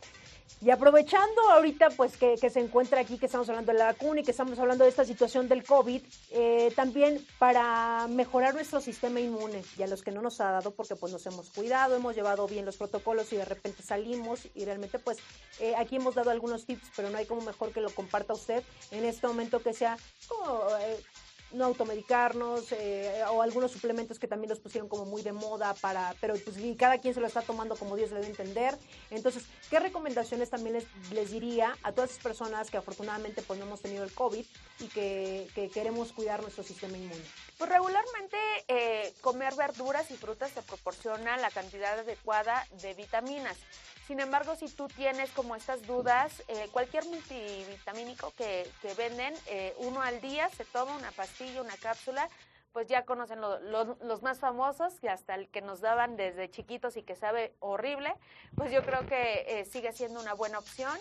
[0.61, 4.23] Y aprovechando ahorita pues que, se encuentra aquí, que estamos hablando de la vacuna y
[4.23, 6.01] que estamos hablando de esta situación del COVID,
[6.31, 10.71] eh, también para mejorar nuestro sistema inmune y a los que no nos ha dado
[10.71, 14.63] porque pues nos hemos cuidado, hemos llevado bien los protocolos y de repente salimos y
[14.63, 15.17] realmente pues
[15.59, 18.63] eh, aquí hemos dado algunos tips, pero no hay como mejor que lo comparta usted
[18.91, 19.97] en este momento que sea
[20.29, 20.63] como...
[20.79, 21.03] Eh,
[21.53, 26.15] no automedicarnos eh, o algunos suplementos que también los pusieron como muy de moda para,
[26.19, 28.77] pero pues cada quien se lo está tomando como Dios le debe entender.
[29.09, 33.65] Entonces, ¿qué recomendaciones también les, les diría a todas esas personas que afortunadamente pues no
[33.65, 34.45] hemos tenido el COVID
[34.79, 37.23] y que, que queremos cuidar nuestro sistema inmune?
[37.57, 43.57] Pues regularmente eh, comer verduras y frutas te proporciona la cantidad adecuada de vitaminas.
[44.07, 49.73] Sin embargo, si tú tienes como estas dudas, eh, cualquier multivitamínico que, que venden, eh,
[49.77, 52.29] uno al día se toma una pastilla, una cápsula,
[52.73, 57.03] pues ya conocen los más famosos y hasta el que nos daban desde chiquitos y
[57.03, 58.13] que sabe horrible,
[58.55, 60.97] pues yo creo que eh, sigue siendo una buena opción.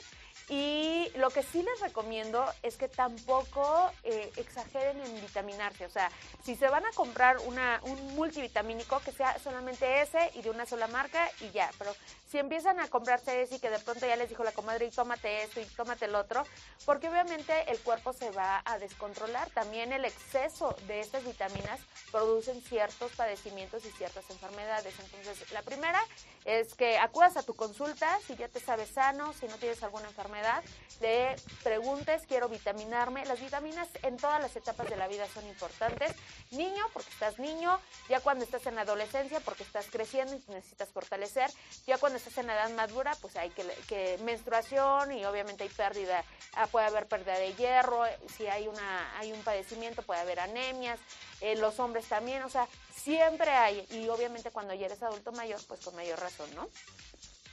[0.48, 5.86] Y lo que sí les recomiendo es que tampoco eh, exageren en vitaminarse.
[5.86, 6.10] O sea,
[6.42, 10.66] si se van a comprar una, un multivitamínico, que sea solamente ese y de una
[10.66, 11.70] sola marca y ya.
[11.78, 11.94] Pero
[12.28, 14.90] si empiezan a comprarse ese y que de pronto ya les dijo la comadre, y
[14.90, 16.44] tómate esto y tómate el otro,
[16.84, 19.48] porque obviamente el cuerpo se va a descontrolar.
[19.50, 21.61] También el exceso de estas vitaminas
[22.10, 24.94] producen ciertos padecimientos y ciertas enfermedades.
[24.98, 26.02] Entonces, la primera
[26.44, 30.08] es que acudas a tu consulta si ya te sabes sano, si no tienes alguna
[30.08, 30.62] enfermedad,
[31.00, 33.24] le preguntes, quiero vitaminarme.
[33.26, 36.12] Las vitaminas en todas las etapas de la vida son importantes.
[36.50, 40.90] Niño, porque estás niño, ya cuando estás en la adolescencia, porque estás creciendo y necesitas
[40.90, 41.50] fortalecer,
[41.86, 45.70] ya cuando estás en la edad madura, pues hay que, que menstruación y obviamente hay
[45.70, 46.24] pérdida,
[46.54, 48.04] ah, puede haber pérdida de hierro,
[48.36, 50.98] si hay, una, hay un padecimiento puede haber anemias,
[51.42, 55.60] eh, los hombres también, o sea, siempre hay, y obviamente cuando ya eres adulto mayor,
[55.66, 56.68] pues con mayor razón, ¿no?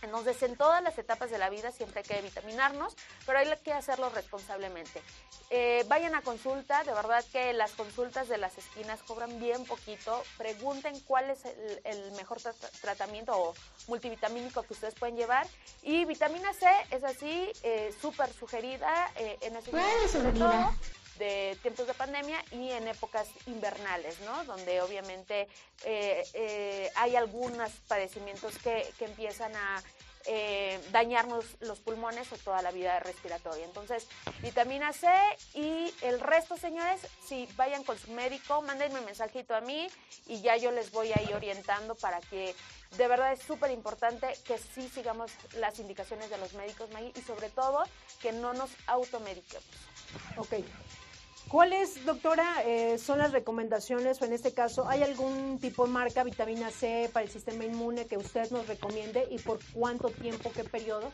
[0.02, 2.96] Entonces, en todas las etapas de la vida siempre hay que vitaminarnos,
[3.26, 5.02] pero hay que hacerlo responsablemente.
[5.50, 10.24] Eh, vayan a consulta, de verdad que las consultas de las esquinas cobran bien poquito.
[10.38, 11.44] Pregunten cuál es
[11.84, 12.40] el, mejor
[12.82, 13.54] tratamiento o
[13.88, 15.48] multivitamínico que ustedes pueden llevar.
[15.82, 20.74] Y vitamina C es así, eh, súper sugerida eh, en ese momento
[21.20, 24.44] de tiempos de pandemia y en épocas invernales, ¿no?
[24.46, 25.48] Donde obviamente
[25.86, 29.84] eh, eh, hay algunos padecimientos que, que empiezan a
[30.26, 33.66] eh, dañarnos los pulmones o toda la vida respiratoria.
[33.66, 34.08] Entonces,
[34.42, 35.08] vitamina C
[35.54, 39.88] y el resto, señores, si vayan con su médico, mándenme un mensajito a mí
[40.28, 42.54] y ya yo les voy a ir orientando para que
[42.98, 47.50] de verdad es súper importante que sí sigamos las indicaciones de los médicos, y sobre
[47.50, 47.84] todo
[48.22, 49.66] que no nos automediquemos.
[50.38, 50.54] Ok.
[51.50, 56.24] ¿Cuáles, doctora, eh, son las recomendaciones o en este caso, hay algún tipo de marca
[56.24, 60.64] vitamina C para el sistema inmune que usted nos recomiende y por cuánto tiempo, qué
[60.64, 61.12] periodo?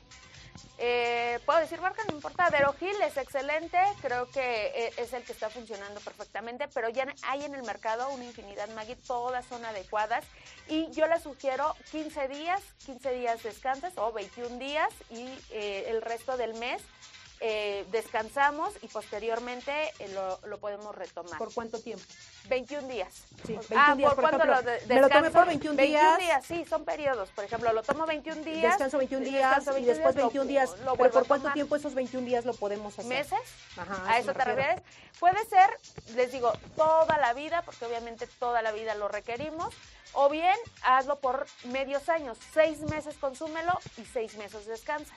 [0.77, 2.49] Eh, puedo decir marca, no importa.
[2.49, 7.45] Verogil es excelente, creo que eh, es el que está funcionando perfectamente, pero ya hay
[7.45, 10.25] en el mercado una infinidad, Maggie, todas son adecuadas.
[10.67, 16.35] Y yo le sugiero 15 días, 15 días descansas o 21 días y el resto
[16.35, 16.81] del mes
[17.47, 21.37] eh, descansamos y posteriormente eh, lo, lo, podemos retomar.
[21.37, 22.03] ¿Por cuánto tiempo?
[22.49, 23.13] 21 días.
[23.45, 26.43] Sí, 21 ah, días, por, ejemplo, lo, lo tomé por 21, 21 días.
[26.43, 27.29] sí, son periodos.
[27.29, 28.71] Por ejemplo, lo tomo 21 días.
[28.71, 30.79] Descanso 21 días descanso 21 y después 21 días.
[30.79, 33.05] Lo, pero ¿por cuánto tiempo esos 21 días lo podemos hacer?
[33.05, 33.39] ¿Meses?
[33.77, 34.81] Ajá, ¿A eso, te refieres?
[35.19, 35.69] Puede ser,
[36.15, 39.71] les digo, toda la vida, porque obviamente toda la vida lo requerimos.
[40.13, 42.39] O bien, hazlo por medios años.
[42.55, 45.15] Seis meses consúmelo y seis meses descansas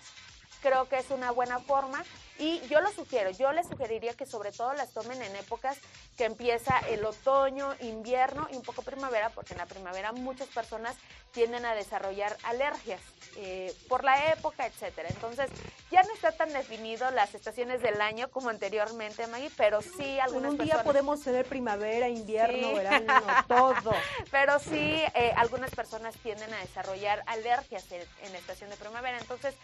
[0.60, 2.04] creo que es una buena forma
[2.38, 5.76] y yo lo sugiero, yo les sugeriría que sobre todo las tomen en épocas
[6.16, 10.94] que empieza el otoño, invierno y un poco primavera, porque en la primavera muchas personas
[11.32, 13.00] tienden a desarrollar alergias
[13.36, 15.08] eh, por la época, etcétera.
[15.08, 15.50] Entonces,
[15.90, 20.52] ya no está tan definido las estaciones del año como anteriormente, Maggie, pero sí algunas
[20.52, 23.14] Un día podemos tener primavera, invierno, verano,
[23.48, 23.92] todo.
[24.30, 29.18] Pero sí, eh, algunas personas tienden a desarrollar alergias en, en la estación de primavera.
[29.18, 29.54] Entonces,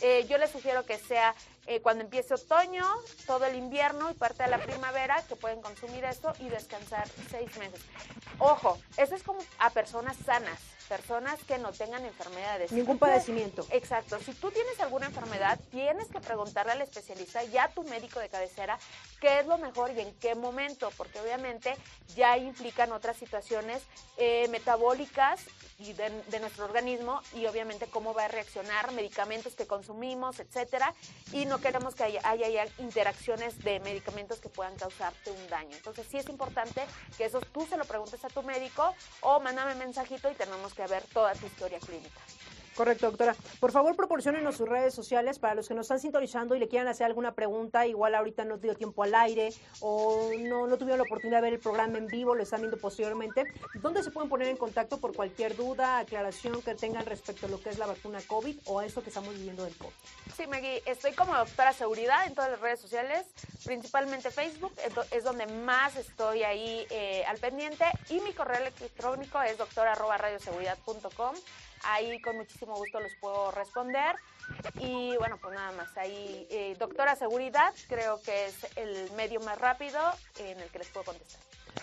[0.00, 1.34] eh, yo les sugiero que sea
[1.66, 2.84] eh, cuando empiece otoño,
[3.26, 7.56] todo el invierno y parte de la primavera, que pueden consumir esto y descansar seis
[7.56, 7.80] meses.
[8.38, 10.58] Ojo, eso es como a personas sanas,
[10.88, 12.70] personas que no tengan enfermedades.
[12.70, 13.66] Ningún padecimiento.
[13.70, 14.18] Exacto.
[14.20, 18.28] Si tú tienes alguna enfermedad, tienes que preguntarle al especialista, ya a tu médico de
[18.28, 18.78] cabecera,
[19.20, 21.74] qué es lo mejor y en qué momento, porque obviamente
[22.14, 23.82] ya implican otras situaciones
[24.18, 25.40] eh, metabólicas
[25.78, 26.10] y de,
[26.40, 30.94] nuestro organismo y obviamente cómo va a reaccionar, medicamentos que consumimos, etcétera,
[31.32, 35.76] y no queremos que haya, interacciones de medicamentos que puedan causarte un daño.
[35.76, 36.84] Entonces sí es importante
[37.16, 40.86] que eso tú se lo preguntes a tu médico o mándame mensajito y tenemos que
[40.86, 42.20] ver toda tu historia clínica.
[42.76, 43.36] Correcto, doctora.
[43.60, 46.88] Por favor, proporcionenos sus redes sociales para los que nos están sintonizando y le quieran
[46.88, 47.86] hacer alguna pregunta.
[47.86, 51.52] Igual ahorita no dio tiempo al aire o no, no tuvieron la oportunidad de ver
[51.54, 53.44] el programa en vivo, lo están viendo posteriormente.
[53.74, 57.60] ¿Dónde se pueden poner en contacto por cualquier duda, aclaración que tengan respecto a lo
[57.60, 59.92] que es la vacuna COVID o a esto que estamos viviendo del COVID?
[60.36, 63.26] Sí, Maggie, estoy como doctora seguridad en todas las redes sociales,
[63.64, 64.72] principalmente Facebook,
[65.12, 71.36] es donde más estoy ahí eh, al pendiente y mi correo electrónico es doctora.radioseguridad.com.
[71.86, 74.16] Ahí con muchísimo gusto los puedo responder.
[74.80, 79.58] Y bueno, pues nada más, ahí eh, doctora seguridad creo que es el medio más
[79.58, 80.00] rápido
[80.38, 81.40] en el que les puedo contestar.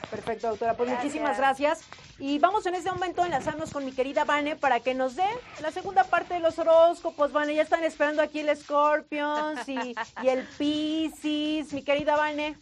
[0.09, 0.75] Perfecto, doctora.
[0.75, 1.81] Pues muchísimas gracias.
[2.17, 5.27] Y vamos en este momento a enlazarnos con mi querida Vane para que nos dé
[5.61, 7.31] la segunda parte de los horóscopos.
[7.31, 11.73] Vane, ya están esperando aquí el Scorpions y, y el Pisces.
[11.73, 12.55] Mi querida Vane.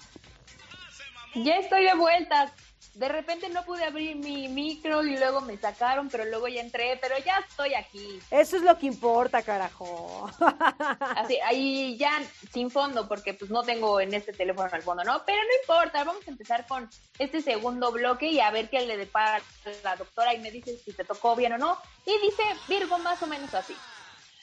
[1.35, 2.51] Ya estoy de vuelta
[2.95, 6.97] de repente no pude abrir mi micro y luego me sacaron, pero luego ya entré,
[7.01, 8.19] pero ya estoy aquí.
[8.31, 10.29] Eso es lo que importa, carajo.
[11.15, 12.11] Así, ahí ya
[12.51, 15.23] sin fondo, porque pues no tengo en este teléfono al fondo, ¿no?
[15.25, 18.97] Pero no importa, vamos a empezar con este segundo bloque y a ver qué le
[18.97, 19.41] depara
[19.83, 21.77] la doctora y me dice si te tocó bien o no.
[22.05, 23.75] Y dice Virgo más o menos así.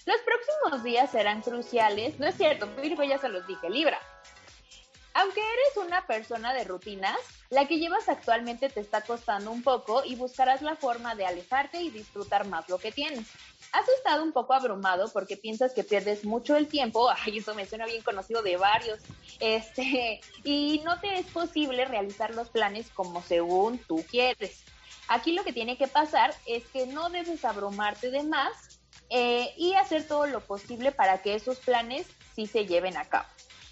[0.06, 2.18] Los próximos días serán cruciales.
[2.20, 3.98] No es cierto, Virgo ya se los dije, Libra.
[5.18, 7.16] Aunque eres una persona de rutinas,
[7.48, 11.80] la que llevas actualmente te está costando un poco y buscarás la forma de alejarte
[11.80, 13.26] y disfrutar más lo que tienes.
[13.72, 17.64] Has estado un poco abrumado porque piensas que pierdes mucho el tiempo, ay, eso me
[17.64, 19.01] suena bien conocido de varios,
[19.40, 24.64] este, y no te es posible realizar los planes como según tú quieres.
[25.09, 28.52] Aquí lo que tiene que pasar es que no debes abrumarte de más
[29.09, 33.26] eh, y hacer todo lo posible para que esos planes sí se lleven a cabo.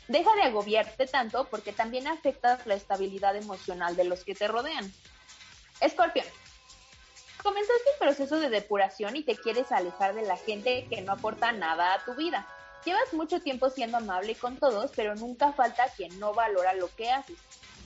[0.09, 4.93] Deja de agobiarte tanto porque también afectas la estabilidad emocional de los que te rodean.
[5.81, 6.26] Escorpión,
[7.43, 11.52] comenzaste el proceso de depuración y te quieres alejar de la gente que no aporta
[11.52, 12.47] nada a tu vida.
[12.85, 17.10] Llevas mucho tiempo siendo amable con todos, pero nunca falta quien no valora lo que
[17.10, 17.39] haces.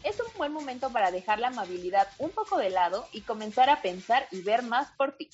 [0.03, 3.81] Es un buen momento para dejar la amabilidad un poco de lado y comenzar a
[3.81, 5.29] pensar y ver más por ti.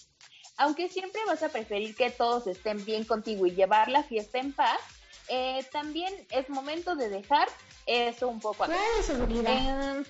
[0.58, 4.52] Aunque siempre vas a preferir que todos estén bien contigo y llevar la fiesta en
[4.52, 4.78] paz,
[5.28, 7.48] eh, también es momento de dejar
[7.86, 8.78] eso un poco atrás.
[9.08, 10.04] Eh,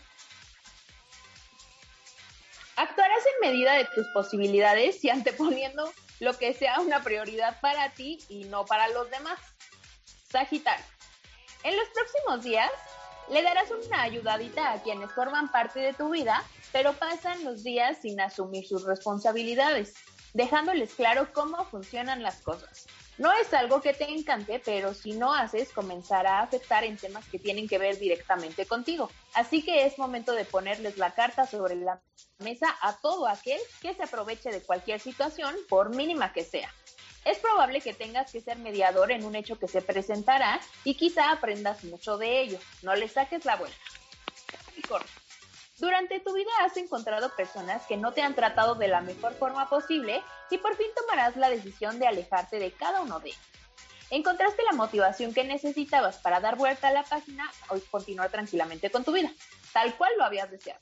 [2.77, 8.19] actuarás en medida de tus posibilidades y anteponiendo lo que sea una prioridad para ti
[8.29, 9.39] y no para los demás.
[10.31, 10.85] Sagitario.
[11.63, 12.71] En los próximos días
[13.31, 17.99] le darás una ayudadita a quienes forman parte de tu vida, pero pasan los días
[18.03, 19.95] sin asumir sus responsabilidades,
[20.35, 22.87] dejándoles claro cómo funcionan las cosas.
[23.17, 27.25] No es algo que te encante, pero si no haces, comenzará a afectar en temas
[27.29, 29.09] que tienen que ver directamente contigo.
[29.35, 32.01] Así que es momento de ponerles la carta sobre la
[32.39, 36.73] mesa a todo aquel que se aproveche de cualquier situación, por mínima que sea.
[37.25, 41.31] Es probable que tengas que ser mediador en un hecho que se presentará y quizá
[41.31, 42.59] aprendas mucho de ello.
[42.83, 43.79] No le saques la vuelta.
[45.79, 49.69] Durante tu vida has encontrado personas que no te han tratado de la mejor forma
[49.69, 53.41] posible y por fin tomarás la decisión de alejarte de cada uno de ellos.
[54.11, 59.03] Encontraste la motivación que necesitabas para dar vuelta a la página o continuar tranquilamente con
[59.03, 59.33] tu vida,
[59.73, 60.81] tal cual lo habías deseado.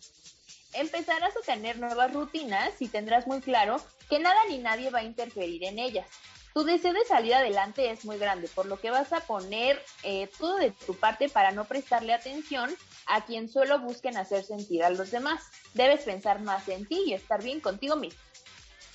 [0.75, 5.05] Empezarás a tener nuevas rutinas y tendrás muy claro que nada ni nadie va a
[5.05, 6.07] interferir en ellas.
[6.55, 10.29] Tu deseo de salir adelante es muy grande, por lo que vas a poner eh,
[10.39, 12.71] todo de tu parte para no prestarle atención
[13.07, 15.45] a quien solo busquen hacer sentir a los demás.
[15.73, 18.21] Debes pensar más en ti y estar bien contigo mismo.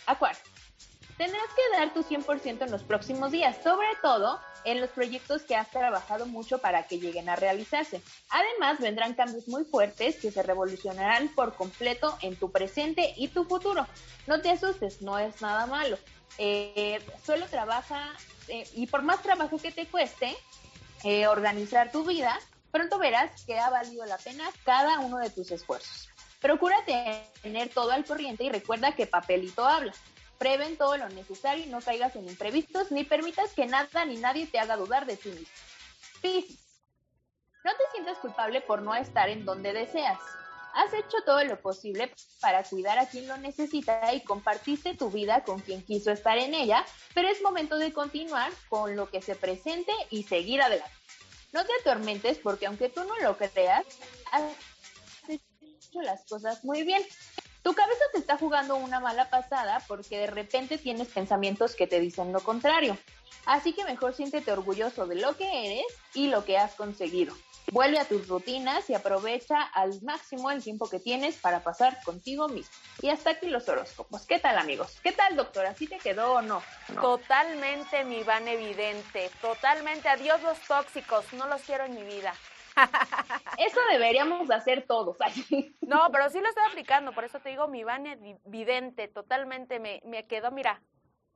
[0.06, 0.40] Acuario.
[1.18, 5.56] Tendrás que dar tu 100% en los próximos días, sobre todo en los proyectos que
[5.56, 8.04] has trabajado mucho para que lleguen a realizarse.
[8.30, 13.46] Además, vendrán cambios muy fuertes que se revolucionarán por completo en tu presente y tu
[13.46, 13.88] futuro.
[14.28, 15.98] No te asustes, no es nada malo.
[16.38, 18.14] Eh, solo trabaja,
[18.48, 20.38] eh, y por más trabajo que te cueste
[21.04, 22.38] eh, organizar tu vida,
[22.70, 26.10] pronto verás que ha valido la pena cada uno de tus esfuerzos.
[26.40, 26.76] Procura
[27.42, 29.94] tener todo al corriente y recuerda que papelito habla.
[30.38, 34.48] Preven todo lo necesario y no caigas en imprevistos ni permitas que nada ni nadie
[34.48, 35.48] te haga dudar de ti mismo.
[36.22, 36.60] Piscis.
[37.64, 40.20] No te sientas culpable por no estar en donde deseas.
[40.74, 45.44] Has hecho todo lo posible para cuidar a quien lo necesita y compartiste tu vida
[45.44, 46.86] con quien quiso estar en ella,
[47.16, 50.94] pero es momento de continuar con lo que se presente y seguir adelante.
[51.52, 53.86] No te atormentes porque aunque tú no lo creas,
[54.32, 54.44] has
[55.28, 57.02] hecho las cosas muy bien.
[57.68, 62.00] Tu cabeza te está jugando una mala pasada porque de repente tienes pensamientos que te
[62.00, 62.98] dicen lo contrario.
[63.46, 67.36] Así que mejor siéntete orgulloso de lo que eres y lo que has conseguido.
[67.74, 72.48] Vuelve a tus rutinas y aprovecha al máximo el tiempo que tienes para pasar contigo
[72.48, 72.72] mismo.
[73.02, 74.26] Y hasta aquí los horóscopos.
[74.26, 74.98] ¿Qué tal, amigos?
[75.04, 75.76] ¿Qué tal, doctora?
[75.76, 76.64] ¿Sí te quedó o no?
[77.02, 79.30] Totalmente, mi van evidente.
[79.42, 80.08] Totalmente.
[80.08, 81.34] Adiós los tóxicos.
[81.34, 82.34] No los quiero en mi vida.
[83.58, 85.18] Eso deberíamos hacer todos.
[85.82, 87.12] no, pero sí lo estoy aplicando.
[87.12, 89.08] Por eso te digo, mi van evidente.
[89.08, 90.82] Totalmente me, me quedó, mira,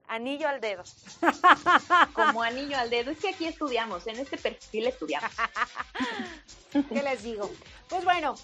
[0.07, 0.83] Anillo al dedo.
[2.13, 3.11] Como anillo al dedo.
[3.11, 5.31] Es que aquí estudiamos, en este perfil estudiamos.
[6.89, 7.49] ¿Qué les digo?
[7.87, 8.35] Pues bueno,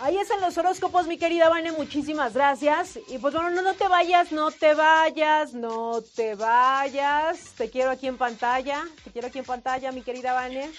[0.00, 2.98] ahí están los horóscopos, mi querida Vane, muchísimas gracias.
[3.08, 7.54] Y pues bueno, no, no te vayas, no te vayas, no te vayas.
[7.56, 10.70] Te quiero aquí en pantalla, te quiero aquí en pantalla, mi querida Vane.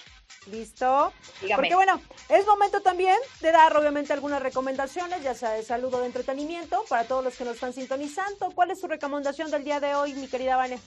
[0.52, 1.14] ¿Listo?
[1.56, 6.00] Porque bueno, es momento también de dar obviamente algunas recomendaciones, ya sea de salud o
[6.00, 8.52] de entretenimiento, para todos los que nos están sintonizando.
[8.56, 10.80] ¿Cuál es tu recomendación del día de hoy, mi querida Vane?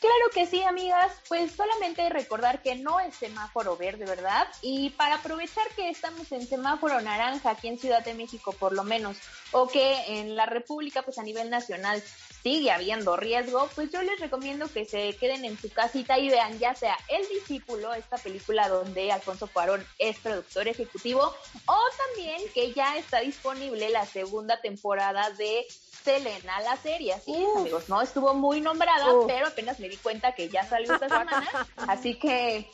[0.00, 1.12] Claro que sí, amigas.
[1.28, 4.46] Pues solamente recordar que no es semáforo verde, ¿verdad?
[4.62, 8.84] Y para aprovechar que estamos en semáforo naranja aquí en Ciudad de México, por lo
[8.84, 9.16] menos,
[9.50, 12.02] o que en la República, pues a nivel nacional
[12.42, 16.58] sigue habiendo riesgo, pues yo les recomiendo que se queden en su casita y vean
[16.60, 21.34] ya sea El Discípulo, esta película donde Alfonso Cuarón es productor ejecutivo,
[21.66, 25.66] o también que ya está disponible la segunda temporada de
[26.02, 27.14] Selena, la serie.
[27.14, 28.00] Así es, amigos, ¿no?
[28.00, 31.46] Estuvo muy nombrada, pero apenas me di cuenta que ya salió esta semana.
[31.88, 32.70] Así que,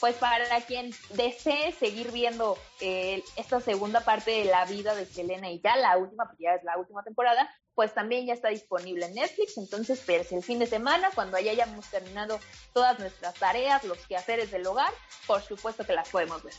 [0.00, 5.50] pues para quien desee seguir viendo eh, esta segunda parte de la vida de Selena
[5.50, 9.06] y ya la última, porque ya es la última temporada, pues también ya está disponible
[9.06, 9.58] en Netflix.
[9.58, 12.40] Entonces, pues el fin de semana, cuando ya hayamos terminado
[12.72, 14.92] todas nuestras tareas, los quehaceres del hogar,
[15.26, 16.54] por supuesto que las podemos ver.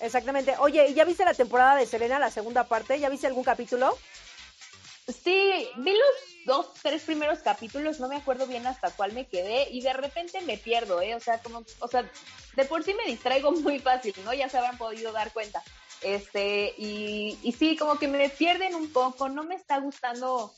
[0.00, 0.54] Exactamente.
[0.58, 2.98] Oye, ¿y ya viste la temporada de Selena, la segunda parte?
[2.98, 3.96] ¿Ya viste algún capítulo?
[5.12, 9.68] Sí, vi los dos, tres primeros capítulos, no me acuerdo bien hasta cuál me quedé
[9.70, 11.14] y de repente me pierdo, ¿eh?
[11.14, 12.10] O sea, como, o sea,
[12.56, 14.32] de por sí me distraigo muy fácil, ¿no?
[14.34, 15.62] Ya se habrán podido dar cuenta.
[16.02, 20.54] Este, y, y sí, como que me pierden un poco, no me está gustando.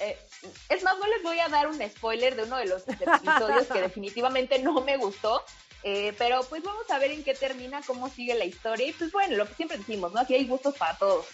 [0.00, 0.18] Eh,
[0.68, 3.80] es más, no les voy a dar un spoiler de uno de los episodios que
[3.80, 5.42] definitivamente no me gustó,
[5.82, 8.88] eh, pero pues vamos a ver en qué termina, cómo sigue la historia.
[8.88, 10.20] Y pues bueno, lo que siempre decimos, ¿no?
[10.20, 11.24] Aquí hay gustos para todos.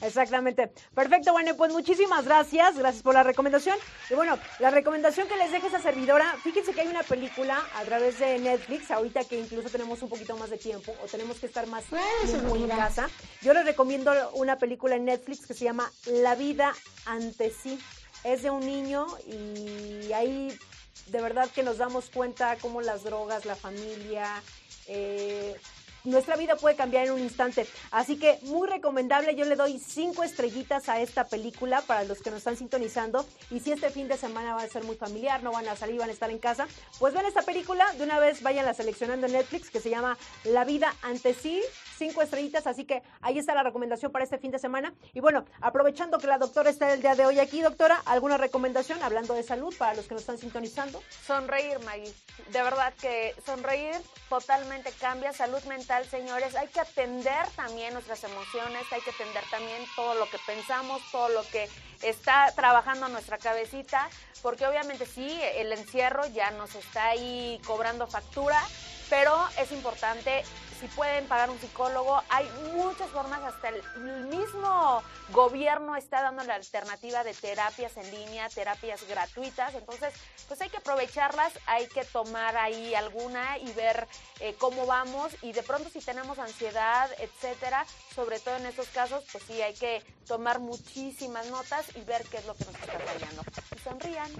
[0.00, 0.70] Exactamente.
[0.94, 2.78] Perfecto, bueno, pues muchísimas gracias.
[2.78, 3.76] Gracias por la recomendación.
[4.10, 7.82] Y bueno, la recomendación que les deje esa servidora, fíjense que hay una película a
[7.84, 11.46] través de Netflix, ahorita que incluso tenemos un poquito más de tiempo o tenemos que
[11.46, 13.08] estar más en casa.
[13.42, 16.72] Yo les recomiendo una película en Netflix que se llama La vida
[17.06, 17.78] ante sí.
[18.24, 20.58] Es de un niño y ahí
[21.06, 24.42] de verdad que nos damos cuenta cómo las drogas, la familia,
[24.86, 25.56] eh,
[26.04, 27.66] nuestra vida puede cambiar en un instante.
[27.90, 32.30] Así que muy recomendable, yo le doy cinco estrellitas a esta película para los que
[32.30, 33.26] nos están sintonizando.
[33.50, 35.98] Y si este fin de semana va a ser muy familiar, no van a salir,
[35.98, 36.66] van a estar en casa,
[36.98, 40.16] pues ven esta película, de una vez vayan la seleccionando en Netflix que se llama
[40.44, 41.62] La vida ante sí,
[41.98, 44.94] cinco estrellitas, así que ahí está la recomendación para este fin de semana.
[45.12, 49.02] Y bueno, aprovechando que la doctora está el día de hoy aquí, doctora, ¿alguna recomendación
[49.02, 51.02] hablando de salud para los que nos están sintonizando?
[51.26, 52.14] Sonreír, Maggie.
[52.52, 53.96] De verdad que sonreír
[54.28, 56.54] totalmente cambia salud mental, señores.
[56.54, 61.28] Hay que atender también nuestras emociones, hay que atender también todo lo que pensamos, todo
[61.28, 61.68] lo que
[62.02, 64.08] está trabajando nuestra cabecita,
[64.42, 68.62] porque obviamente sí, el encierro ya nos está ahí cobrando factura,
[69.10, 70.44] pero es importante
[70.78, 73.82] si pueden pagar un psicólogo, hay muchas formas, hasta el
[74.26, 80.14] mismo gobierno está dando la alternativa de terapias en línea, terapias gratuitas, entonces
[80.46, 84.06] pues hay que aprovecharlas, hay que tomar ahí alguna y ver
[84.40, 87.84] eh, cómo vamos y de pronto si tenemos ansiedad, etcétera,
[88.14, 92.36] sobre todo en estos casos, pues sí hay que tomar muchísimas notas y ver qué
[92.36, 93.42] es lo que nos está fallando.
[93.74, 94.30] Y sonrían.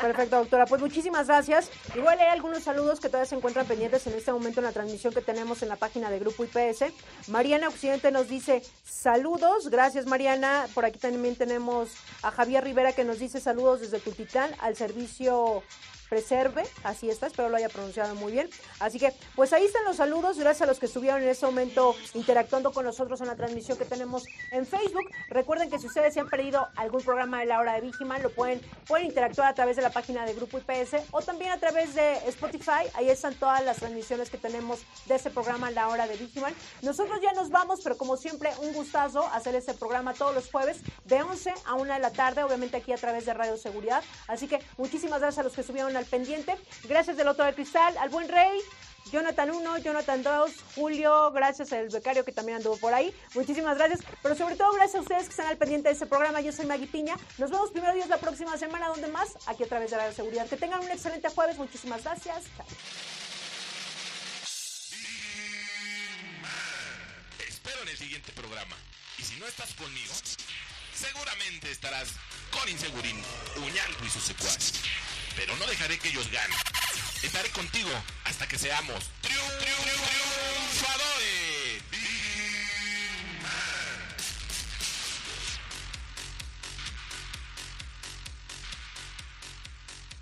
[0.00, 0.66] Perfecto, doctora.
[0.66, 1.70] Pues muchísimas gracias.
[1.94, 5.14] Igual hay algunos saludos que todavía se encuentran pendientes en este momento en la transmisión
[5.14, 6.92] que tenemos en la página de Grupo IPS.
[7.28, 9.68] Mariana Occidente nos dice saludos.
[9.70, 10.66] Gracias, Mariana.
[10.74, 11.90] Por aquí también tenemos
[12.22, 15.62] a Javier Rivera que nos dice saludos desde Tultitlán al servicio
[16.08, 18.48] Preserve, así está, espero lo haya pronunciado muy bien.
[18.80, 21.94] Así que, pues ahí están los saludos, gracias a los que estuvieron en este momento
[22.14, 25.10] interactuando con nosotros en la transmisión que tenemos en Facebook.
[25.28, 28.30] Recuerden que si ustedes se han perdido algún programa de la hora de Vigiman, lo
[28.30, 31.94] pueden, pueden interactuar a través de la página de Grupo IPS o también a través
[31.94, 32.86] de Spotify.
[32.94, 36.54] Ahí están todas las transmisiones que tenemos de ese programa La Hora de Vigiman.
[36.82, 40.78] Nosotros ya nos vamos, pero como siempre, un gustazo hacer este programa todos los jueves
[41.04, 44.02] de 11 a 1 de la tarde, obviamente aquí a través de Radio Seguridad.
[44.28, 46.56] Así que muchísimas gracias a los que estuvieron al pendiente.
[46.84, 48.60] Gracias del otro del cristal, al buen Rey.
[49.12, 53.14] Jonathan 1, Jonathan 2, Julio, gracias al becario que también anduvo por ahí.
[53.34, 56.40] Muchísimas gracias, pero sobre todo gracias a ustedes que están al pendiente de este programa.
[56.40, 57.16] Yo soy Magui Piña.
[57.38, 60.48] Nos vemos primero Dios la próxima semana, donde más, aquí a través de la seguridad.
[60.48, 61.56] Que tengan un excelente jueves.
[61.56, 62.44] Muchísimas gracias.
[62.56, 62.66] Chao.
[67.46, 68.76] Espero en el siguiente programa.
[69.18, 70.14] Y si no estás conmigo,
[70.94, 72.08] seguramente estarás
[72.50, 73.22] con Insegurín,
[73.56, 74.82] Uñalco y sus secuaces
[75.36, 76.58] pero no dejaré que ellos ganen.
[77.22, 77.90] Estaré contigo
[78.24, 81.05] hasta que seamos triunfadores.